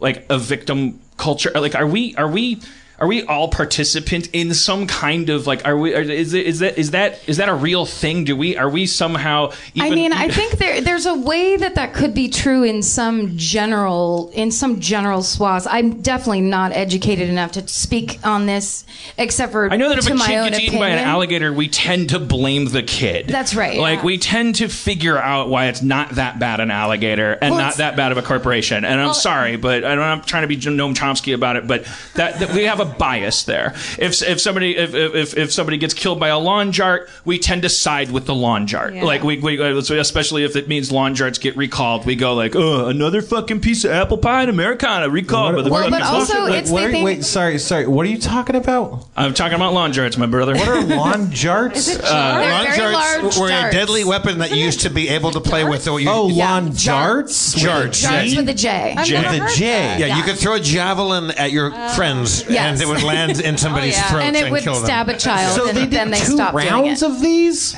[0.00, 1.50] like a victim culture?
[1.54, 2.60] Like are we are we
[3.00, 6.58] are we all participant in some kind of like are we are, is it, is
[6.58, 8.24] that is that is that a real thing?
[8.24, 9.52] Do we are we somehow?
[9.74, 12.82] Even, I mean, I think there there's a way that that could be true in
[12.82, 15.66] some general in some general swaths.
[15.66, 18.84] I'm definitely not educated enough to speak on this,
[19.16, 22.10] except for I know that if a kid gets eaten by an alligator, we tend
[22.10, 23.28] to blame the kid.
[23.28, 24.04] That's right, Like yeah.
[24.04, 27.76] we tend to figure out why it's not that bad an alligator and Well, not
[27.76, 28.84] that bad of a corporation.
[28.84, 31.86] And I'm sorry, but I don't, I'm trying to be Noam Chomsky about it, but
[32.14, 33.74] that, that we have a bias there.
[33.98, 37.62] If if somebody if, if if somebody gets killed by a lawn jart, we tend
[37.62, 38.94] to side with the lawn jart.
[38.94, 39.04] Yeah.
[39.04, 42.54] Like we, we uh, especially if it means lawn jarts get recalled, we go like,
[42.56, 45.56] oh, another fucking piece of apple pie and Americana recalled.
[45.56, 46.54] by the Well, but also bullshit.
[46.58, 47.04] it's What the are- thing.
[47.04, 47.86] wait, sorry, sorry.
[47.86, 49.06] What are you talking about?
[49.16, 50.54] I'm talking about lawn jarts, my brother.
[50.54, 51.98] What are lawn jarts?
[51.98, 55.30] Uh, Lawn very jarts large were a deadly weapon that you used to be able
[55.32, 55.86] to play with.
[55.88, 57.56] Oh, Yeah, lawn jar- jarts?
[57.56, 58.04] Jarts.
[58.06, 58.94] Jarts with a J.
[58.96, 59.14] I've Jay.
[59.20, 59.64] never The heard J.
[59.66, 60.00] that.
[60.00, 62.58] Yeah, you could throw a javelin at your friends, Yes.
[62.79, 64.08] and it would land in somebody's yeah.
[64.10, 64.84] throat and it would kill them.
[64.84, 67.10] stab a child, So and they did then they two stopped doing rounds it.
[67.10, 67.76] of these.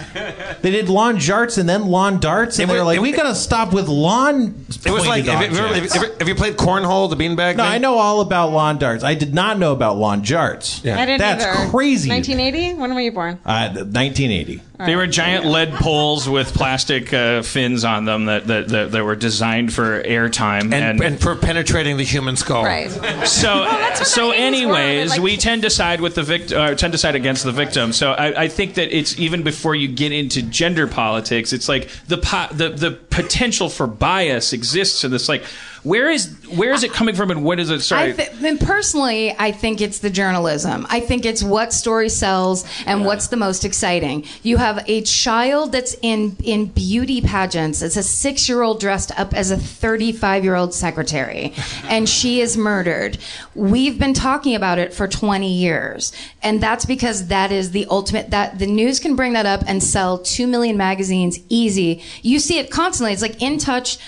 [0.63, 3.13] They did lawn jarts and then lawn darts, and It they were like, it- "We
[3.13, 4.55] gotta stop with lawn."
[4.85, 7.57] It was like, pointed if, you- objects." if, if, if you played cornhole, the beanbag.
[7.57, 7.73] No, thing?
[7.73, 9.03] I know all about lawn darts.
[9.05, 10.83] I did not know about lawn jarts.
[10.85, 10.99] Yeah.
[11.01, 11.71] I didn't That's either.
[11.71, 12.09] crazy.
[12.11, 12.81] 1980.
[12.81, 13.39] When were you born?
[13.45, 14.61] Uh, 1980.
[14.87, 19.05] They were giant lead poles with plastic uh, fins on them that, that, that, that
[19.05, 20.73] were designed for airtime.
[20.73, 22.65] and, and for penetrating the human skull.
[22.65, 22.91] Right.
[23.27, 26.23] so, that's what so my aims were, anyways, like- we tend to side with the
[26.23, 27.93] victim, uh, tend to side against the victim.
[27.93, 31.89] So I, I think that it's even before you get into gender politics, it's like
[32.09, 35.29] the po- the the potential for bias exists in this.
[35.29, 35.45] Like,
[35.83, 37.81] where is where is it coming from, and what is it?
[37.81, 40.87] Sorry, I th- personally, I think it's the journalism.
[40.91, 44.25] I think it's what story sells and what's the most exciting.
[44.45, 47.83] You have a child that's in in beauty pageants.
[47.83, 51.53] It's a six year old dressed up as a thirty five year old secretary,
[51.85, 53.19] and she is murdered.
[53.57, 56.13] We've been talking about it for twenty years,
[56.45, 58.31] and that's because that is the ultimate.
[58.31, 62.03] That the news can bring that up and sell two million magazines easy.
[62.23, 63.13] You see it constantly.
[63.13, 63.99] It's like In Touch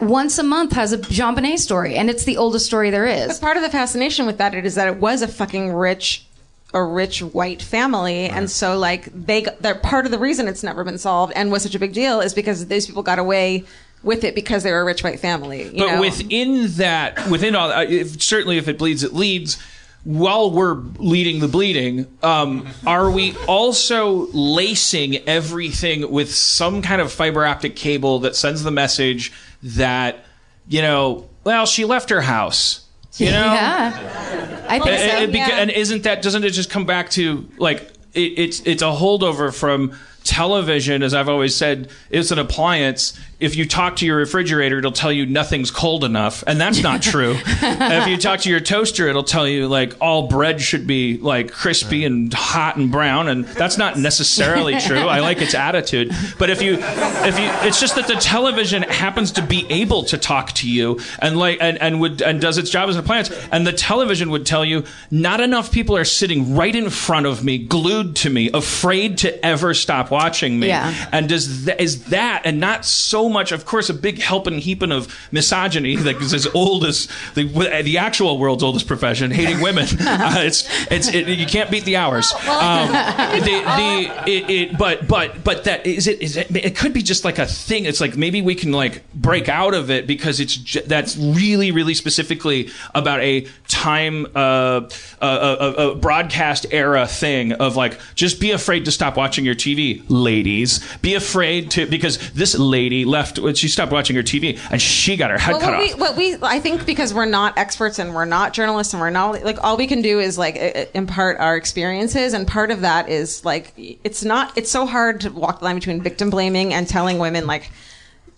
[0.00, 3.28] once a month has a JonBenét story, and it's the oldest story there is.
[3.28, 6.26] But part of the fascination with that is that it was a fucking rich,
[6.74, 10.84] a rich white family, and so like they, they're part of the reason it's never
[10.84, 13.64] been solved and was such a big deal is because these people got away
[14.02, 15.64] with it because they were a rich white family.
[15.64, 16.00] You but know?
[16.00, 19.58] within that, within all, uh, if, certainly if it bleeds, it leads.
[20.04, 27.12] While we're leading the bleeding, um, are we also lacing everything with some kind of
[27.12, 29.32] fiber optic cable that sends the message
[29.62, 30.24] that
[30.68, 32.84] you know, well, she left her house.
[33.16, 35.16] You know, yeah, I think and, so.
[35.24, 35.60] and beca- yeah.
[35.60, 37.80] and isn't that doesn't it just come back to like
[38.14, 39.92] it, it's it's a holdover from
[40.24, 44.90] television as i've always said it's an appliance if you talk to your refrigerator it'll
[44.90, 47.36] tell you nothing's cold enough and that's not true.
[47.60, 51.52] If you talk to your toaster it'll tell you like all bread should be like
[51.52, 54.98] crispy and hot and brown and that's not necessarily true.
[54.98, 56.12] I like its attitude.
[56.38, 60.18] But if you if you it's just that the television happens to be able to
[60.18, 63.30] talk to you and like and, and would and does its job as an appliance
[63.52, 67.44] and the television would tell you not enough people are sitting right in front of
[67.44, 70.68] me glued to me afraid to ever stop watching me.
[70.68, 71.08] Yeah.
[71.12, 74.92] and does that is that and not so much of course a big helping heaping
[74.92, 77.44] of misogyny that is as old as the
[77.82, 79.86] the actual world's oldest profession hating women.
[80.18, 82.32] Uh, it's it's it, you can't beat the hours.
[82.32, 86.92] Um, the, the it, it but but but that is it is it it could
[86.92, 87.84] be just like a thing.
[87.84, 91.94] It's like maybe we can like break out of it because it's that's really really
[91.94, 94.88] specifically about a time uh,
[95.20, 99.54] a, a, a broadcast era thing of like just be afraid to stop watching your
[99.54, 100.80] TV ladies.
[100.98, 105.16] Be afraid to because this lady left when she stopped watching her TV and she
[105.16, 107.58] got her head Well, cut what off we, what we, I think because we're not
[107.58, 110.56] experts and we're not journalists and we're not like all we can do is like
[110.94, 114.56] impart our experiences, and part of that is like it's not.
[114.56, 117.70] It's so hard to walk the line between victim blaming and telling women like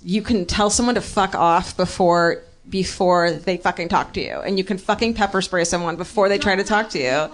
[0.02, 4.58] you can tell someone to fuck off before before they fucking talk to you, and
[4.58, 7.28] you can fucking pepper spray someone before they try to talk to you.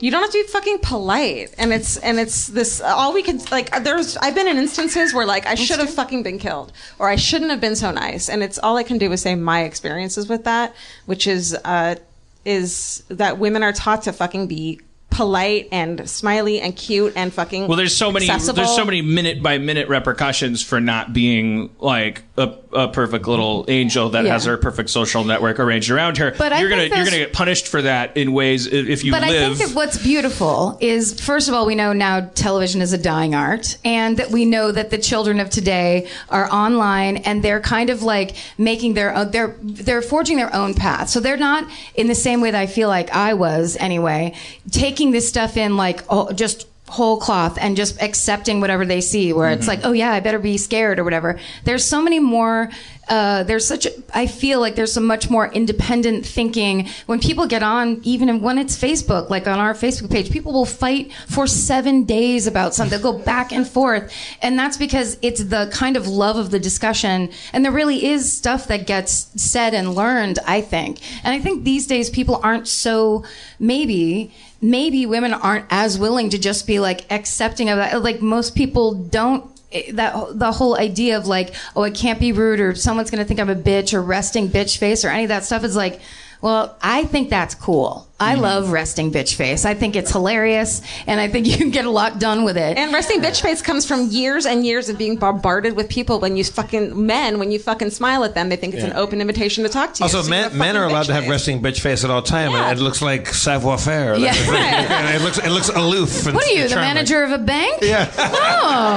[0.00, 3.40] You don't have to be fucking polite, and it's and it's this all we can
[3.50, 3.82] like.
[3.82, 7.16] There's I've been in instances where like I should have fucking been killed, or I
[7.16, 10.28] shouldn't have been so nice, and it's all I can do is say my experiences
[10.28, 10.74] with that,
[11.06, 11.96] which is uh,
[12.44, 14.80] is that women are taught to fucking be
[15.16, 18.28] polite and smiley and cute and fucking Well, there's so many.
[18.28, 18.56] accessible.
[18.56, 23.64] There's so many minute by minute repercussions for not being like a, a perfect little
[23.68, 24.32] angel that Yeah.
[24.34, 26.34] has her perfect social network arranged around her.
[26.36, 29.10] But you're gonna think you're gonna get punished for that in ways i- if you
[29.12, 29.56] but I live.
[29.56, 33.34] think that what's beautiful is, first of all, we know now television is a dying
[33.34, 37.88] art, and that we know that the children of today are online and they're kind
[37.88, 41.08] of like making their own, they're they're forging their own path.
[41.08, 44.34] So they're not in the same way that I feel like I was anyway,
[44.70, 49.32] taking this stuff in like oh, just whole cloth and just accepting whatever they see
[49.32, 49.68] where it's Mhm.
[49.68, 51.36] like oh yeah i better be scared or whatever.
[51.64, 52.70] There's so many more
[53.08, 56.88] uh, there's such a, i feel like there's some much more independent thinking.
[57.06, 60.64] When people get on even when it's facebook like on our facebook page people will
[60.64, 63.00] fight for seven days about something.
[63.00, 64.12] They'll go back and forth.
[64.42, 67.30] And that's because it's the kind of love of the discussion.
[67.52, 70.98] And there really is stuff that gets said and learned i think.
[71.24, 73.24] And i think these days people aren't so
[73.58, 74.32] maybe
[74.70, 78.02] maybe women aren't as willing to just be like accepting of that.
[78.02, 79.50] Like most people don't.
[79.72, 83.24] eh, That the whole idea of like, oh, I can't be rude, or someone's gonna
[83.24, 86.00] think I'm a bitch, or resting bitch face, or any of that stuff is like,
[86.40, 88.06] well, I think that's cool.
[88.18, 88.40] I mm.
[88.40, 89.66] love resting bitch face.
[89.66, 92.78] I think it's hilarious, and I think you can get a lot done with it.
[92.78, 96.36] And resting bitch face comes from years and years of being bombarded with people when
[96.36, 99.64] you fucking men when you fucking smile at them they think it's an open invitation
[99.64, 100.04] to talk to you.
[100.04, 101.30] Also, So men, men are allowed to have face.
[101.30, 104.16] resting bitch face at all time, and it looks like savoir faire.
[104.16, 104.32] Yeah.
[104.34, 106.26] It's and it looks it looks aloof.
[106.26, 106.94] And What are you, the charming.
[106.94, 107.82] manager of a bank?
[107.82, 108.10] Yeah.
[108.16, 108.96] Oh,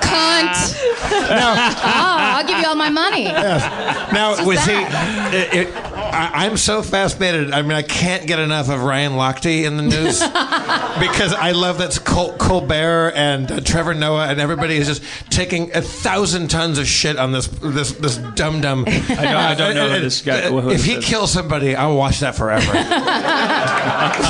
[0.00, 0.74] cunt.
[1.12, 3.24] oh, I'll give you all my money.
[3.24, 5.99] Now, Just was he?
[6.10, 6.32] That.
[6.32, 7.52] It, it, I, I'm so fascinated.
[7.52, 10.18] I mean, I can't get enough of Ryan Lochte in the news
[11.00, 15.74] because I love that Col- Colbert and uh, Trevor Noah and everybody is just taking
[15.74, 18.84] a thousand tons of shit on this this this dum dum.
[18.86, 21.04] I don't- I don't know who this guy- who If he this?
[21.06, 22.72] kills somebody, I'll watch that forever.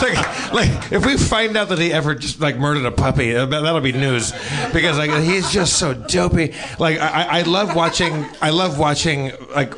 [0.02, 3.46] like, like if we find out that he ever just like murdered a puppy, uh,
[3.46, 4.32] that- that'll be news
[4.72, 6.54] because like he's just so dopey.
[6.78, 8.26] Like I, I- I love watching.
[8.42, 9.74] I love watching like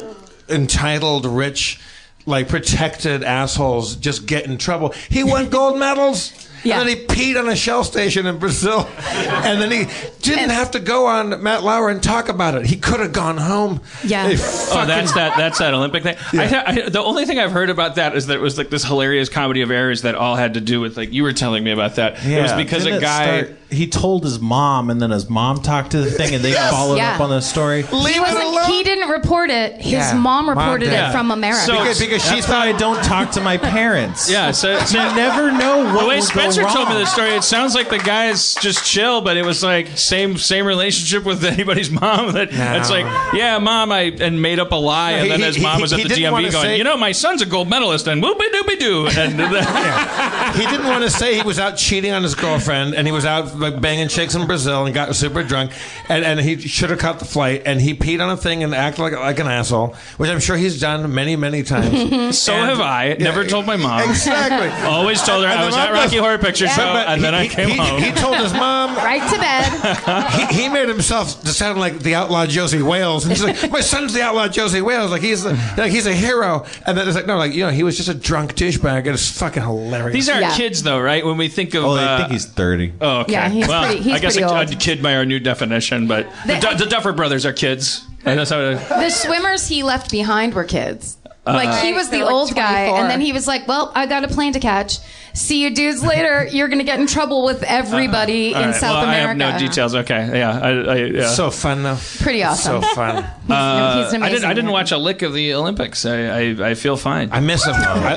[0.48, 1.80] entitled rich.
[2.24, 4.90] Like protected assholes just get in trouble.
[5.08, 6.48] He won gold medals.
[6.64, 6.80] Yeah.
[6.80, 8.88] And then he peed on a shell station in Brazil.
[9.42, 9.86] And then he
[10.22, 12.64] didn't have to go on Matt Lauer and talk about it.
[12.64, 13.80] He could have gone home.
[14.04, 14.28] Yeah.
[14.28, 15.36] They Oh, fucking- that's that.
[15.36, 16.16] That's that Olympic thing.
[16.32, 16.62] Yeah.
[16.66, 19.28] I, the only thing I've heard about that is that it was like this hilarious
[19.28, 21.96] comedy of errors that all had to do with like you were telling me about
[21.96, 22.22] that.
[22.24, 22.38] Yeah.
[22.38, 23.42] it was because Didn't a guy.
[23.42, 26.52] start- he told his mom, and then his mom talked to the thing, and they
[26.52, 27.14] followed Yeah.
[27.14, 27.80] up on the story.
[27.82, 28.66] he wasn't.
[28.66, 29.80] He didn't report it.
[29.80, 30.12] His Yeah.
[30.14, 30.92] mom Mom reported did.
[30.94, 31.62] it from America.
[31.66, 34.30] So- because, because she thought I don't talk to my parents.
[34.32, 36.86] Yeah, so, so you never know what the way will Spencer wrong.
[36.86, 39.88] told me the story, it sounds like the guy's just chill, but it was like
[39.98, 42.32] same same relationship with anybody's mom.
[42.32, 42.74] That No.
[42.78, 45.46] it's like, yeah, mom, I and made up a lie, No, and he- then he-
[45.46, 47.68] his mom he- was at the DMV going, say- you know, my son's a gold
[47.68, 49.32] medalist, and whoopie doopie doo, and
[50.56, 53.24] he didn't want to say he was out cheating on his girlfriend and he was
[53.24, 55.72] out like banging chicks in Brazil and got super drunk
[56.08, 58.74] and, and he should have caught the flight and he peed on a thing and
[58.74, 62.38] acted like like an asshole, which I'm sure he's done many many times.
[62.38, 63.16] so And- have I.
[63.18, 64.08] Never told my mom.
[64.08, 64.68] Exactly.
[64.88, 67.40] Always told her I was at Rocky Horror Picture Yeah, Show, but and then he-
[67.40, 68.02] I came he, home.
[68.02, 68.94] He told his mom.
[68.96, 70.50] right to bed.
[70.50, 73.24] he, he made himself to sound like the outlaw Josey Wales.
[73.24, 75.10] And he's like, my son's the outlaw Josey Wales.
[75.10, 76.66] Like he's the, like he's a hero.
[76.86, 78.98] And then it's like, no, like you know, he was just a drunk douchebag.
[78.98, 80.12] And it's fucking hilarious.
[80.14, 80.56] These aren't Yeah.
[80.56, 81.24] kids, though, right?
[81.24, 82.92] When we think of, Oh, I uh, think he's thirty.
[83.00, 83.32] Oh, okay.
[83.32, 84.70] Yeah, he's well, pretty- he's I guess pretty a, old.
[84.72, 88.04] a kid by our new definition, but the, Du- the Duffer Brothers are kids.
[88.24, 88.58] And that's how.
[88.58, 91.16] The swimmers he left behind were kids.
[91.44, 94.22] like he was the like old guy, and then he was like, "Well, I got
[94.24, 94.98] a plane to catch.
[95.34, 96.46] See you dudes later.
[96.50, 99.60] You're gonna get in trouble with everybody All in right, South well, America." I have
[99.60, 99.94] no details.
[99.94, 101.26] Okay, yeah, I, I, yeah.
[101.28, 101.98] so fun though.
[102.20, 102.82] Pretty awesome.
[102.82, 103.24] So fun.
[103.52, 104.44] Uh, he's an I didn't.
[104.44, 106.06] I didn't watch a lick of the Olympics.
[106.06, 106.26] I.
[106.52, 107.28] I, I feel fine.
[107.32, 108.14] I miss them, I,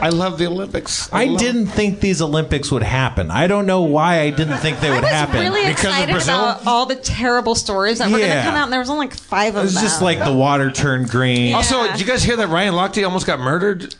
[0.00, 1.12] I, I love the Olympics.
[1.12, 3.30] I love- didn't think these Olympics would happen.
[3.30, 5.40] I don't know why I didn't think they I would was happen.
[5.40, 6.34] really Because of excited Brazil?
[6.36, 9.08] about all the terrible stories that were going to come out, and there was only
[9.08, 9.60] like five of them.
[9.62, 9.82] it was them.
[9.82, 11.52] just like the water turned green.
[11.54, 13.94] Also, did you guys hear that Ryan Lochte almost got murdered?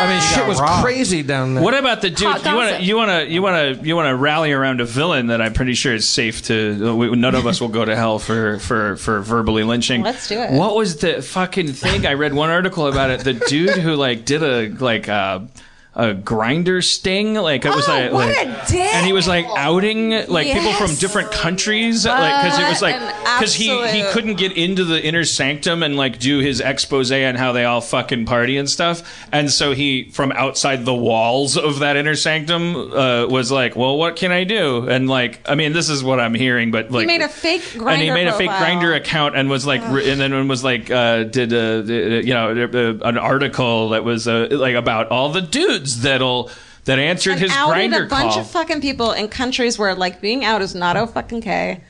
[0.00, 0.82] I mean, shit was robbed.
[0.82, 1.62] crazy down there.
[1.62, 2.26] What about the dude?
[2.26, 4.80] Hot You want to you want to you want to you want to rally around
[4.80, 6.96] a villain that I'm pretty sure is safe to.
[6.96, 10.02] We, none of us will go to hell for for for verbally lynching.
[10.02, 10.52] Let's do it.
[10.52, 12.06] What was the fucking thing?
[12.06, 13.20] I read one article about it.
[13.20, 15.48] The dude who like did a like a.
[15.92, 20.10] A Grindr sting, like it was Oh, like, like- a and he was like outing
[20.28, 22.94] like people from different countries, like because it was like
[23.24, 27.34] because he he couldn't get into the inner sanctum and like do his expose on
[27.34, 31.80] how they all fucking party and stuff, and so he from outside the walls of
[31.80, 34.88] that inner sanctum uh, was like, well, what can I do?
[34.88, 37.62] And like, I mean, this is what I'm hearing, but like he made a fake
[37.62, 40.62] Grindr and he made a fake Grindr account and was like, re- and then was
[40.62, 45.08] like, uh, did uh, the- you know uh, an article that was uh, like about
[45.08, 46.50] all the dudes That'll
[46.84, 48.40] that answered his outed Grindr a bunch call.
[48.40, 51.82] of fucking people in countries where like being out is not a fucking K.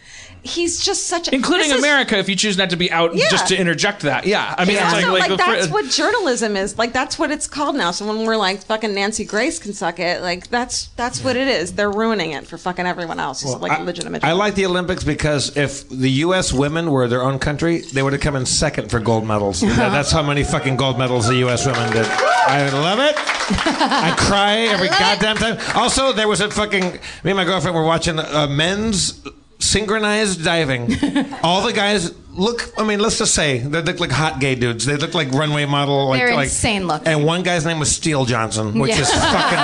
[0.42, 3.14] He's just such a Including this is- America, if you choose not to be out,
[3.14, 3.28] Yeah.
[3.30, 4.26] just to interject that.
[4.26, 4.84] Yeah, I mean, Yeah.
[4.84, 6.78] it's like, So, like, like, that's fr- what journalism is.
[6.78, 7.90] Like that's what it's called now.
[7.90, 11.46] So when we're like fucking Nancy Grace can suck it, like that's that's what it
[11.48, 11.72] is.
[11.72, 13.42] They're ruining it for fucking everyone else.
[13.42, 14.24] Who's like I, legitimate.
[14.24, 16.52] I like the Olympics because if the U.S.
[16.52, 19.60] women were their own country, they would have come in second for gold medals.
[19.80, 21.66] That- That's how many fucking gold medals the U.S.
[21.66, 22.06] women did.
[22.06, 23.14] I love it.
[23.18, 25.58] I cry every goddamn time.
[25.74, 26.82] Also, there was a fucking.
[27.24, 29.20] Me and my girlfriend were watching uh, men's
[29.60, 30.92] synchronized diving.
[31.42, 32.72] All the guys look.
[32.78, 34.84] I mean, let's just say they look like hot gay dudes.
[34.86, 36.08] They look like runway model.
[36.08, 37.06] Like, They're like, insane looking.
[37.08, 39.00] And one guy's name was Steele Johnson, which Yeah.
[39.02, 39.58] is fucking.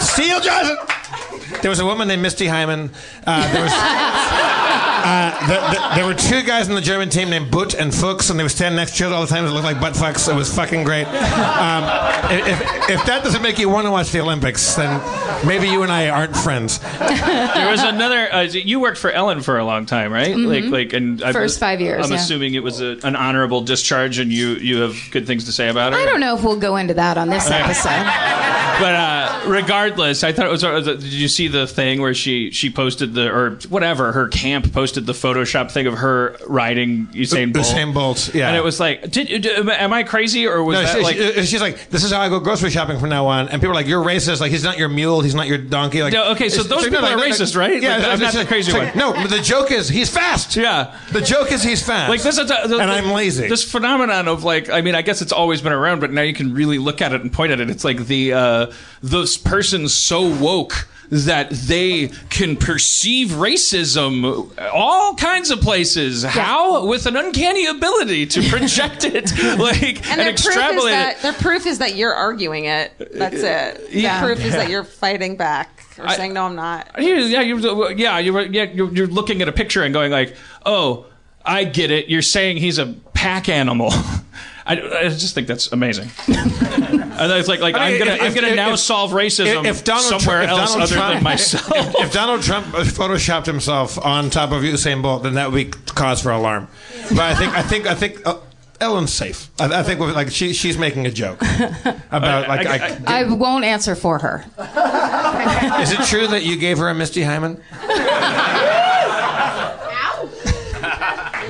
[0.06, 0.76] Steele Johnson.
[1.62, 2.90] There was a woman named Misty Hyman.
[3.26, 3.72] Uh, there was.
[5.02, 8.30] Uh, there, there- there were two guys in the German team named Butt and Fuchs,
[8.30, 9.44] and they were stand next to each other all the time.
[9.44, 10.28] It looked like butt fucks.
[10.30, 11.06] It was fucking great.
[11.06, 11.84] Um,
[12.30, 12.60] if,
[12.90, 15.00] if that doesn't make you want to watch the Olympics, then
[15.46, 16.78] maybe you and I aren't friends.
[16.78, 18.32] there was another.
[18.32, 20.34] Uh, you worked for Ellen for a long time, right?
[20.36, 20.46] Mhm.
[20.64, 22.18] Like, like, and I- First five years, I'm yeah.
[22.18, 25.68] assuming it was a, an honorable discharge, and you you have good things to say
[25.68, 25.96] about it.
[25.96, 27.56] I don't know if we'll go into that on this Okay.
[27.60, 28.46] episode.
[28.80, 30.64] But uh, regardless, I thought it was.
[30.64, 34.72] uh, Did you see the thing where she she posted the or whatever her camp
[34.72, 37.66] posted the Photoshop thing of her riding Usain Bolt?
[37.66, 38.48] Usain Bolt, yeah.
[38.48, 41.16] And it was like, did, did- am I crazy or was No, that she- like?
[41.16, 43.48] she- she's like, this is how I go grocery shopping from now on.
[43.48, 44.40] And people are like, you're racist.
[44.40, 45.20] Like, he's not your mule.
[45.20, 46.02] He's not your donkey.
[46.02, 47.80] Like, No, okay, so those people are racist, right?
[47.82, 50.56] Yeah, Like, I'm not the crazy like, No, but the joke is he's fast.
[50.56, 50.96] Yeah.
[51.12, 52.08] The joke is he's fast.
[52.10, 53.48] Like this is a, the, and I'm lazy.
[53.48, 56.34] This phenomenon of like, I mean, I guess it's always been around, but now you
[56.34, 57.70] can really look at it and point at it.
[57.70, 58.72] It's like the uh,
[59.02, 66.22] this person's so woke that they can perceive racism all kinds of places.
[66.22, 66.86] How?
[66.86, 71.22] With an uncanny ability to project it, like and, and their proof is extrapolate that
[71.22, 72.92] their proof is that you're arguing it.
[73.12, 73.90] That's it.
[73.90, 74.20] Yeah.
[74.20, 76.90] The proof is that you're fighting back or I- saying no, I'm not.
[76.98, 77.58] Yeah, yeah, you,
[77.96, 78.62] yeah, you yeah.
[78.64, 81.06] You're, you're looking at a picture and going like, "Oh,
[81.44, 82.08] I get it.
[82.08, 83.92] You're saying he's a pack animal."
[84.70, 86.10] I, I just think that's amazing.
[86.28, 89.10] and it's like, like I I'm mean, gonna, if- I'm gonna if- now if- solve
[89.12, 91.72] racism if Donald somewhere Trump, else Donald other Trump, than myself.
[91.74, 95.78] If, if Donald Trump photoshopped himself on top of Usain Bolt, then that would be
[95.94, 96.68] cause for alarm.
[97.10, 98.26] But I think, I think, I think.
[98.26, 98.38] Uh,
[98.82, 99.50] Ellen's safe.
[99.60, 101.42] I, I think we're- like she, she's making a joke
[102.10, 102.66] about like.
[102.66, 104.38] I, I won't answer for her.
[105.82, 107.60] is it true that you gave her a Misty Hyman?
[109.92, 110.30] Ow,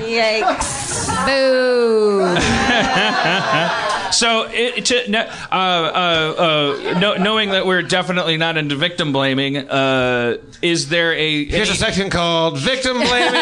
[0.01, 1.25] yikes!
[1.25, 2.35] Boo!
[4.11, 9.57] so, it, to, uh, uh, uh, no, knowing that we're definitely not into victim blaming,
[9.57, 13.41] uh, is there a Here's a section called victim blaming.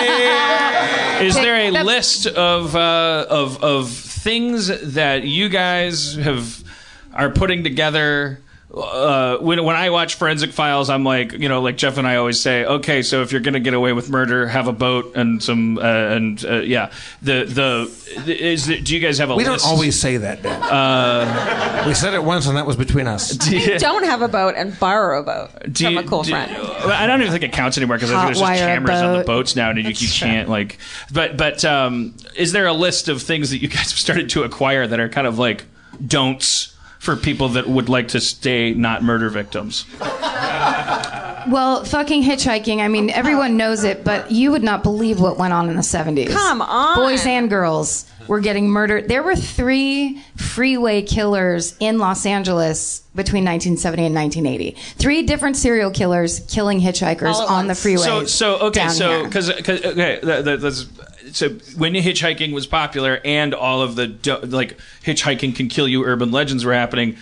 [1.27, 6.63] Is there a list of uh, of of things that you guys have
[7.13, 8.39] are putting together?
[8.71, 12.17] Uh, when when I watch Forensic Files, I'm like, you know, like Jeff and I
[12.17, 15.41] always say, okay, so if you're gonna get away with murder, have a boat and
[15.41, 16.91] some uh, and uh, yeah,
[17.23, 20.61] the the is the, do you guys have a We don't always say that, Dan.
[20.61, 23.31] Uh, we said it once, and that was between us.
[23.37, 26.55] Don't have a boat and borrow a boat Do from a cool do- friend.
[26.55, 29.23] I don't even think it counts anymore because I there's just a cameras on the
[29.23, 30.77] boats now, and you, you can't like.
[31.11, 34.43] But but um, is there a list of things that you guys have started to
[34.43, 35.65] acquire that are kind of like
[36.05, 39.85] don'ts for people that would like to stay not murder victims?
[41.49, 42.79] Well, fucking hitchhiking.
[42.79, 45.81] I mean, everyone knows it, but you would not believe what went on in the
[45.81, 46.29] 70s.
[46.29, 46.97] Come on.
[46.97, 49.07] Boys and girls were getting murdered.
[49.07, 54.77] There were three freeway killers in Los Angeles between 1970 and 1980.
[54.97, 57.81] Three different serial killers killing hitchhikers All at on the once.
[57.81, 58.03] freeway.
[58.03, 60.85] So so okay so because okay that, that, that's
[61.31, 64.07] so when hitchhiking was popular and all of the
[64.47, 67.17] like hitchhiking can kill you urban legends were happening.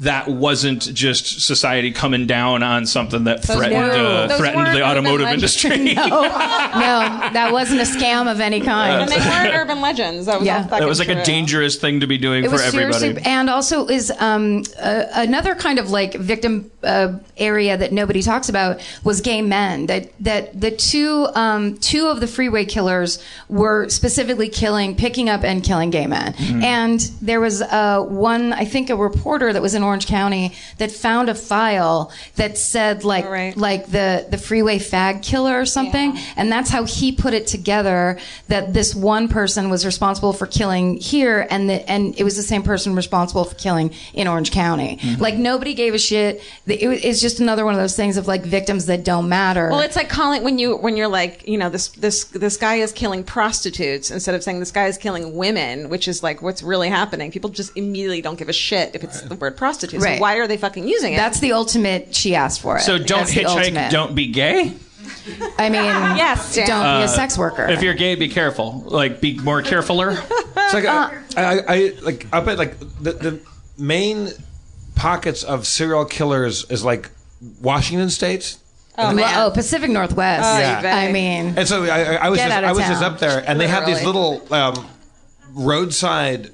[0.00, 4.82] That wasn't just society coming down on something that Those threatened weren't- uh, threatened the
[4.82, 5.70] automotive industry.
[5.94, 9.00] no, no, that wasn't a scam of any kind.
[9.02, 10.26] and they weren't urban legends.
[10.26, 10.64] That was Yeah.
[10.64, 11.16] That was like true.
[11.20, 12.98] a dangerous thing to be doing It for was everybody.
[12.98, 18.20] seriously, and also is um, uh, another kind of like victim uh, area that nobody
[18.22, 19.86] talks about was gay men.
[19.86, 23.18] That that the two um, two of the freeway killers
[23.48, 26.34] were specifically killing, picking up and killing gay men.
[26.34, 26.62] Mhm.
[26.62, 30.90] And there was uh, one, I think, a reporter that was in Orange County that
[30.92, 33.24] found a file that said like
[33.56, 38.18] like the the freeway fag killer or something, and that's how he put it together
[38.48, 42.42] that this one person was responsible for killing here, and the, and it was the
[42.42, 44.98] same person responsible for killing in Orange County.
[45.00, 45.20] Mhm.
[45.20, 46.42] Like nobody gave a shit.
[46.66, 49.68] The- it, it's just another one of those things of like victims that don't matter.
[49.70, 52.76] Well, it's like calling when you when you're like you know this this this guy
[52.76, 56.62] is killing prostitutes instead of saying this guy is killing women, which is like what's
[56.62, 57.30] really happening.
[57.30, 59.75] People just immediately don't give a shit if it's the word prostitute.
[59.80, 60.20] So Right.
[60.20, 61.16] why are they fucking using it?
[61.16, 62.14] That's the ultimate.
[62.14, 62.82] She asked for it.
[62.82, 64.72] So don't That's hitchhike, don't be gay.
[65.58, 65.84] I mean,
[66.16, 67.66] yes, don't be Uh, a sex worker.
[67.68, 68.82] If you're gay, be careful.
[68.86, 70.12] Like, be more carefuler.
[70.56, 73.40] It's like I, I, I like up at like the, the
[73.78, 74.30] main
[74.94, 77.10] pockets of serial killers is like
[77.60, 78.56] Washington State.
[78.98, 79.34] Oh, And- man.
[79.38, 80.42] oh, Pacific Northwest.
[80.42, 80.80] Yeah.
[80.96, 83.44] I mean, and so I, I, I was Get just, I was just up there,
[83.46, 84.86] and they have these little um,
[85.52, 86.50] roadside.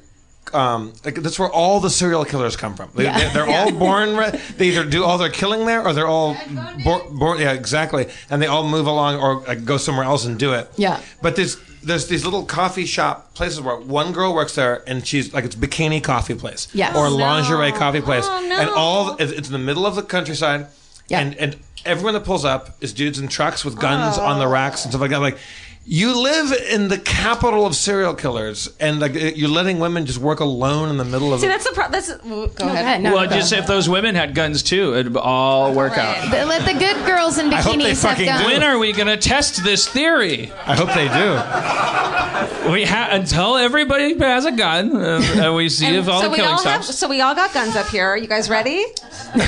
[0.52, 2.90] Um, like that's where all the serial killers come from.
[2.94, 3.32] They, Yeah.
[3.32, 4.16] They're all born.
[4.16, 6.36] Re- they either do all their killing there, or they're all
[6.84, 7.38] bor- born.
[7.40, 8.06] Yeah, exactly.
[8.28, 10.68] And they all move along, or like, go somewhere else and do it.
[10.76, 11.00] Yeah.
[11.22, 15.32] But there's there's these little coffee shop places where one girl works there, and she's
[15.32, 16.94] like it's bikini coffee place, Yes.
[16.94, 17.16] or Oh, no.
[17.16, 18.56] lingerie coffee place, Oh, no.
[18.60, 20.66] and all it's it's in the middle of the countryside,
[21.08, 21.20] Yeah.
[21.20, 24.84] and and everyone that pulls up is dudes in trucks with guns on the racks
[24.84, 25.20] and stuff like that.
[25.20, 25.38] Like.
[25.84, 30.38] You live in the capital of serial killers, and like you're letting women just work
[30.38, 31.40] alone in the middle of.
[31.40, 31.48] See, it.
[31.48, 32.00] that's the problem.
[32.00, 33.02] that's well, go ahead.
[33.02, 36.30] well, just if those women had guns too, it'd all work out.
[36.30, 38.46] But let the good girls in bikinis have guns.
[38.46, 40.52] When are we going to test this theory?
[40.66, 42.72] I hope they do.
[42.72, 46.30] We ha- until everybody has a gun, uh, and we see if all so the
[46.30, 48.06] we killing all have, so we all got guns up here.
[48.06, 48.84] Are you guys ready?
[49.34, 49.38] uh,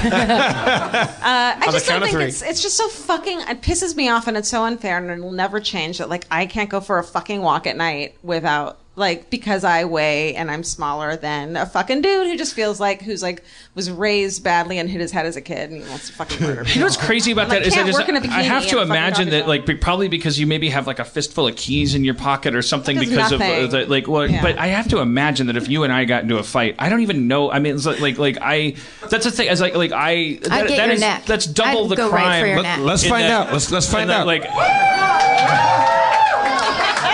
[1.23, 4.37] I On just don't think it's it's just so fucking it pisses me off and
[4.37, 7.41] it's so unfair and it'll never change that like I can't go for a fucking
[7.43, 12.29] walk at night without like because I weigh and I'm smaller than a fucking dude
[12.29, 13.43] who just feels like who's like
[13.75, 16.41] was raised badly and hit his head as a kid and he wants to fucking
[16.47, 18.21] murder You know what's crazy about And I that is I just work in a
[18.21, 20.69] I bikini have to and a fucking imagine that like be- probably because you maybe
[20.69, 23.41] have like a fistful of keys in your pocket or something That does because of
[23.41, 24.41] uh, the, like well Yeah.
[24.43, 26.89] but I have to imagine that if you and I got into a fight I
[26.89, 28.77] don't even know I mean it's like like, like I
[29.11, 31.27] that's the thing as like like I that, get that your is- neck.
[31.27, 32.79] that's double I'd the go right crime for your neck.
[32.79, 33.53] Let's find that- out.
[33.53, 34.27] Let's let's in find that, out.
[34.29, 34.45] like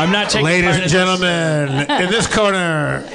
[0.00, 0.92] I'm not taking Ladies part and in this.
[0.92, 3.08] gentlemen, in this corner.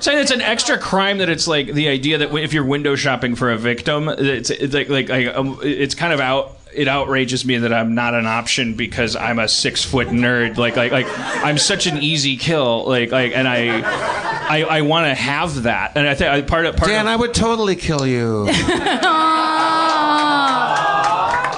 [0.00, 3.34] saying it's an extra crime that it's like the idea that if you're window shopping
[3.34, 6.56] for a victim, it's, it's like like, like um, it's kind of out.
[6.74, 10.56] It outrages me that I'm not an option because I'm a six foot nerd.
[10.56, 11.06] Like like like
[11.44, 12.88] I'm such an easy kill.
[12.88, 15.92] Like like and I I, I want to have that.
[15.96, 18.46] And I think I, part of part Dan, of, I would totally kill you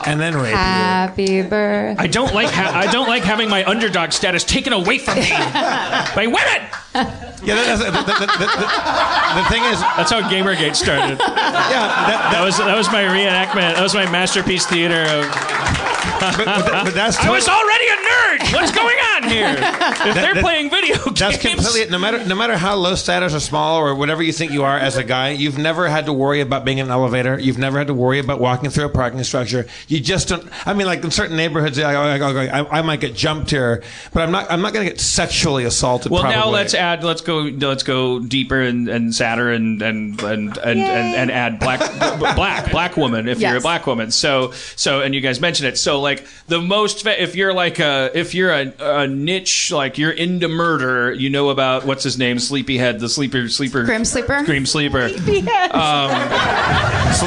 [0.06, 0.56] and then rape you.
[0.56, 2.02] Happy birthday.
[2.02, 5.28] I don't like ha- I don't like having my underdog status taken away from me
[5.30, 6.68] by women.
[7.44, 11.18] Yeah, that, that's, the, the, the, the, the thing is, that's how GamerGate started.
[11.18, 13.74] yeah, that, that was that was my reenactment.
[13.74, 16.03] That was my masterpiece theater of.
[16.36, 18.52] But that's I was already a nerd.
[18.54, 19.54] What's going on here?
[20.04, 22.94] If That- they're that- playing video games, That's completely no matter no matter how low
[22.94, 25.30] status or small or whatever you think you are as a guy.
[25.30, 27.38] You've never had to worry about being in an elevator.
[27.38, 29.66] You've never had to worry about walking through a parking structure.
[29.88, 30.46] You just don't.
[30.66, 33.14] I mean, like in certain neighborhoods, I, I, oh, oh, oh, I, I might get
[33.14, 33.82] jumped here,
[34.12, 34.50] but I'm not.
[34.50, 36.12] I'm not going to get sexually assaulted.
[36.12, 37.02] Well, now let's add.
[37.04, 37.38] Let's go.
[37.38, 41.80] Let's go deeper and, and sadder and and and and, and, and add black
[42.36, 44.10] black black woman if you're a black woman.
[44.10, 45.78] So so and you guys mentioned it.
[45.78, 46.13] So like
[46.46, 50.48] the most fa- if you're like a if you're a, a niche like you're into
[50.48, 54.42] murder, you know about what's his name, Sleepyhead, the sleeper sleeper Grim Sleeper?
[54.44, 55.08] Grim Sleeper.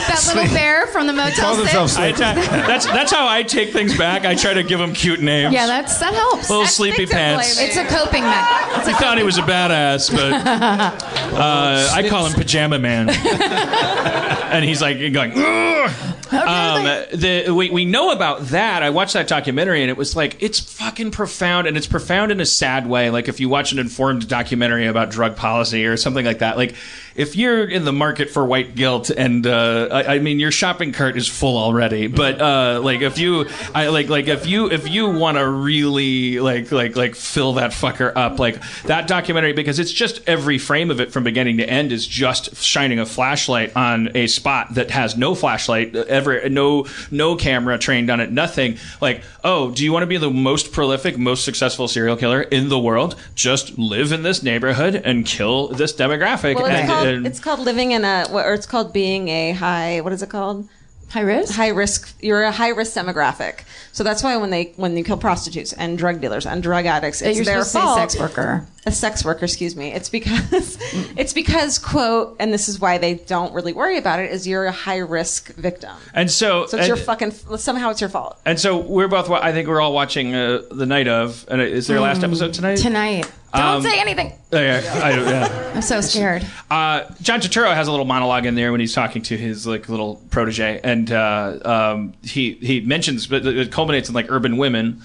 [0.07, 1.55] that little bear from the Motel
[1.87, 1.97] Six.
[1.97, 2.33] I ta-
[2.67, 4.25] that's that's how I take things back.
[4.25, 5.53] I try to give him cute names.
[5.53, 6.49] Yeah, that's that helps.
[6.49, 7.59] Little sleepy pants.
[7.59, 8.93] It's a coping mechanism.
[8.95, 10.33] I thought he was a badass, but
[11.33, 13.09] uh, I call him Pajama Man,
[14.51, 15.33] and he's like going.
[15.35, 16.83] "Ugh." Um,
[17.13, 18.66] the we, we know about that.
[18.67, 22.39] I watched that documentary, and it was like it's fucking profound, and it's profound in
[22.39, 23.09] a sad way.
[23.09, 26.75] Like if you watch an informed documentary about drug policy or something like that, like
[27.17, 30.93] if you're in the market for white guilt, and uh, I, I mean your shopping
[30.93, 34.87] cart is full already, but uh, like if you, I like like if you if
[34.87, 39.79] you want to really like like like fill that fucker up, like that documentary because
[39.79, 43.75] it's just every frame of it from beginning to end is just shining a flashlight
[43.75, 48.77] on a spot that has no flashlight ever, no no camera trained on it, nothing.
[49.01, 52.69] Like, oh, do you want to be the most prolific, most successful serial killer in
[52.69, 53.15] the world?
[53.33, 56.55] Just live in this neighborhood and kill this demographic.
[56.55, 60.01] Well, and, and- it's called living in a or it's called being a high.
[60.01, 60.67] What is it called?
[61.09, 61.55] High risk.
[61.55, 62.13] High risk.
[62.21, 63.59] You're a high risk demographic.
[63.93, 67.21] So that's why when they when they kill prostitutes and drug dealers and drug addicts,
[67.21, 68.11] it's you're their supposed to say fault.
[68.11, 68.67] sex worker.
[68.87, 70.77] A sex worker, excuse me, it's because
[71.17, 74.65] it's because quote, and this is why they don't really worry about it, is you're
[74.65, 75.95] a high risk victim.
[76.13, 78.39] And so, So it's and, your fucking somehow it's your fault.
[78.45, 79.29] and so we're both.
[79.29, 81.45] I think we're all watching uh, the night of.
[81.49, 82.25] And is there a last Mm.
[82.25, 82.77] episode tonight?
[82.77, 83.29] Tonight.
[83.53, 84.33] Don't Um, say anything.
[84.51, 85.71] Oh, yeah, I, yeah.
[85.75, 86.45] I'm so scared.
[86.69, 89.89] Uh, John Turturro has a little monologue in there when he's talking to his like
[89.89, 95.01] little protege, and uh, um, he he mentions, but it culminates in like urban women,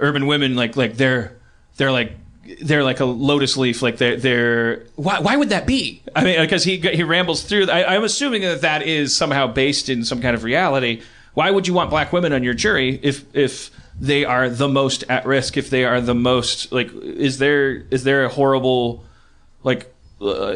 [0.00, 1.36] urban women like like they're
[1.76, 2.12] they're like
[2.62, 6.02] they're like a lotus leaf, like they're they're why why would that be?
[6.14, 7.70] I mean, because he he rambles through.
[7.70, 11.02] I, I'm assuming that that is somehow based in some kind of reality.
[11.34, 13.70] Why would you want black women on your jury if if
[14.00, 15.56] they are the most at risk?
[15.56, 19.04] If they are the most like, is there is there a horrible
[19.62, 20.48] like uh,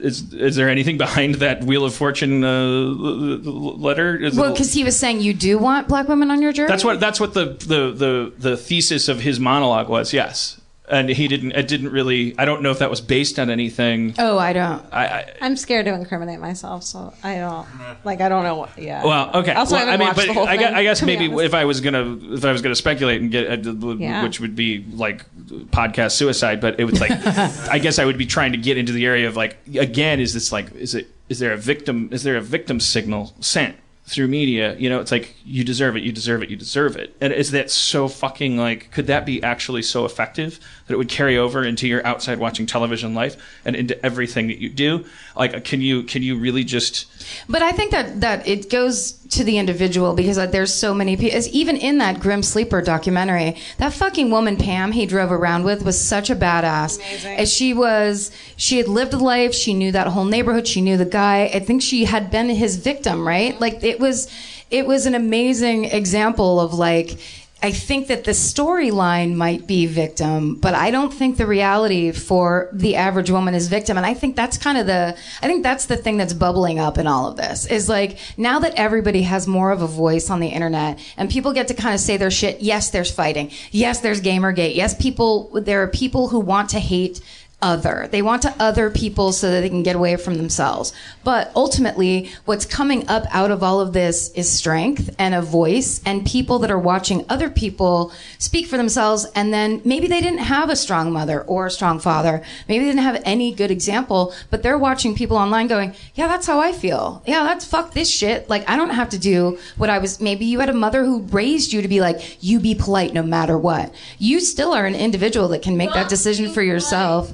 [0.00, 4.16] is is there anything behind that Wheel of Fortune uh, l- l- letter?
[4.16, 6.68] Is Well, because he was saying you do want black women on your jury.
[6.68, 10.12] that's what that's what the, the the the thesis of his monologue was.
[10.12, 10.57] Yes,
[10.90, 11.52] and he didn't.
[11.52, 12.34] It didn't really.
[12.38, 14.14] I don't know if that was based on anything.
[14.18, 14.84] Oh, I don't.
[14.92, 17.66] I, I I'm scared to incriminate myself, so I don't
[18.04, 19.04] like I don't know what yeah.
[19.04, 19.52] well, okay.
[19.52, 21.80] Also, well, I haven't mean, but I, gue- thing, I guess maybe if I was
[21.80, 24.22] gonna if I was gonna speculate and get uh, Yeah.
[24.22, 25.24] which would be like
[25.70, 27.10] podcast suicide, but it was like
[27.70, 30.34] I guess I would be trying to get into the area of like again, is
[30.34, 33.76] this like is it is there a victim is there a victim signal sent
[34.08, 34.74] through media?
[34.76, 37.50] You know, it's like you deserve it, you deserve it, you deserve it, and is
[37.52, 41.64] that so fucking like could that be actually so effective that it would carry over
[41.64, 45.04] into your outside watching television life and into everything that you do?
[45.36, 47.06] Like, can you can you really just
[47.48, 51.38] But I think that that it goes to the individual because there's so many people.
[51.52, 56.00] Even in that Grim Sleeper documentary, that fucking woman Pam he drove around with was
[56.00, 56.98] such a badass.
[57.24, 59.54] And she was she had lived a life.
[59.54, 60.66] She knew that whole neighborhood.
[60.66, 61.50] She knew the guy.
[61.52, 63.58] I think she had been his victim, right?
[63.60, 64.28] Like it was
[64.70, 67.18] it was an amazing example of like.
[67.60, 72.68] I think that the storyline might be victim, but I don't think the reality for
[72.72, 73.96] the average woman is victim.
[73.96, 76.98] And I think that's kind of the, I think that's the thing that's bubbling up
[76.98, 80.38] in all of this is like now that everybody has more of a voice on
[80.38, 82.60] the internet and people get to kind of say their shit.
[82.60, 83.50] Yes, there's fighting.
[83.72, 84.76] Yes, there's Gamergate.
[84.76, 87.20] Yes, people, there are people who want to hate
[87.60, 88.08] other.
[88.10, 90.92] They want to other people so that they can get away from themselves.
[91.24, 96.00] But ultimately, what's coming up out of all of this is strength and a voice
[96.06, 99.26] and people that are watching other people speak for themselves.
[99.34, 102.42] And then maybe they didn't have a strong mother or a strong father.
[102.68, 106.46] Maybe they didn't have any good example, but they're watching people online going, yeah, that's
[106.46, 107.22] how I feel.
[107.26, 108.48] Yeah, that's fuck this shit.
[108.48, 110.20] Like, I don't have to do what I was.
[110.20, 113.22] Maybe you had a mother who raised you to be like, you be polite no
[113.24, 113.92] matter what.
[114.18, 117.32] You still are an individual that can make that decision for yourself.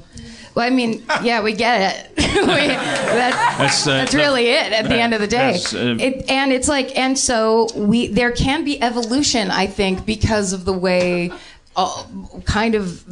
[0.55, 2.11] Well, I mean, yeah, we get it.
[2.17, 5.51] we, that, That's, uh, that's really it at the end of the day.
[5.53, 10.05] That's, uh, it, and it's like, and so we there can be evolution, I think,
[10.05, 11.31] because of the way,
[11.75, 12.03] uh,
[12.45, 13.03] kind of.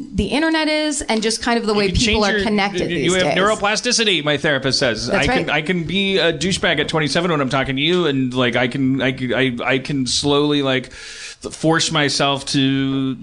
[0.00, 3.14] The internet is, and just kind of the way people change are connected You these
[3.16, 3.42] have days.
[3.42, 4.22] neuroplasticity.
[4.22, 5.56] My therapist says That's I can right.
[5.56, 8.68] I can be a douchebag at 27 when I'm talking to you, and like I
[8.68, 10.92] can I can- I, I can slowly like
[11.40, 13.16] force myself to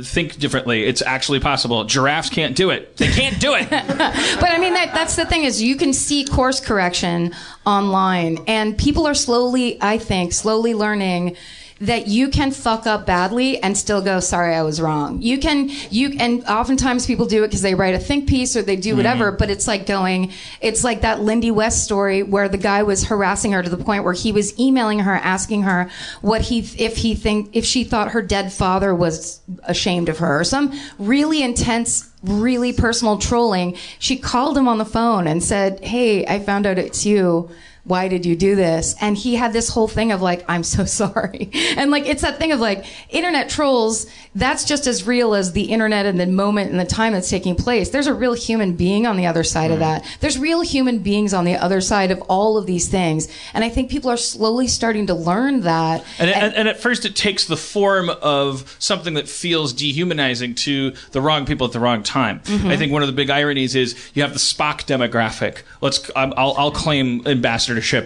[0.00, 0.84] uh, think differently.
[0.84, 1.84] It's actually possible.
[1.84, 2.96] Giraffes can't do it.
[2.96, 3.68] They can't do it.
[3.70, 7.34] but I mean that that's the thing is you can see course correction
[7.66, 11.36] online and people are slowly I think slowly learning
[11.80, 15.20] that you can fuck up badly and still go sorry I was wrong.
[15.20, 18.62] You can you and oftentimes people do it because they write a think piece or
[18.62, 18.98] they do mm-hmm.
[18.98, 23.04] whatever but it's like going it's like that Lindy West story where the guy was
[23.04, 25.90] harassing her to the point where he was emailing her asking her
[26.20, 30.40] what he if he think if she thought her dead father was ashamed of her
[30.40, 35.84] or some really intense really personal trolling, she called him on the phone and said,
[35.84, 37.50] Hey, I found out it's you.
[37.84, 38.94] Why did you do this?
[39.00, 41.50] And he had this whole thing of like, I'm so sorry.
[41.76, 45.64] And like, it's that thing of like, internet trolls, that's just as real as the
[45.64, 47.90] internet and the moment and the time that's taking place.
[47.90, 50.04] There's a real human being on the other side of that.
[50.20, 53.28] There's real human beings on the other side of all of these things.
[53.52, 56.04] And I think people are slowly starting to learn that.
[56.18, 60.94] And, and, and at first, it takes the form of something that feels dehumanizing to
[61.12, 62.40] the wrong people at the wrong time.
[62.40, 62.70] Mhm.
[62.70, 65.58] I think one of the big ironies is you have the Spock demographic.
[65.80, 67.22] Let's, I'll, I'll claim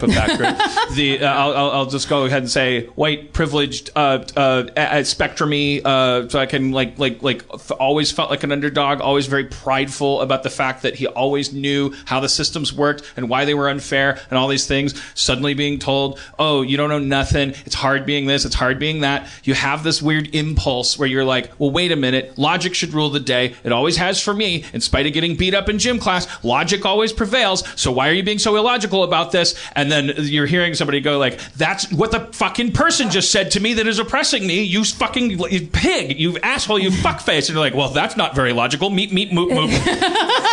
[0.03, 0.57] of that group.
[0.97, 4.65] the, uh, I'll, I'll- just go ahead and say white, privileged, uh, uh,
[5.03, 5.81] spectrumy.
[5.85, 9.01] Uh, so I can like, like, like, f- always felt like an underdog.
[9.01, 13.28] Always very prideful about the fact that he always knew how the systems worked and
[13.28, 15.01] why they were unfair and all these things.
[15.15, 17.55] Suddenly being told, "Oh, you don't know nothing.
[17.65, 18.45] It's hard being this.
[18.45, 21.97] It's hard being that." You have this weird impulse where you're like, "Well, wait a
[21.97, 22.36] minute.
[22.39, 23.55] Logic should rule the day.
[23.65, 24.65] It always has for me.
[24.73, 27.65] In spite of getting beat up in gym class, logic always prevails.
[27.77, 31.18] So why are you being so illogical about this?" And then you're hearing somebody go
[31.18, 34.62] like, "That's what the fucking person just said to me that is oppressing me.
[34.62, 38.52] You fucking you pig, you asshole, you fuckface." And you're like, "Well, that's not very
[38.52, 39.68] logical." Meet, meet, moop moop.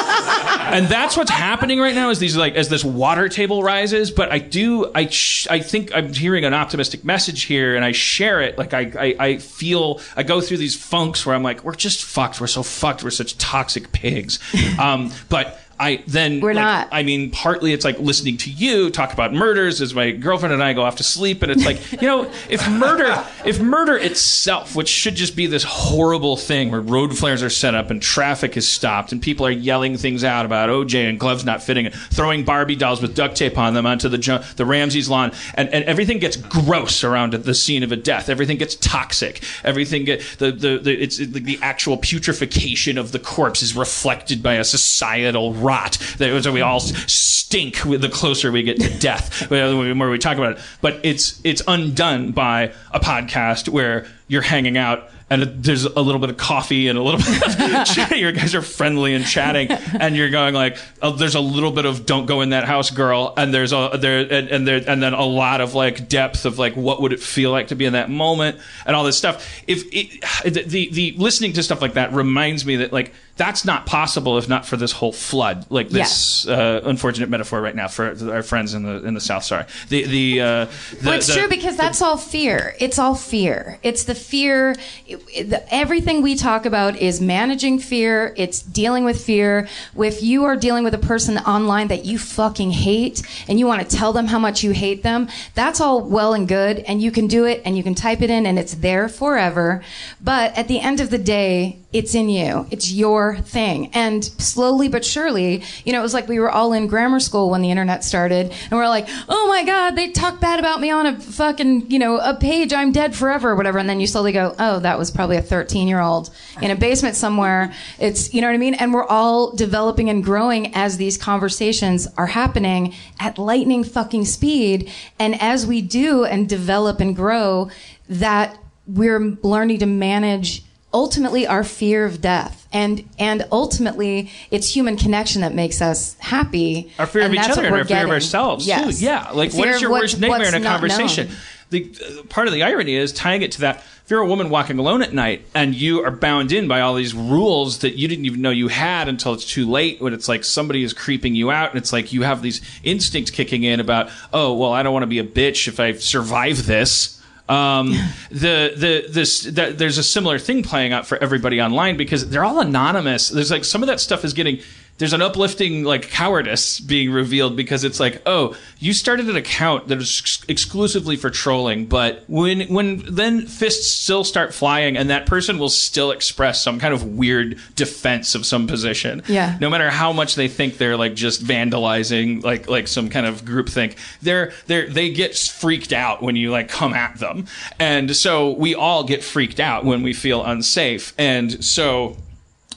[0.75, 4.31] and that's what's happening right now is these like as this water table rises but
[4.31, 8.41] i do i sh- i think i'm hearing an optimistic message here and i share
[8.41, 11.75] it like I, I i feel i go through these funks where i'm like we're
[11.75, 14.39] just fucked we're so fucked we're such toxic pigs
[14.79, 16.89] um but I then We're like, not.
[16.91, 20.63] I mean, partly it's like listening to you talk about murders as my girlfriend and
[20.63, 24.75] I go off to sleep, and it's like you know, if murder, if murder itself,
[24.75, 28.55] which should just be this horrible thing where road flares are set up and traffic
[28.55, 31.95] is stopped and people are yelling things out about OJ and gloves not fitting, and
[31.95, 35.83] throwing Barbie dolls with duct tape on them onto the the Ramsey's lawn, and, and
[35.85, 38.29] everything gets gross around the scene of a death.
[38.29, 39.43] Everything gets toxic.
[39.65, 44.41] Everything get the the, the it's the, the actual putrefaction of the corpse is reflected
[44.41, 49.49] by a societal rot that so we all stink the closer we get to death
[49.49, 54.41] the more we talk about it but it's it's undone by a podcast where you're
[54.41, 58.11] hanging out and there's a little bit of coffee and a little bit of chat.
[58.15, 61.85] You guys are friendly and chatting, and you're going like, oh, "There's a little bit
[61.85, 65.01] of don't go in that house, girl," and there's a there and, and there and
[65.01, 67.85] then a lot of like depth of like what would it feel like to be
[67.85, 69.63] in that moment and all this stuff.
[69.67, 73.65] If it, the, the the listening to stuff like that reminds me that like that's
[73.65, 77.87] not possible if not for this whole flood, like this uh, unfortunate metaphor right now
[77.87, 79.43] for our friends in the in the south.
[79.43, 80.69] Sorry, the the, uh, the
[81.03, 82.75] well, it's the- true because that's all fear.
[82.79, 83.77] It's all fear.
[83.83, 84.75] It's the fear.
[85.07, 88.33] it- everything we talk about is managing fear.
[88.37, 89.67] It's dealing with fear.
[89.97, 93.87] If you are dealing with a person online that you fucking hate and you want
[93.87, 96.79] to tell them how much you hate them, that's all well and good.
[96.79, 99.83] And you can do it and you can type it in and it's there forever.
[100.21, 102.67] But at the end of the day, it's in you.
[102.71, 103.89] It's your thing.
[103.93, 107.49] And slowly but surely, you know, it was like we were all in grammar school
[107.49, 110.91] when the internet started and we're like, oh my God, they talk bad about me
[110.91, 113.79] on a fucking, you know, a page, I'm dead forever or whatever.
[113.79, 116.31] And then you slowly go, oh, that was probably a 13 year old
[116.61, 117.71] in a basement somewhere.
[117.97, 118.73] It's, you know what I mean?
[118.73, 124.91] And we're all developing and growing as these conversations are happening at lightning fucking speed.
[125.17, 127.69] And as we do and develop and grow,
[128.09, 130.65] that we're learning to manage
[130.95, 136.89] ultimately our fear of death and and ultimately it's human connection that makes us happy
[136.97, 138.99] our fear of each other and our fear of ourselves yes.
[138.99, 139.05] too.
[139.05, 141.27] Yeah, like what is your what- worst nightmare in a conversation?
[141.27, 141.37] known.
[141.71, 143.77] The uh, part of the irony is tying it to that.
[143.77, 146.93] If you're a woman walking alone at night and you are bound in by all
[146.93, 150.29] these rules that you didn't even know you had until it's too late, when it's
[150.29, 153.79] like somebody is creeping you out, and it's like you have these instincts kicking in
[153.79, 157.19] about, oh well, I don't want to be a bitch if I survive this.
[157.47, 157.91] Um,
[158.31, 162.43] the the this that, there's a similar thing playing out for everybody online because they're
[162.43, 163.29] all anonymous.
[163.29, 164.61] There's like some of that stuff is getting
[164.97, 169.87] there's an uplifting like cowardice being revealed because it's like oh you started an account
[169.87, 175.09] that is ex- exclusively for trolling but when when then fists still start flying and
[175.09, 179.21] that person will still express some kind of weird defense of some position.
[179.27, 179.57] Yeah.
[179.59, 183.43] no matter how much they think they're like just vandalizing like like some kind of
[183.43, 187.47] groupthink they're they're they get freaked out when you like come at them.
[187.79, 191.13] And so we all get freaked out when we feel unsafe.
[191.17, 192.17] And so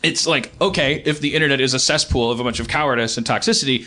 [0.03, 3.27] it's like okay if the internet is a cesspool of a bunch of cowardice and
[3.27, 3.87] toxicity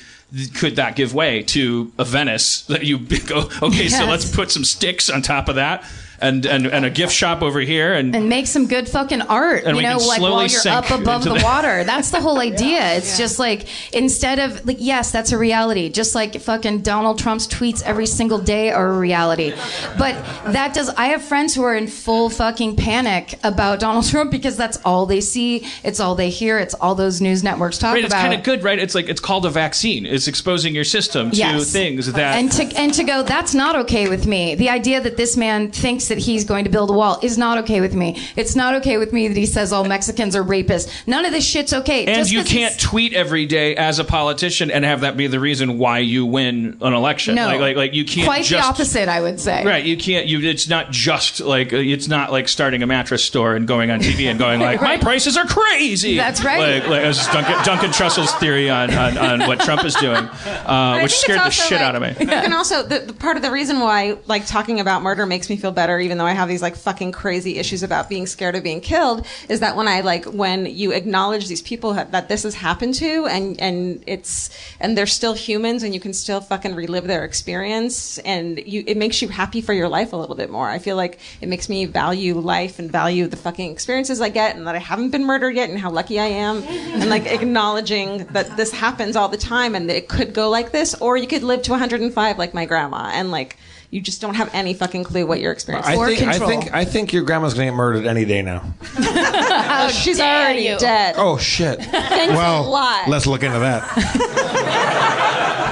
[0.56, 2.98] could that give way to a venice that you
[3.28, 5.84] go okay so let's put some sticks on top of that
[6.22, 9.64] and and, and a gift shop over here and and make some good fucking art,
[9.66, 11.84] And you know, like while you're up above the the- water.
[11.84, 12.96] That's the whole idea.
[12.98, 15.90] It's just like instead of like yes, that's a reality.
[15.90, 19.54] Just like fucking Donald Trump's tweets every single day are a reality.
[19.98, 20.14] But
[20.54, 24.58] that does I have friends who are in full fucking panic about Donald Trump because
[24.58, 28.04] that's all they see, it's all they hear, it's all those news networks talk Right,
[28.04, 28.22] it's about.
[28.22, 28.80] kind of good, right?
[28.80, 30.06] It's like it's called a vaccine.
[30.06, 31.72] It's exposing your system to Yes.
[31.72, 35.18] things that and to and to go that's not okay with me the idea that
[35.18, 38.22] this man thinks that he's going to build a wall is not okay with me
[38.36, 41.46] it's not okay with me that he says all mexicans are rapists none of this
[41.46, 44.84] shit's okay and Just you 'cause he's- can't tweet every day as a politician and
[44.86, 47.36] have that be the reason why you win an election.
[47.36, 49.96] no like, like, like you can't quite just the opposite i would say Right, you
[49.98, 50.28] can't.
[50.28, 50.40] You.
[50.42, 54.00] It's not just like uh, it's not like starting a mattress store and going on
[54.02, 56.18] TV and going like my prices are crazy.
[56.18, 56.82] That's right.
[56.82, 61.00] Like, like as Duncan, Duncan Trussell's theory on, on, on what Trump is doing, uh,
[61.02, 62.16] which scared the shit like- out of me.
[62.34, 65.56] And also, the, the part of the reason why like talking about murder makes me
[65.58, 68.64] feel better, even though I have these like fucking crazy issues about being scared of
[68.64, 72.44] being killed, is that when I like when you acknowledge these people ha- that this
[72.44, 74.50] has happened to, and and it's
[74.80, 78.98] and they're still humans, and you can still fucking relive their experience, and you it
[78.98, 80.70] makes you happy for your life a little bit more.
[80.70, 84.56] I feel like it makes me value life and value the fucking experiences I get,
[84.56, 88.26] and that I haven't been murdered yet, and how lucky I am, and like acknowledging
[88.28, 91.44] that this happens all the time, and it could go like this, or you could
[91.44, 93.58] live to 105 like my grandma, and like
[93.92, 96.00] you just don't have any fucking clue what you're experiencing.
[96.00, 98.74] I think, I think I think your grandma's gonna get murdered any day now.
[99.74, 101.16] Oh, she's already dead.
[101.18, 101.82] Oh shit!
[101.82, 103.08] Thanks well, a lot.
[103.08, 103.82] let's look into that.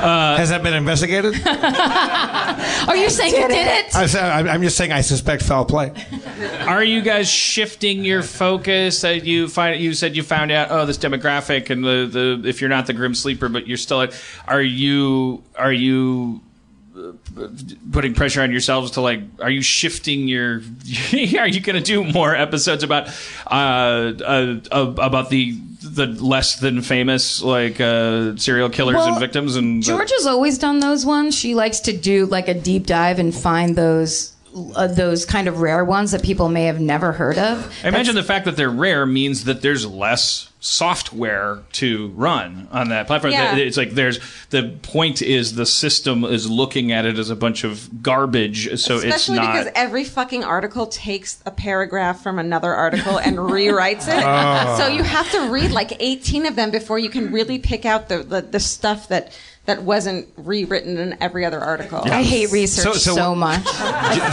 [0.01, 1.35] Has that been investigated?
[2.87, 3.95] Are you saying you did it?
[3.95, 5.93] I said, I'm I'm just saying I suspect foul play.
[6.61, 9.01] Are you guys shifting your focus?
[9.01, 12.61] That you find you said you found out oh this demographic and the, the if
[12.61, 14.07] you're not the grim sleeper but you're still
[14.47, 16.48] are you are you uh,
[17.91, 20.55] putting pressure on yourselves to like are you shifting your
[21.39, 23.07] are you going to do more episodes about
[23.47, 29.19] uh, uh, uh about the the less than famous like uh serial killers Well, and
[29.19, 31.35] victims and George has always done those ones.
[31.35, 34.33] She likes to do like a deep dive and find those
[34.75, 37.71] uh, those kind of rare ones that people may have never heard of.
[37.83, 42.89] I imagine the fact that they're rare means that there's less software to run on
[42.89, 43.31] that platform.
[43.31, 43.55] Yeah.
[43.55, 44.19] It's like there's
[44.49, 48.95] the point is the system is looking at it as a bunch of garbage, so
[48.95, 49.53] it's Especially not.
[49.53, 54.23] because every fucking article takes a paragraph from another article and rewrites it.
[54.25, 54.77] Oh.
[54.77, 58.09] So you have to read like 18 of them before you can really pick out
[58.09, 59.37] the, the, the stuff that,
[59.69, 62.01] that wasn't rewritten in every other article.
[62.05, 63.63] I hate research so, much.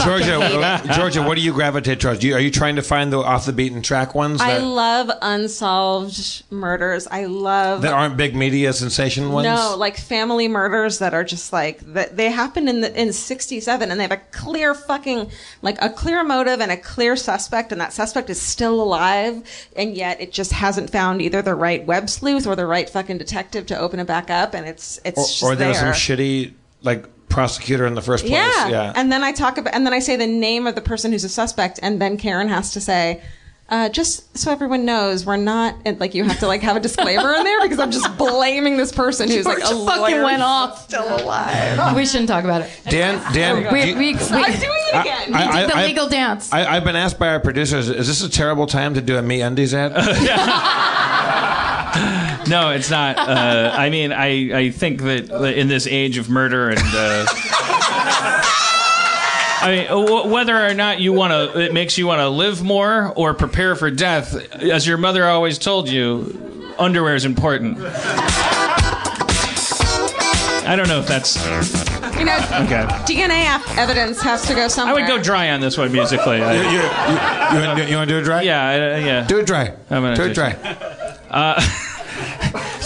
[0.02, 2.24] Georgia, Georgia, what do you gravitate towards?
[2.24, 6.44] You, are you trying to find the off the beaten track ones I love unsolved
[6.50, 7.06] murders.
[7.06, 9.44] I love that aren't big media sensation ones?
[9.44, 12.16] No, like family murders that are just like that.
[12.16, 15.30] They happened in the in '67, and they have a clear fucking
[15.60, 19.42] like a clear motive and a clear suspect, and that suspect is still alive,
[19.76, 23.18] and yet it just hasn't found either the right web sleuth or the right fucking
[23.18, 25.88] detective to open it back up, and it's it's Or, just or there was some
[25.92, 28.32] shitty like prosecutor in the first place.
[28.32, 28.68] yeah.
[28.68, 28.92] yeah.
[28.96, 31.24] and then I talk about, and then I say the name of the person who's
[31.24, 33.22] a suspect, and then Karen has to say.
[33.68, 36.80] Uh, just so everyone knows, we're not and, like you have to like have a
[36.80, 40.22] disclaimer in there because I'm just blaming this person who's like a George fucking lawyer
[40.22, 40.84] went off.
[40.84, 41.96] still alive.
[41.96, 42.70] we shouldn't talk about it.
[42.88, 45.34] Dan, Dan, we, do you- we, we, I'm doing it again.
[45.34, 46.52] I- we did the I- legal dance.
[46.52, 49.22] I, I've been asked by our producers, is this a terrible time to do a
[49.22, 49.90] Me Undies ad?
[52.48, 53.18] no, it's not.
[53.18, 56.78] Uh, I mean, I, I think that in this age of murder and.
[56.82, 57.26] Uh,
[59.58, 63.12] I mean, whether or not you want to, it makes you want to live more
[63.16, 64.34] or prepare for death.
[64.54, 67.78] As your mother always told you, underwear is important.
[70.68, 71.36] I don't know if that's.
[72.18, 72.84] You know, Okay.
[73.06, 74.96] DNA evidence has to go somewhere.
[74.96, 76.42] I would go dry on this one musically.
[76.42, 76.68] I- You, you,
[77.60, 78.42] you, want, you want to do it dry?
[78.42, 79.26] yeah, I- yeah.
[79.26, 79.72] Do it dry.
[79.90, 80.52] I'm gonna do it dry.
[81.30, 81.60] Uh,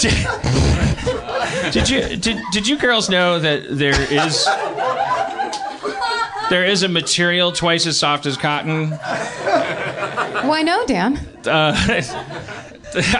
[1.73, 4.45] did you did, did you girls know that there is
[6.51, 8.91] there is a material twice as soft as cotton?
[10.49, 11.17] Why no, Dan?
[11.47, 11.75] Uh,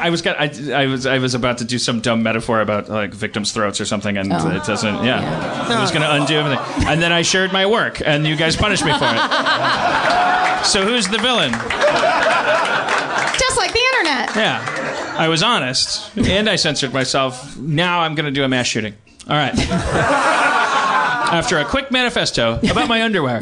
[0.01, 0.51] I was got, I,
[0.83, 3.85] I was I was about to do some dumb metaphor about like victims' throats or
[3.85, 4.51] something, and Oh.
[4.51, 5.05] it doesn't.
[5.05, 6.59] Yeah, I was going to undo everything,
[6.89, 9.21] and then I shared my work, and you guys punished me for it.
[10.61, 11.53] So who's the villain?
[11.53, 11.65] Just
[13.57, 14.37] like the internet.
[14.37, 14.61] Yeah,
[15.21, 17.55] I was honest, and I censored myself.
[17.59, 18.95] Now I'm going to do a mass shooting.
[19.29, 19.53] All right.
[21.31, 23.41] After a quick manifesto about my underwear.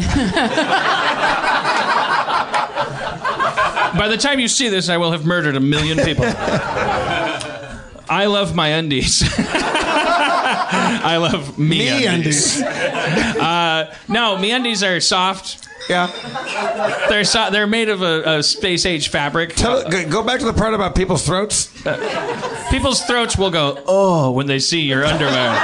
[3.97, 6.25] By the time you see this, I will have murdered a million people.
[8.11, 9.23] I love my undies.
[9.39, 12.61] I love me, Me undies.
[12.61, 15.68] uh, no, me undies are soft.
[15.89, 17.07] Yeah.
[17.09, 19.55] They're so- they're made of a, a space age fabric.
[19.55, 21.73] Tell, go- back to the part about people's throats.
[22.71, 25.57] People's throats will go, oh, when they see your underwear.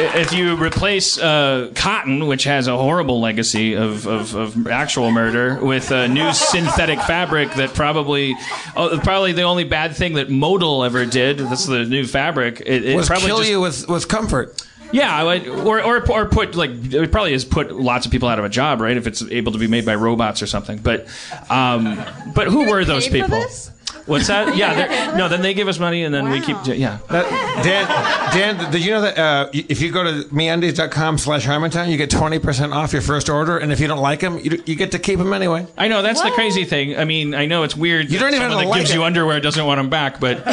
[0.00, 5.58] If you replace uh, cotton, which has a horrible legacy of, of, of actual murder,
[5.60, 8.36] with a new synthetic fabric that probably,
[8.76, 12.84] oh, probably the only bad thing that Modal ever did, that's the new fabric, it,
[12.84, 14.62] it was probably kill just, you with, with comfort.
[14.92, 18.38] Yeah, I or, or or put like it probably has put lots of people out
[18.38, 18.96] of a job, right?
[18.96, 20.78] If it's able to be made by robots or something.
[20.78, 21.06] But
[21.50, 22.02] um,
[22.34, 23.44] but who were those people?
[24.08, 24.56] What's that?
[24.56, 25.28] Yeah, no.
[25.28, 26.56] Then they give us money, and then we keep.
[26.64, 27.28] Yeah, That,
[27.62, 31.98] Dan, Dan, did you know that uh, if you go to meundies.com slash Harmontown, you
[31.98, 34.92] get 20% off your first order, and if you don't like them, you, you get
[34.92, 35.66] to keep them anyway.
[35.76, 36.96] I know that's the crazy thing.
[36.96, 38.10] I mean, I know it's weird.
[38.10, 39.90] You don't that even someone have to that gives like you underwear doesn't want them
[39.90, 40.38] back, but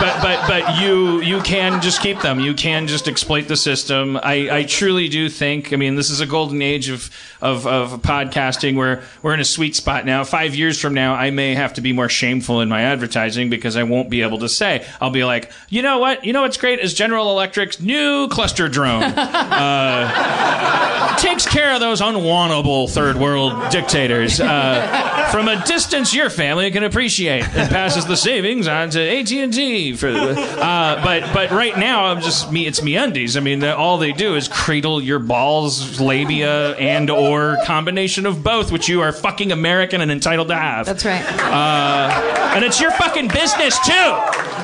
[0.00, 2.40] but but but you you can just keep them.
[2.40, 4.16] You can just exploit the system.
[4.16, 5.72] I, I truly do think.
[5.72, 7.10] I mean, this is a golden age of,
[7.40, 10.24] of of podcasting where we're in a sweet spot now.
[10.24, 13.76] Five years from now, I may have to be more shameful in my advertising because
[13.76, 14.86] I won't be able to say.
[15.00, 16.24] I'll be like, you know what?
[16.24, 19.02] You know what's great is General Electric's new cluster drone.
[19.02, 24.40] Uh, takes care of those unwantable third world dictators.
[24.40, 29.30] Uh, from a distance, your family can appreciate and passes the savings on to AT
[29.32, 29.89] and T.
[29.94, 32.66] For uh, but but right now, I'm just me.
[32.66, 33.36] It's me undies.
[33.36, 38.72] I mean, all they do is cradle your balls, labia, and or combination of both,
[38.72, 40.86] which you are fucking American and entitled to have.
[40.86, 41.24] That's right.
[41.40, 44.14] Uh, and it's your fucking business too.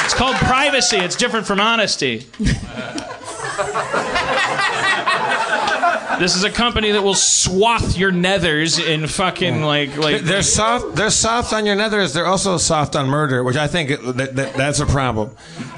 [0.05, 0.99] It's called privacy.
[0.99, 2.27] It's different from honesty.
[6.19, 10.23] This is a company that will swath your nethers in fucking like like.
[10.23, 10.97] They're soft.
[10.97, 12.15] They're soft on your nethers.
[12.15, 15.31] They're also soft on murder, which I think that, that, that's a problem.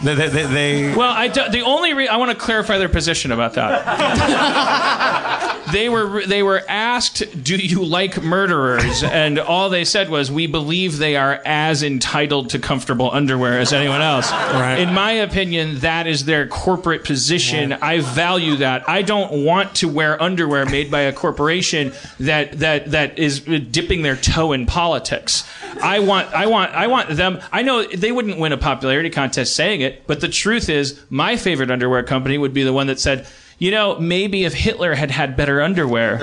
[0.02, 2.88] They, they, they, they Well, I do, the only re- I want to clarify their
[2.88, 5.56] position about that.
[5.72, 10.46] they were they were asked, "Do you like murderers?" And all they said was, "We
[10.46, 14.78] believe they are as entitled to comfortable underwear as anyone else." Right.
[14.78, 17.72] In my opinion, that is their corporate position.
[17.72, 18.88] I value that.
[18.88, 24.02] I don't want to wear underwear made by a corporation that that that is dipping
[24.02, 25.44] their toe in politics.
[25.82, 27.40] I want I want I want them.
[27.52, 31.36] I know they wouldn't win a popularity contest saying it, but the truth is, my
[31.36, 33.26] favorite underwear company would be the one that said.
[33.60, 36.18] You know, maybe if Hitler had had better underwear,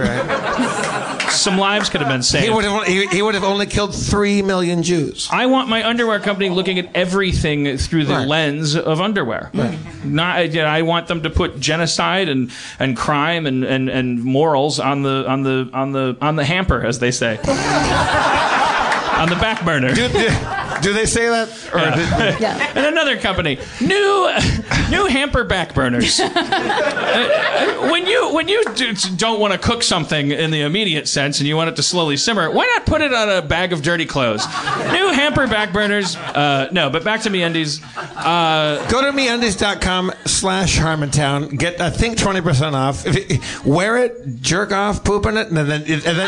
[1.30, 2.46] some lives could have been saved.
[2.46, 5.28] he would have he, he would have only killed three million Jews.
[5.32, 8.28] I want my underwear company looking at everything through the Right.
[8.28, 9.52] lens of underwear.
[10.06, 14.24] Not, you know, I want them to put genocide and, and crime and, and, and
[14.24, 19.36] morals on the on the on the on the hamper, as they say, on the
[19.42, 19.94] back burner.
[19.94, 20.28] Do, do,
[20.86, 21.50] do they say that?
[21.74, 21.80] Or
[22.40, 22.72] Yeah.
[22.76, 24.32] And another company, new
[24.92, 26.22] new hamper back burners.
[27.16, 31.40] Uh, when you when you do, don't want to cook something in the immediate sense
[31.40, 33.82] and you want it to slowly simmer, why not put it on a bag of
[33.82, 34.46] dirty clothes?
[34.92, 36.18] New hamper back burners.
[36.18, 37.82] Uh, no, but back to me undies.
[37.96, 41.58] Uh, Go to meundies.com slash Harmontown.
[41.58, 43.06] Get, I think, 20% off.
[43.06, 46.28] If it, wear it, jerk off, poop in it, and then, and then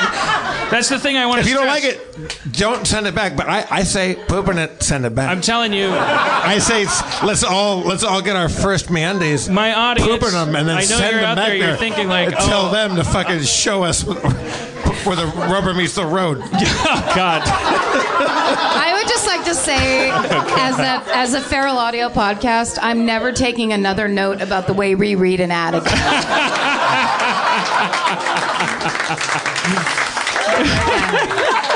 [0.71, 1.51] that's the thing I want to say.
[1.51, 3.35] If to you don't like it, don't send it back.
[3.35, 5.29] But I, I say poop in it, send it back.
[5.29, 5.89] I'm telling you.
[5.89, 6.85] I say
[7.25, 9.51] let's all let's all get our first meundies.
[9.51, 11.57] My audience- poop in them, and then I know send you're them out back there,
[11.57, 12.71] you're thinking like, and tell oh.
[12.71, 14.05] them to fucking show us
[15.07, 16.43] where the rubber meets the road.
[16.89, 17.41] Oh, God.
[17.45, 23.31] I would just like to say, as a as a feral audio podcast, I'm never
[23.31, 25.93] taking another note about the way we read an ad again.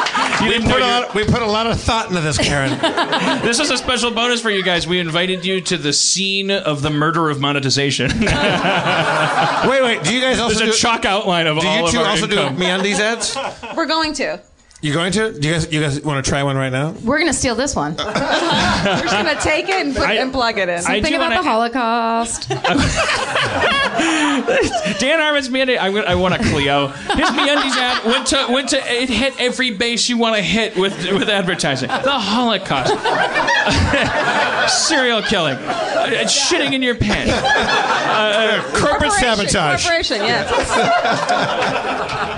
[0.42, 2.38] You we didn't put know a lot, we put a lot of thought into this,
[2.38, 2.72] Karen.
[3.44, 4.88] this is a special bonus for you guys.
[4.88, 8.10] We invited you to the scene of the murder of monetization.
[8.20, 10.04] wait, wait.
[10.04, 12.06] Do you guys also There's a chalk outline of do all you of two our
[12.06, 12.56] also income.
[12.56, 13.38] do meundies ads?
[13.76, 14.42] We're going to.
[14.82, 15.32] You going to?
[15.32, 16.90] Do you guys you guys want to try one right now?
[17.04, 17.96] We're gonna steal this one.
[17.98, 20.80] We're just gonna take it and, put, I- and plug it in.
[20.80, 22.50] I Think do about wanna- the Holocaust.
[25.00, 25.78] Dan Harmon's MeUndies.
[25.78, 26.88] I, want- I want a Clio.
[26.88, 30.76] His MeUndies ad went to went to it hit every base you want to hit
[30.76, 31.90] with with advertising.
[31.90, 32.90] The Holocaust,
[34.88, 39.84] serial killing, uh, shitting in your pants, uh, corporate Corporation, sabotage.
[39.84, 40.50] Corporation, yes.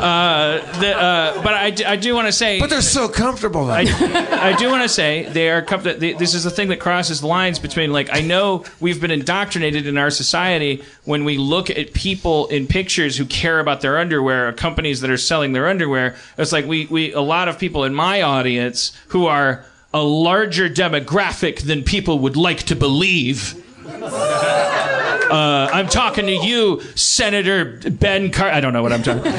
[0.03, 2.59] Uh, the, uh, but I, I do want to say.
[2.59, 3.65] But they're so comfortable.
[3.67, 3.73] Though.
[3.73, 5.61] I, I do want to say they are.
[5.61, 8.65] com- that they- This is the thing that crosses the lines between like I know
[8.79, 13.59] we've been indoctrinated in our society when we look at people in pictures who care
[13.59, 16.15] about their underwear, or companies that are selling their underwear.
[16.37, 20.67] It's like we we a lot of people in my audience who are a larger
[20.69, 23.62] demographic than people would like to believe.
[24.03, 28.49] Uh, I'm talking to you, Senator Ben Car.
[28.49, 29.31] I don't know what I'm talking.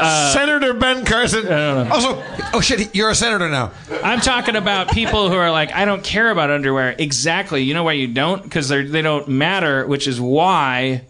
[0.00, 1.50] Uh, Senator Ben Carson.
[1.90, 2.22] Also,
[2.54, 3.72] oh shit, you're a senator now.
[4.04, 6.94] I'm talking about people who are like, I don't care about underwear.
[6.98, 7.64] Exactly.
[7.64, 8.42] You know why you don't?
[8.44, 11.02] Because they they don't matter, which is why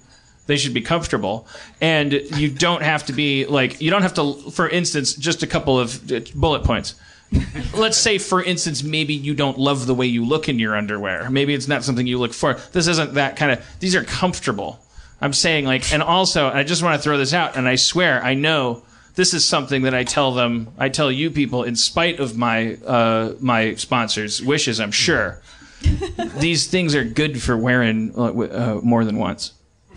[0.47, 1.47] they should be comfortable.
[1.83, 4.35] And you don't have to be like, you don't have to.
[4.51, 6.95] For instance, just a couple of uh, bullet points.
[7.75, 11.29] Let's say, for instance, maybe you don't love the way you look in your underwear.
[11.31, 12.55] Maybe it's not something you look for.
[12.73, 13.67] This isn't that kind of.
[13.81, 14.81] These are comfortable.
[15.21, 18.23] I'm saying like, and also, I just want to throw this out, and I swear,
[18.23, 18.83] I know
[19.17, 22.75] this is something that I tell them, I tell you people, in spite of my
[22.87, 25.43] uh, my sponsors' wishes, I'm sure.
[26.39, 29.55] These things are good for wearing uh, uh, more than once.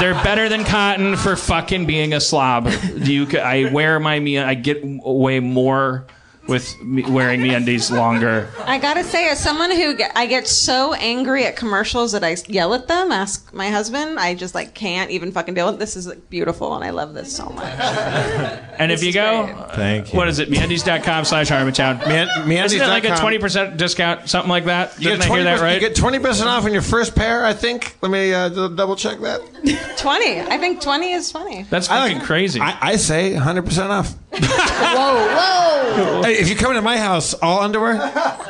[0.00, 2.68] They're better than cotton for fucking being a slob.
[2.96, 4.14] You, c- I wear my.
[4.16, 6.06] I get way more
[6.48, 8.48] with me wearing me undies longer.
[8.66, 12.36] I gotta say, as someone who get, I get so angry at commercials that I
[12.48, 13.12] yell at them.
[13.12, 14.18] Ask my husband.
[14.18, 15.78] I just like can't even fucking deal with.
[15.78, 17.72] This is like, beautiful, and I love this so much.
[18.76, 20.16] And if you go, Thank you.
[20.16, 20.50] what is it?
[20.50, 22.00] MeUndies.com slash Harmontown.
[22.00, 22.50] MeUndies.com.
[22.50, 24.98] Isn't it like a twenty percent discount, something like that?
[24.98, 25.74] You Didn't get I hear that 20% right?
[25.74, 27.44] You get twenty percent off on your first pair.
[27.44, 27.96] I think.
[28.02, 29.40] Let me uh, d- double check that.
[29.96, 30.40] Twenty.
[30.40, 31.62] I think twenty is funny.
[31.70, 32.60] That's fucking crazy.
[32.60, 34.12] I, I say hundred percent off.
[34.42, 36.22] Whoa, whoa.
[36.22, 37.96] Hey, if you come into my house, all underwear,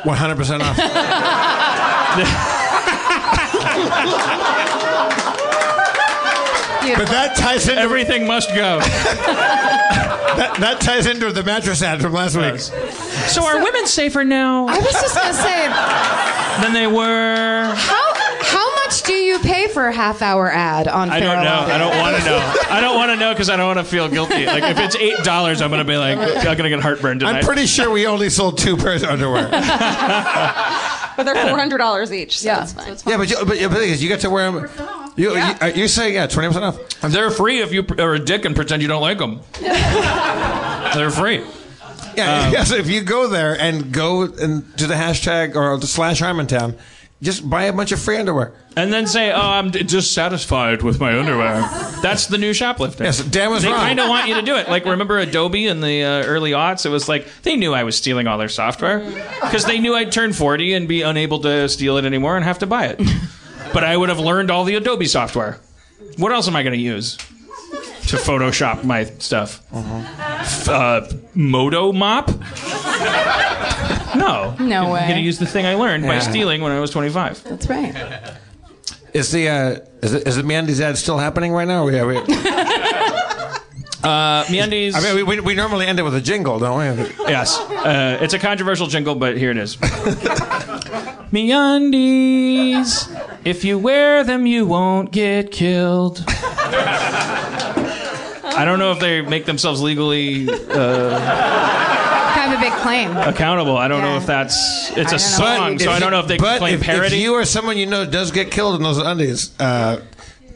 [0.03, 0.77] one hundred percent off.
[6.97, 8.79] But that ties into everything must go.
[8.79, 12.59] that, that ties into the mattress ad from last week.
[12.59, 15.67] So are women safer now I was just gonna say,
[16.61, 17.73] than they were?
[17.75, 18.04] how how
[19.01, 21.09] much do you pay for a half hour ad on?
[21.09, 21.49] I don't know.
[21.51, 21.73] Audio?
[21.75, 22.53] I don't want to know.
[22.69, 24.45] I don't want to know because I don't want to feel guilty.
[24.45, 27.37] Like if it's eight dollars, I'm gonna be like, I'm gonna get heartburn tonight.
[27.39, 29.49] I'm pretty sure we only sold two pairs of underwear.
[31.17, 32.39] But they're four hundred dollars each.
[32.39, 32.63] So Yeah.
[32.63, 32.97] it's fine.
[33.07, 34.69] yeah, but you, but, but the thing is, you get to wear them.
[35.15, 36.99] You, you, uh, you say yeah, twenty percent off.
[37.09, 39.39] They're free if you are a dick and pretend you don't like them.
[39.61, 41.41] They're free.
[42.17, 42.63] Yeah, Um, yeah.
[42.65, 46.77] So if you go there and go and to the hashtag or the slash Harmontown,
[47.21, 48.53] just buy a bunch of free underwear.
[48.77, 51.61] And then say, "Oh, I'm d- dissatisfied with my underwear."
[52.01, 53.05] That's the new shoplifting.
[53.05, 53.79] Yes, Dan was they wrong.
[53.79, 54.67] kind of want you to do it.
[54.67, 56.85] Like, remember Adobe in the uh, early aughts?
[56.85, 58.99] It was like they knew I was stealing all their software
[59.41, 62.59] because they knew I'd turn 40 and be unable to steal it anymore and have
[62.59, 63.01] to buy it.
[63.73, 65.59] but I would have learned all the Adobe software.
[66.17, 67.15] What else am I going to use
[68.07, 69.61] to Photoshop my stuff?
[69.73, 72.29] F- Uh, Moto Mop?
[74.15, 74.55] No.
[74.59, 75.01] No I'm way.
[75.01, 76.19] going to use the thing I learned by Yeah.
[76.19, 77.43] stealing when I was 25.
[77.43, 77.93] That's right.
[79.13, 81.83] Is the uh, is the, is the MeUndies ad still happening right now?
[81.87, 82.17] Or we, we,
[84.03, 84.93] Uh, MeUndies.
[84.93, 86.85] I mean, we, we, we normally end it with a jingle, don't we?
[87.27, 87.57] Yes.
[87.59, 89.77] Uh, it's a controversial jingle, but here it is.
[91.75, 93.09] MeUndies.
[93.43, 96.23] If you wear them, you won't get killed.
[98.57, 101.94] I don't know if they make themselves legally uh, Kind of
[102.55, 103.15] a big claim.
[103.17, 103.77] accountable.
[103.77, 104.89] I don't know if that's.
[104.91, 107.15] It's a don't song, so I don't know if they can but claim if, parody.
[107.17, 110.01] If you or someone you know does get killed in those undies, uh,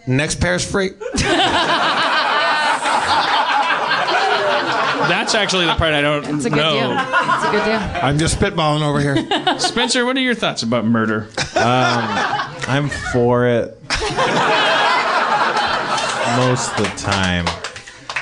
[0.07, 0.91] next pair's free.
[5.09, 6.73] That's actually the part I don't It's a good know.
[6.73, 6.91] deal.
[6.91, 7.79] It's a good deal.
[8.03, 9.59] I'm just spitballing over here.
[9.59, 11.27] Spencer, what are your thoughts about murder?
[11.55, 13.75] I'm for it
[16.37, 17.45] most of the time.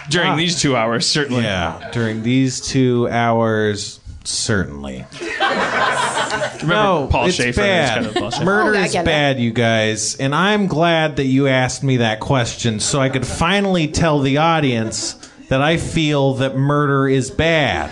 [0.10, 0.36] During Ah.
[0.36, 1.44] these two hours, certainly.
[1.44, 5.06] Yeah, during these two hours, certainly.
[5.20, 7.62] Remember no, Paul it's Schaefer?
[7.62, 7.84] bad.
[7.84, 8.44] It's kind of bullshit.
[8.46, 9.06] Murder Oh, is get it.
[9.06, 13.26] bad, you guys, and I'm glad that you asked me that question so I could
[13.28, 15.16] finally tell the audience
[15.50, 17.90] that I feel that murder is bad.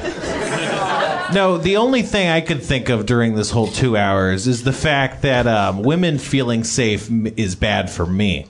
[1.34, 4.74] No, the only thing I could think of during this whole two hours is the
[4.74, 8.46] fact that um, women feeling safe is bad for me.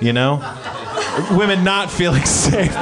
[0.00, 0.36] You know,
[1.36, 2.74] women not feeling safe.
[2.74, 2.80] Whoops.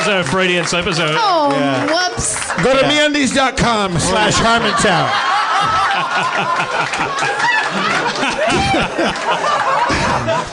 [0.00, 0.86] Is that a Freudian slip?
[0.86, 1.86] Is that- Oh, Yeah.
[1.86, 2.36] whoops.
[2.62, 5.10] Go to meundies.com slash Harmontown.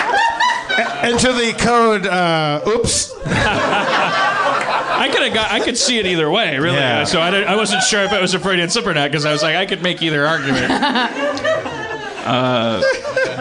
[1.04, 3.14] Enter the code, uh, oops.
[3.26, 5.52] I could have got.
[5.52, 6.78] I could see it either way, really.
[6.78, 7.04] Yeah.
[7.04, 9.26] So I, didn't, I wasn't sure if it was a Freudian slip or not because
[9.26, 10.72] I was like, I could make either argument.
[12.26, 12.82] Uh,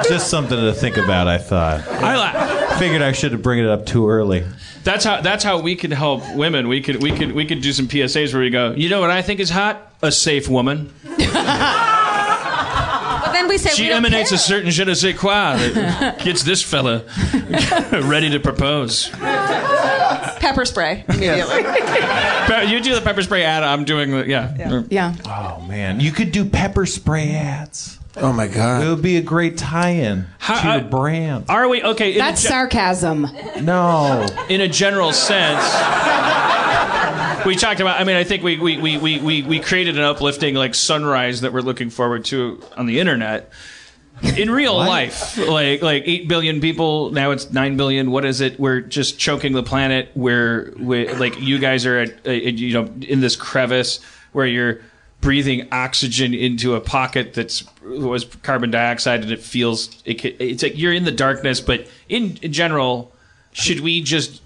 [0.08, 1.86] Just something to think about, I thought.
[1.88, 4.44] I la- Figured I should have bring it up too early.
[4.84, 5.20] That's how.
[5.20, 6.66] That's how we could help women.
[6.68, 7.02] We could.
[7.02, 7.32] We could.
[7.32, 8.72] We could do some PSAs where we go.
[8.72, 9.92] You know what I think is hot?
[10.02, 10.92] A safe woman.
[13.24, 14.36] But then we say She don't emanates care.
[14.36, 17.04] a certain je ne sais quoi that gets this fella
[18.06, 19.08] ready to propose.
[19.08, 21.62] pepper spray immediately.
[21.62, 23.62] Pe- You do the pepper spray ad.
[23.62, 24.84] I'm doing the yeah.
[24.90, 25.14] Yeah.
[25.24, 27.98] Oh man, you could do pepper spray ads.
[28.16, 28.84] Oh my god!
[28.84, 31.46] It would be a great tie-in How- to the brand.
[31.48, 32.16] Are we okay?
[32.18, 33.26] That's ge- sarcasm.
[33.62, 35.62] No, in a general sense.
[37.46, 38.00] We talked about.
[38.00, 41.40] I mean, I think we we, we, we, we we created an uplifting like sunrise
[41.40, 43.50] that we're looking forward to on the internet.
[44.36, 48.10] In real life, like like eight billion people now, it's nine billion.
[48.12, 48.60] What is it?
[48.60, 50.10] We're just choking the planet.
[50.14, 53.98] We're, we like you guys are at, uh, you know in this crevice
[54.32, 54.80] where you're
[55.22, 60.76] breathing oxygen into a pocket that's was carbon dioxide and it feels it, it's like
[60.76, 61.60] you're in the darkness.
[61.60, 63.10] But in, in general,
[63.52, 64.42] should we just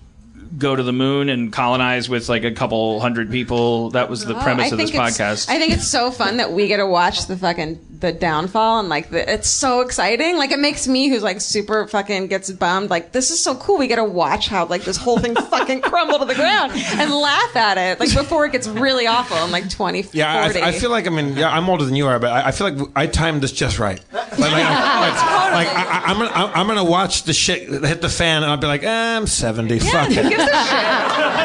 [0.58, 3.90] go to the moon and colonize with like a couple hundred people?
[3.90, 5.48] That was the Oh, premise I of this podcast.
[5.50, 8.88] I think it's so fun that we get to watch the fucking the downfall and
[8.88, 10.36] like the, it's so exciting.
[10.36, 12.90] Like it makes me who's like super fucking gets bummed.
[12.90, 13.78] Like this is so cool.
[13.78, 17.10] We get to watch how like this whole thing fucking crumble to the ground and
[17.10, 20.60] laugh at it like before it gets really awful in like 20, Yeah, 40.
[20.60, 22.50] I, I feel like I mean, yeah, I'm older than you are, but I, I
[22.52, 24.00] feel like I timed this just right.
[24.36, 28.08] Like, like, I, like I, I- I'm gonna, I'm gonna watch the shit hit the
[28.10, 29.78] fan, and I'll be like, eh, I'm 70.
[29.78, 30.26] Fuck it.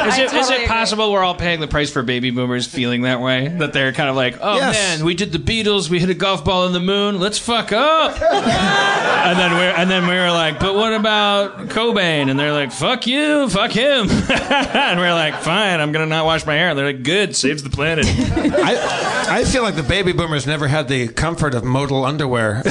[0.08, 3.20] Is it, is it possible we're all paying the price for baby boomers feeling that
[3.22, 3.48] way?
[3.48, 4.98] That they're kind of like, oh Yes.
[4.98, 7.72] man, we did the Beatles, we hit a golf ball in the moon, let's fuck
[7.72, 8.20] up.
[8.22, 12.30] and then we're and then we were like, but what about Cobain?
[12.30, 14.10] And they're like, fuck you, fuck him.
[14.10, 16.70] and we're like, fine, I'm gonna not wash my hair.
[16.70, 18.06] And they're like, good, saves the planet.
[18.08, 22.62] I, I feel like the baby boomers never had the comfort of modal underwear.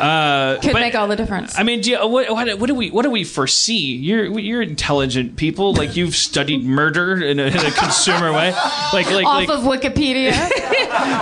[0.00, 1.58] Uh, Could but- make all the difference.
[1.58, 3.96] I mean, do you, what, what, what do we what do we foresee?
[3.96, 5.72] You're you're intelligent people.
[5.74, 8.52] Like you've studied murder in a, in a consumer way.
[8.92, 9.48] Like like Off like.
[9.48, 10.32] of Wikipedia.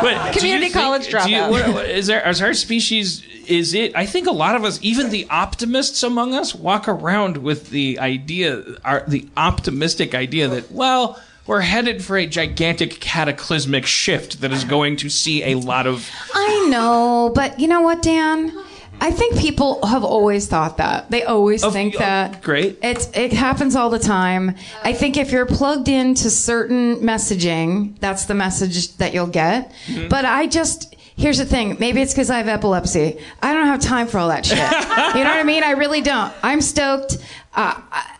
[0.02, 1.50] But Community you think- college do you- dropout.
[1.50, 3.22] what- what- is there is our species?
[3.46, 3.94] Is it?
[3.94, 7.98] I think a lot of us, even the optimists among us, walk around with the
[7.98, 11.20] idea, our, the optimistic idea that well.
[11.46, 16.10] We're headed for a gigantic cataclysmic shift that is going to see a lot of
[16.34, 18.52] I know, but you know what, Dan?
[19.00, 21.10] I think people have always thought that.
[21.10, 22.42] They always think that.
[22.42, 22.78] great.
[22.82, 24.54] It's it happens all the time.
[24.82, 29.72] I think if you're plugged into certain messaging, that's the message that you'll get.
[29.86, 30.08] Mm-hmm.
[30.08, 31.76] But I just here's the thing.
[31.78, 33.18] Maybe it's because I have epilepsy.
[33.42, 34.58] I don't have time for all that shit.
[34.58, 35.62] you know what I mean?
[35.64, 36.32] I really don't.
[36.42, 37.18] I'm stoked.
[37.54, 38.13] Uh, I,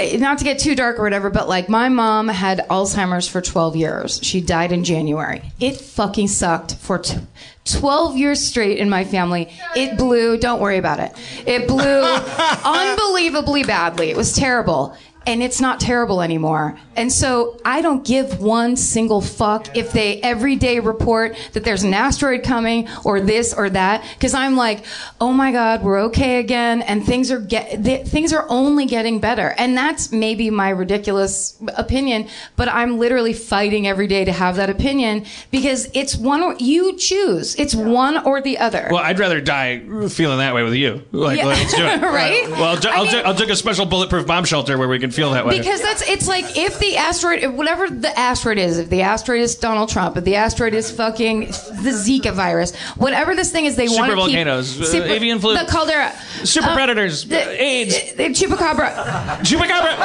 [0.00, 3.40] Uh, not to get too dark or whatever, but like my mom had Alzheimer's for
[3.40, 4.20] 12 years.
[4.22, 5.42] She died in January.
[5.60, 7.18] It fucking sucked for t-
[7.64, 9.52] 12 years straight in my family.
[9.76, 11.12] It blew, don't worry about it.
[11.46, 12.02] It blew
[12.64, 14.10] unbelievably badly.
[14.10, 14.96] It was terrible.
[15.30, 16.76] And it's not terrible anymore.
[16.96, 21.84] And so I don't give one single fuck if they every day report that there's
[21.84, 24.04] an asteroid coming or this or that.
[24.20, 24.84] Cause I'm like,
[25.20, 26.82] oh my God, we're okay again.
[26.82, 29.54] And things are get, th- things are only getting better.
[29.56, 32.26] And that's maybe my ridiculous opinion,
[32.56, 36.96] but I'm literally fighting every day to have that opinion because it's one or you
[36.96, 37.54] choose.
[37.54, 38.88] It's one or the other.
[38.90, 39.78] Well, I'd rather die
[40.08, 41.04] feeling that way with you.
[41.12, 41.46] Like, Yeah.
[41.46, 42.00] let's do it.
[42.20, 42.50] Right?
[42.50, 44.88] Well, I'll, ju- I I'll, mean- ju- I'll dig a special bulletproof bomb shelter where
[44.88, 45.58] we can feel that way.
[45.58, 49.40] Because that's it's like if the asteroid, if whatever the asteroid is, if the asteroid
[49.42, 53.76] is Donald Trump, if the asteroid is fucking the Zika virus, whatever this thing is,
[53.76, 56.12] they Super want to keep volcanoes, uh, avian flu, the caldera,
[56.44, 58.94] super uh, predators, the, AIDS, the chupacabra.
[59.40, 59.96] chupacabra.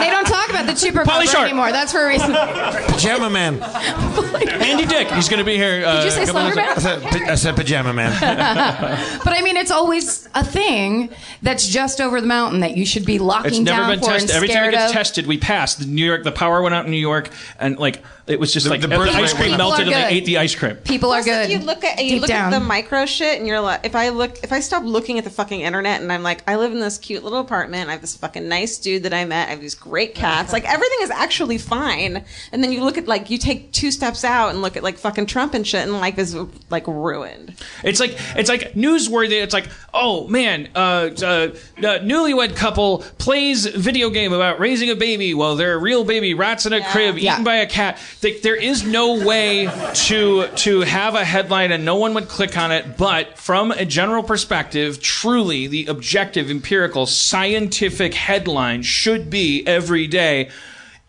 [0.00, 1.44] They don't talk about the chupacabra Polyshark.
[1.44, 1.72] anymore.
[1.72, 2.32] That's for a reason.
[2.32, 3.62] Pajama man.
[4.62, 5.08] Andy Dick.
[5.08, 5.84] He's going to be here.
[5.86, 8.12] Uh, Did you say a couple Slender minutes- I said, I said pajama man.
[9.24, 11.10] But I mean, it's always a thing
[11.42, 14.06] that's just over the mountain that you should be locking It's never down been for
[14.06, 14.30] tested.
[14.30, 14.92] and Every time it scared gets of.
[14.96, 15.74] tested, we pass.
[15.74, 18.64] The New York, the power went out in New York, and like it was just
[18.64, 19.58] The- like the the, birth ice rate cream went up.
[19.58, 20.16] melted, and People are they good.
[20.22, 20.76] ate the ice cream.
[20.76, 21.50] People are Plus, good.
[21.50, 22.54] If you look at you deep look down.
[22.54, 25.24] at the micro shit, and you're like, if I look, if I stop looking at
[25.24, 27.88] the fucking internet, and I'm like, I live in this cute little apartment.
[27.90, 29.48] I have this fucking nice dude that I met.
[29.48, 30.52] I have these great cats.
[30.54, 32.24] Like everything is actually fine.
[32.52, 34.96] And then you look at like you take two steps out and look at like
[34.96, 36.34] fucking Trump and shit, and life is
[36.70, 37.52] like ruined.
[37.82, 39.42] It's like it's like newsworthy.
[39.42, 42.83] It's like, oh man, uh, uh, uh, newlywed couple
[43.18, 47.18] plays video game about raising a baby while their real baby rats in a crib,
[47.18, 47.32] Yeah.
[47.34, 47.98] eaten by a cat.
[48.22, 49.68] Like, there is no way
[50.06, 52.96] to to have a headline and no one would click on it.
[52.96, 60.48] But from a general perspective, truly, the objective, empirical, scientific headline should be every day.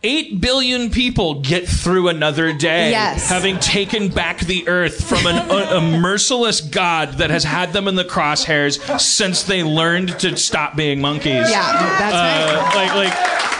[0.07, 3.27] Eight billion people get through another day, Yes.
[3.27, 7.87] having taken back the earth from an, a, a merciless god that has had them
[7.87, 11.49] in the crosshairs since they learned to stop being monkeys.
[11.49, 13.13] Yeah, that's Uh, like, like,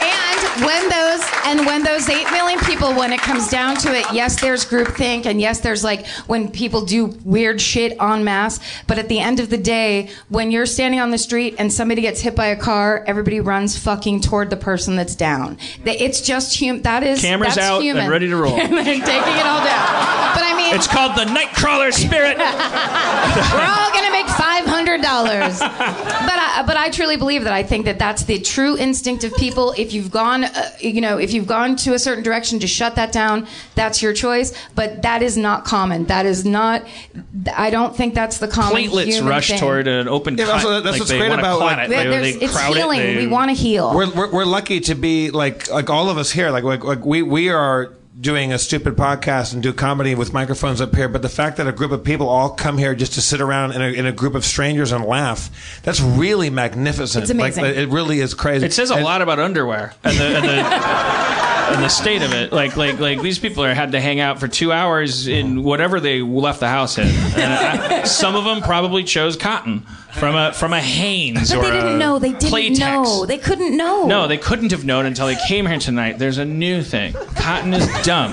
[0.04, 1.15] And when those
[1.46, 5.26] and when those eight million people, when it comes down to it, yes, there's groupthink,
[5.26, 8.60] and yes, there's like when people do weird shit en masse.
[8.88, 12.02] But at the end of the day, when you're standing on the street and somebody
[12.02, 15.58] gets hit by a car, everybody runs fucking toward the person that's down.
[15.84, 16.82] That- It's just human.
[16.84, 18.04] That is Cameras out human.
[18.04, 18.54] and ready to roll.
[18.60, 20.34] and taking it all down.
[20.36, 22.38] But I mean, it's called the Nightcrawler Spirit.
[22.38, 25.60] we're all gonna make five hundred dollars.
[25.60, 29.34] But I, but I truly believe that I think that that's the true instinct of
[29.36, 29.74] people.
[29.78, 32.96] If you've gone, uh, you know, if you've gone to a certain direction to shut
[32.96, 33.46] that down,
[33.76, 34.54] that's your choice.
[34.74, 36.06] But that is not common.
[36.06, 36.84] That is not.
[37.56, 38.82] I don't think that's the common.
[38.82, 39.60] Platelets human rush thing.
[39.60, 40.54] toward an open Yeah, cut.
[40.56, 41.90] also, that's like what's they great about, clot like- it.
[41.90, 43.00] They, There's- they it's healing.
[43.02, 43.04] It.
[43.16, 43.94] They, we want to heal.
[43.94, 46.50] We're, we're, we're lucky to be like like all of us here.
[46.50, 50.80] Like, like like we we are doing a stupid podcast and do comedy with microphones
[50.80, 51.10] up here.
[51.10, 53.74] But the fact that a group of people all come here just to sit around
[53.74, 55.50] in a, in a group of strangers and laugh,
[55.84, 57.24] that's really magnificent.
[57.24, 57.64] It's amazing.
[57.64, 58.66] Like, it really is crazy.
[58.66, 61.26] It says a And- lot about underwear and the, and the
[61.76, 62.54] in the state of it.
[62.54, 66.00] Like like like these people are had to hang out for two hours in whatever
[66.00, 67.08] they left the house in.
[67.08, 69.86] And I, some of them probably chose cotton
[70.20, 72.20] from a from a Hanes But or they didn't a know.
[72.20, 72.80] They didn't Playtex.
[72.80, 73.26] know.
[73.26, 74.06] They couldn't know.
[74.08, 76.18] No, they couldn't have known until they came here tonight.
[76.20, 77.14] There's a new thing.
[77.36, 78.32] Cotton is dumb.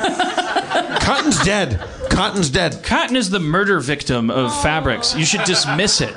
[1.01, 1.81] Cotton's dead.
[2.11, 2.83] Cotton's dead.
[2.83, 5.15] Cotton is the murder victim of fabrics.
[5.17, 6.15] You should dismiss it.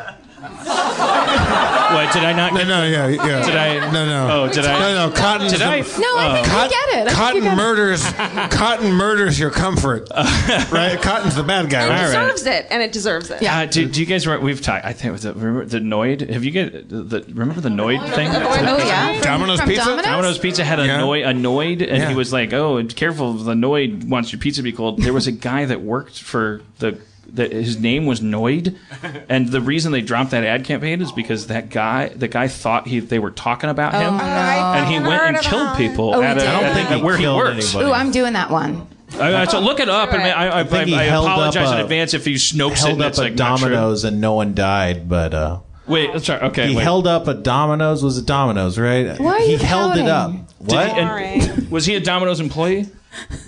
[1.96, 2.54] What did I not?
[2.54, 3.46] No, no, yeah, yeah.
[3.46, 3.92] Did I?
[3.92, 4.28] No, no.
[4.44, 4.80] Oh, did I?
[4.80, 5.16] No, no.
[5.16, 5.50] Cotton.
[5.50, 5.80] Did I?
[5.80, 5.84] No,
[6.18, 6.64] I think Oh.
[6.64, 7.02] you get it.
[7.02, 7.56] I think Cotton you get it.
[7.56, 8.04] murders.
[8.52, 10.10] Cotton murders your comfort.
[10.72, 11.00] right?
[11.02, 11.84] Cotton's the bad guy.
[11.84, 12.06] And it Right?
[12.08, 13.42] deserves it, and it deserves it.
[13.44, 14.86] Uh, do, do you guys re- we've talked?
[14.86, 16.30] I think was the, remember the Noid.
[16.30, 18.28] Have you get the, the remember the Noid thing?
[18.30, 19.22] Oh yeah.
[19.22, 19.86] Domino's From Pizza.
[19.86, 20.06] Domino's?
[20.06, 21.00] Domino's Pizza had a Yeah.
[21.00, 22.10] Noid, a Noid, and Yeah.
[22.10, 23.34] he was like, "Oh, careful!
[23.34, 26.62] The Noid wants your pizza to be cold." There was a guy that worked for
[26.80, 26.98] the.
[27.36, 28.78] The, his name was Noid,
[29.30, 32.88] and the reason they dropped that ad campaign is because that guy, the guy thought
[32.88, 36.44] he they were talking about him, and he went and killed people Oh, at, he
[36.44, 36.48] a, did?
[36.50, 37.74] I don't at- think at he where he killed works.
[37.76, 37.92] anybody.
[37.92, 38.88] Ooh, I'm doing that one.
[39.20, 41.72] I, I- so look it up, and I, I, I, think I held up apologize
[41.72, 42.78] in a- advance if you Snopes it.
[42.80, 43.60] held and up it's a like not.
[43.60, 46.42] Domino's and no one died, but uh, Wait, I'm sorry.
[46.48, 46.84] Okay, he wait.
[46.84, 48.02] held up a Domino's.
[48.04, 49.20] Was it Domino's, right?
[49.20, 50.32] Why are he you held it up.
[50.32, 50.48] pouting?
[50.66, 50.94] Did What?
[50.94, 52.88] he- and- was he a Domino's employee?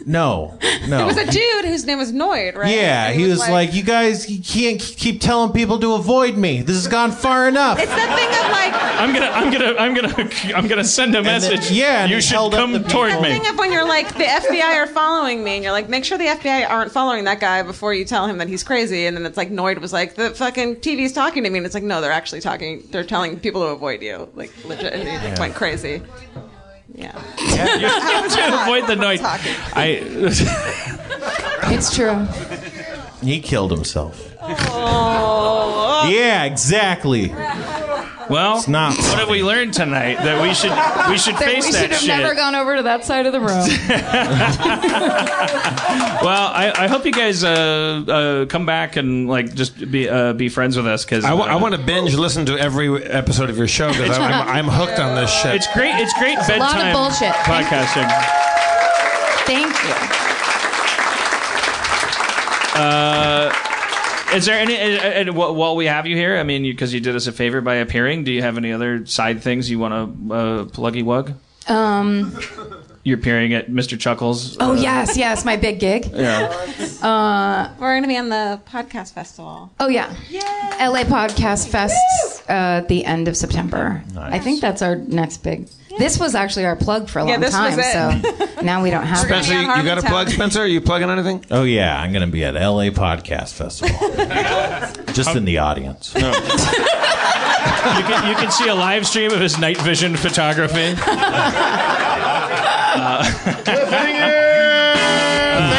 [0.06, 0.57] No,
[0.88, 1.02] no.
[1.02, 2.73] It was a dude whose name was Noid, right?
[2.73, 6.61] Yeah, And he, was, like, "You guys, you can't keep telling people to avoid me.
[6.61, 8.88] This has gone far enough." it's that thing of like.
[8.98, 11.69] I'm gonna, I'm gonna, I'm gonna, I'm gonna send a then- message.
[11.72, 13.23] yeah, and you he should held up come the toward people.
[13.23, 13.30] me.
[13.39, 16.18] Thing of when you're like the FBI are following me, and you're like, make sure
[16.18, 19.06] the FBI aren't following that guy before you tell him that he's crazy.
[19.06, 21.76] And then it's like Noid was like, the fucking TV's talking to me, and it's
[21.76, 22.88] like, no, they're actually talking.
[22.91, 24.94] They're telling people to avoid you, like legit.
[24.94, 26.02] And he went crazy.
[26.98, 27.22] Yeah.
[27.38, 29.19] yeah you're, to avoid the Noid.
[29.74, 30.03] I.
[31.69, 32.26] It's true.
[33.22, 34.34] He killed himself.
[34.41, 36.07] Oh.
[36.10, 37.34] Yeah, exactly.
[38.30, 40.16] Well, not what have we learned tonight?
[40.16, 40.72] That we should,
[41.10, 42.08] we should That face we that should have shit.
[42.10, 43.48] never gone over to that side of the room.
[46.24, 50.34] well, I, I hope you guys uh, uh, come back and like just be uh,
[50.34, 53.49] be friends with us because I, w- I want to binge listen to every episode
[53.49, 55.56] of your show because I'm, I'm, I'm hooked on this shit.
[55.56, 55.94] It's great.
[55.95, 57.34] It's great a lot of bedtime bullshit.
[57.48, 58.10] podcasting.
[59.45, 59.94] Thank you.
[62.80, 63.52] Uh,
[64.34, 64.76] is there any?
[64.76, 67.76] And while we have you here, I mean, because you, did us a favor by
[67.76, 71.34] appearing, do you have any other side things you want to uh, pluggy wug?
[71.70, 72.38] Um.
[73.07, 73.97] You're appearing at Mr.
[73.97, 74.57] Chuckles.
[74.59, 76.11] Oh yes, yes, my big gig.
[76.13, 76.49] Yeah.
[77.01, 77.69] Uh.
[77.79, 79.71] We're going to be on the podcast festival.
[79.79, 80.13] Oh yeah.
[80.81, 81.95] LA Podcast Fest
[82.49, 82.51] uh,
[82.81, 84.03] at the end of September.
[84.17, 85.69] I think that's our next big.
[85.97, 88.49] This was actually our plug for a Yeah, long this was time, it.
[88.57, 89.61] so now we don't have Spencer, it.
[89.61, 90.59] you, you got a plug, Spencer?
[90.63, 91.45] Are you plugging anything?
[91.49, 93.95] Oh yeah, I'm gonna be at LA Podcast Festival.
[95.13, 96.13] Just in the audience.
[96.13, 96.21] you
[98.03, 100.93] can you can see a live stream of his night vision photography.
[102.98, 103.78] Uh, Thank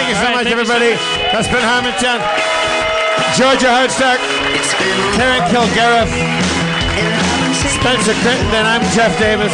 [0.07, 0.91] you so All right, much, thank you so everybody.
[0.95, 1.35] much.
[1.35, 2.21] That's been Harmontown.
[3.35, 4.23] Georgia Hardstark,
[5.19, 6.07] Karen Kilgariff,
[7.75, 9.51] Spencer Crittenden, and I'm Jeff Davis.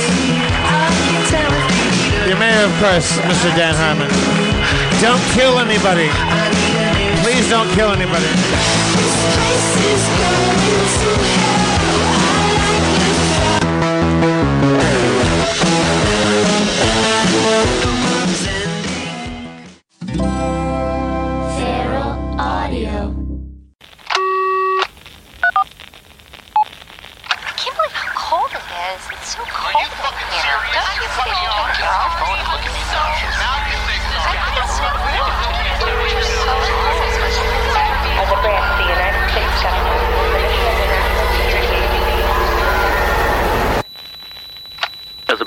[2.28, 3.48] Your mayor, of course, Mr.
[3.56, 4.08] Dan Harmon.
[5.00, 6.08] Don't kill anybody.
[7.24, 8.28] Please don't kill anybody.
[20.24, 20.63] Feral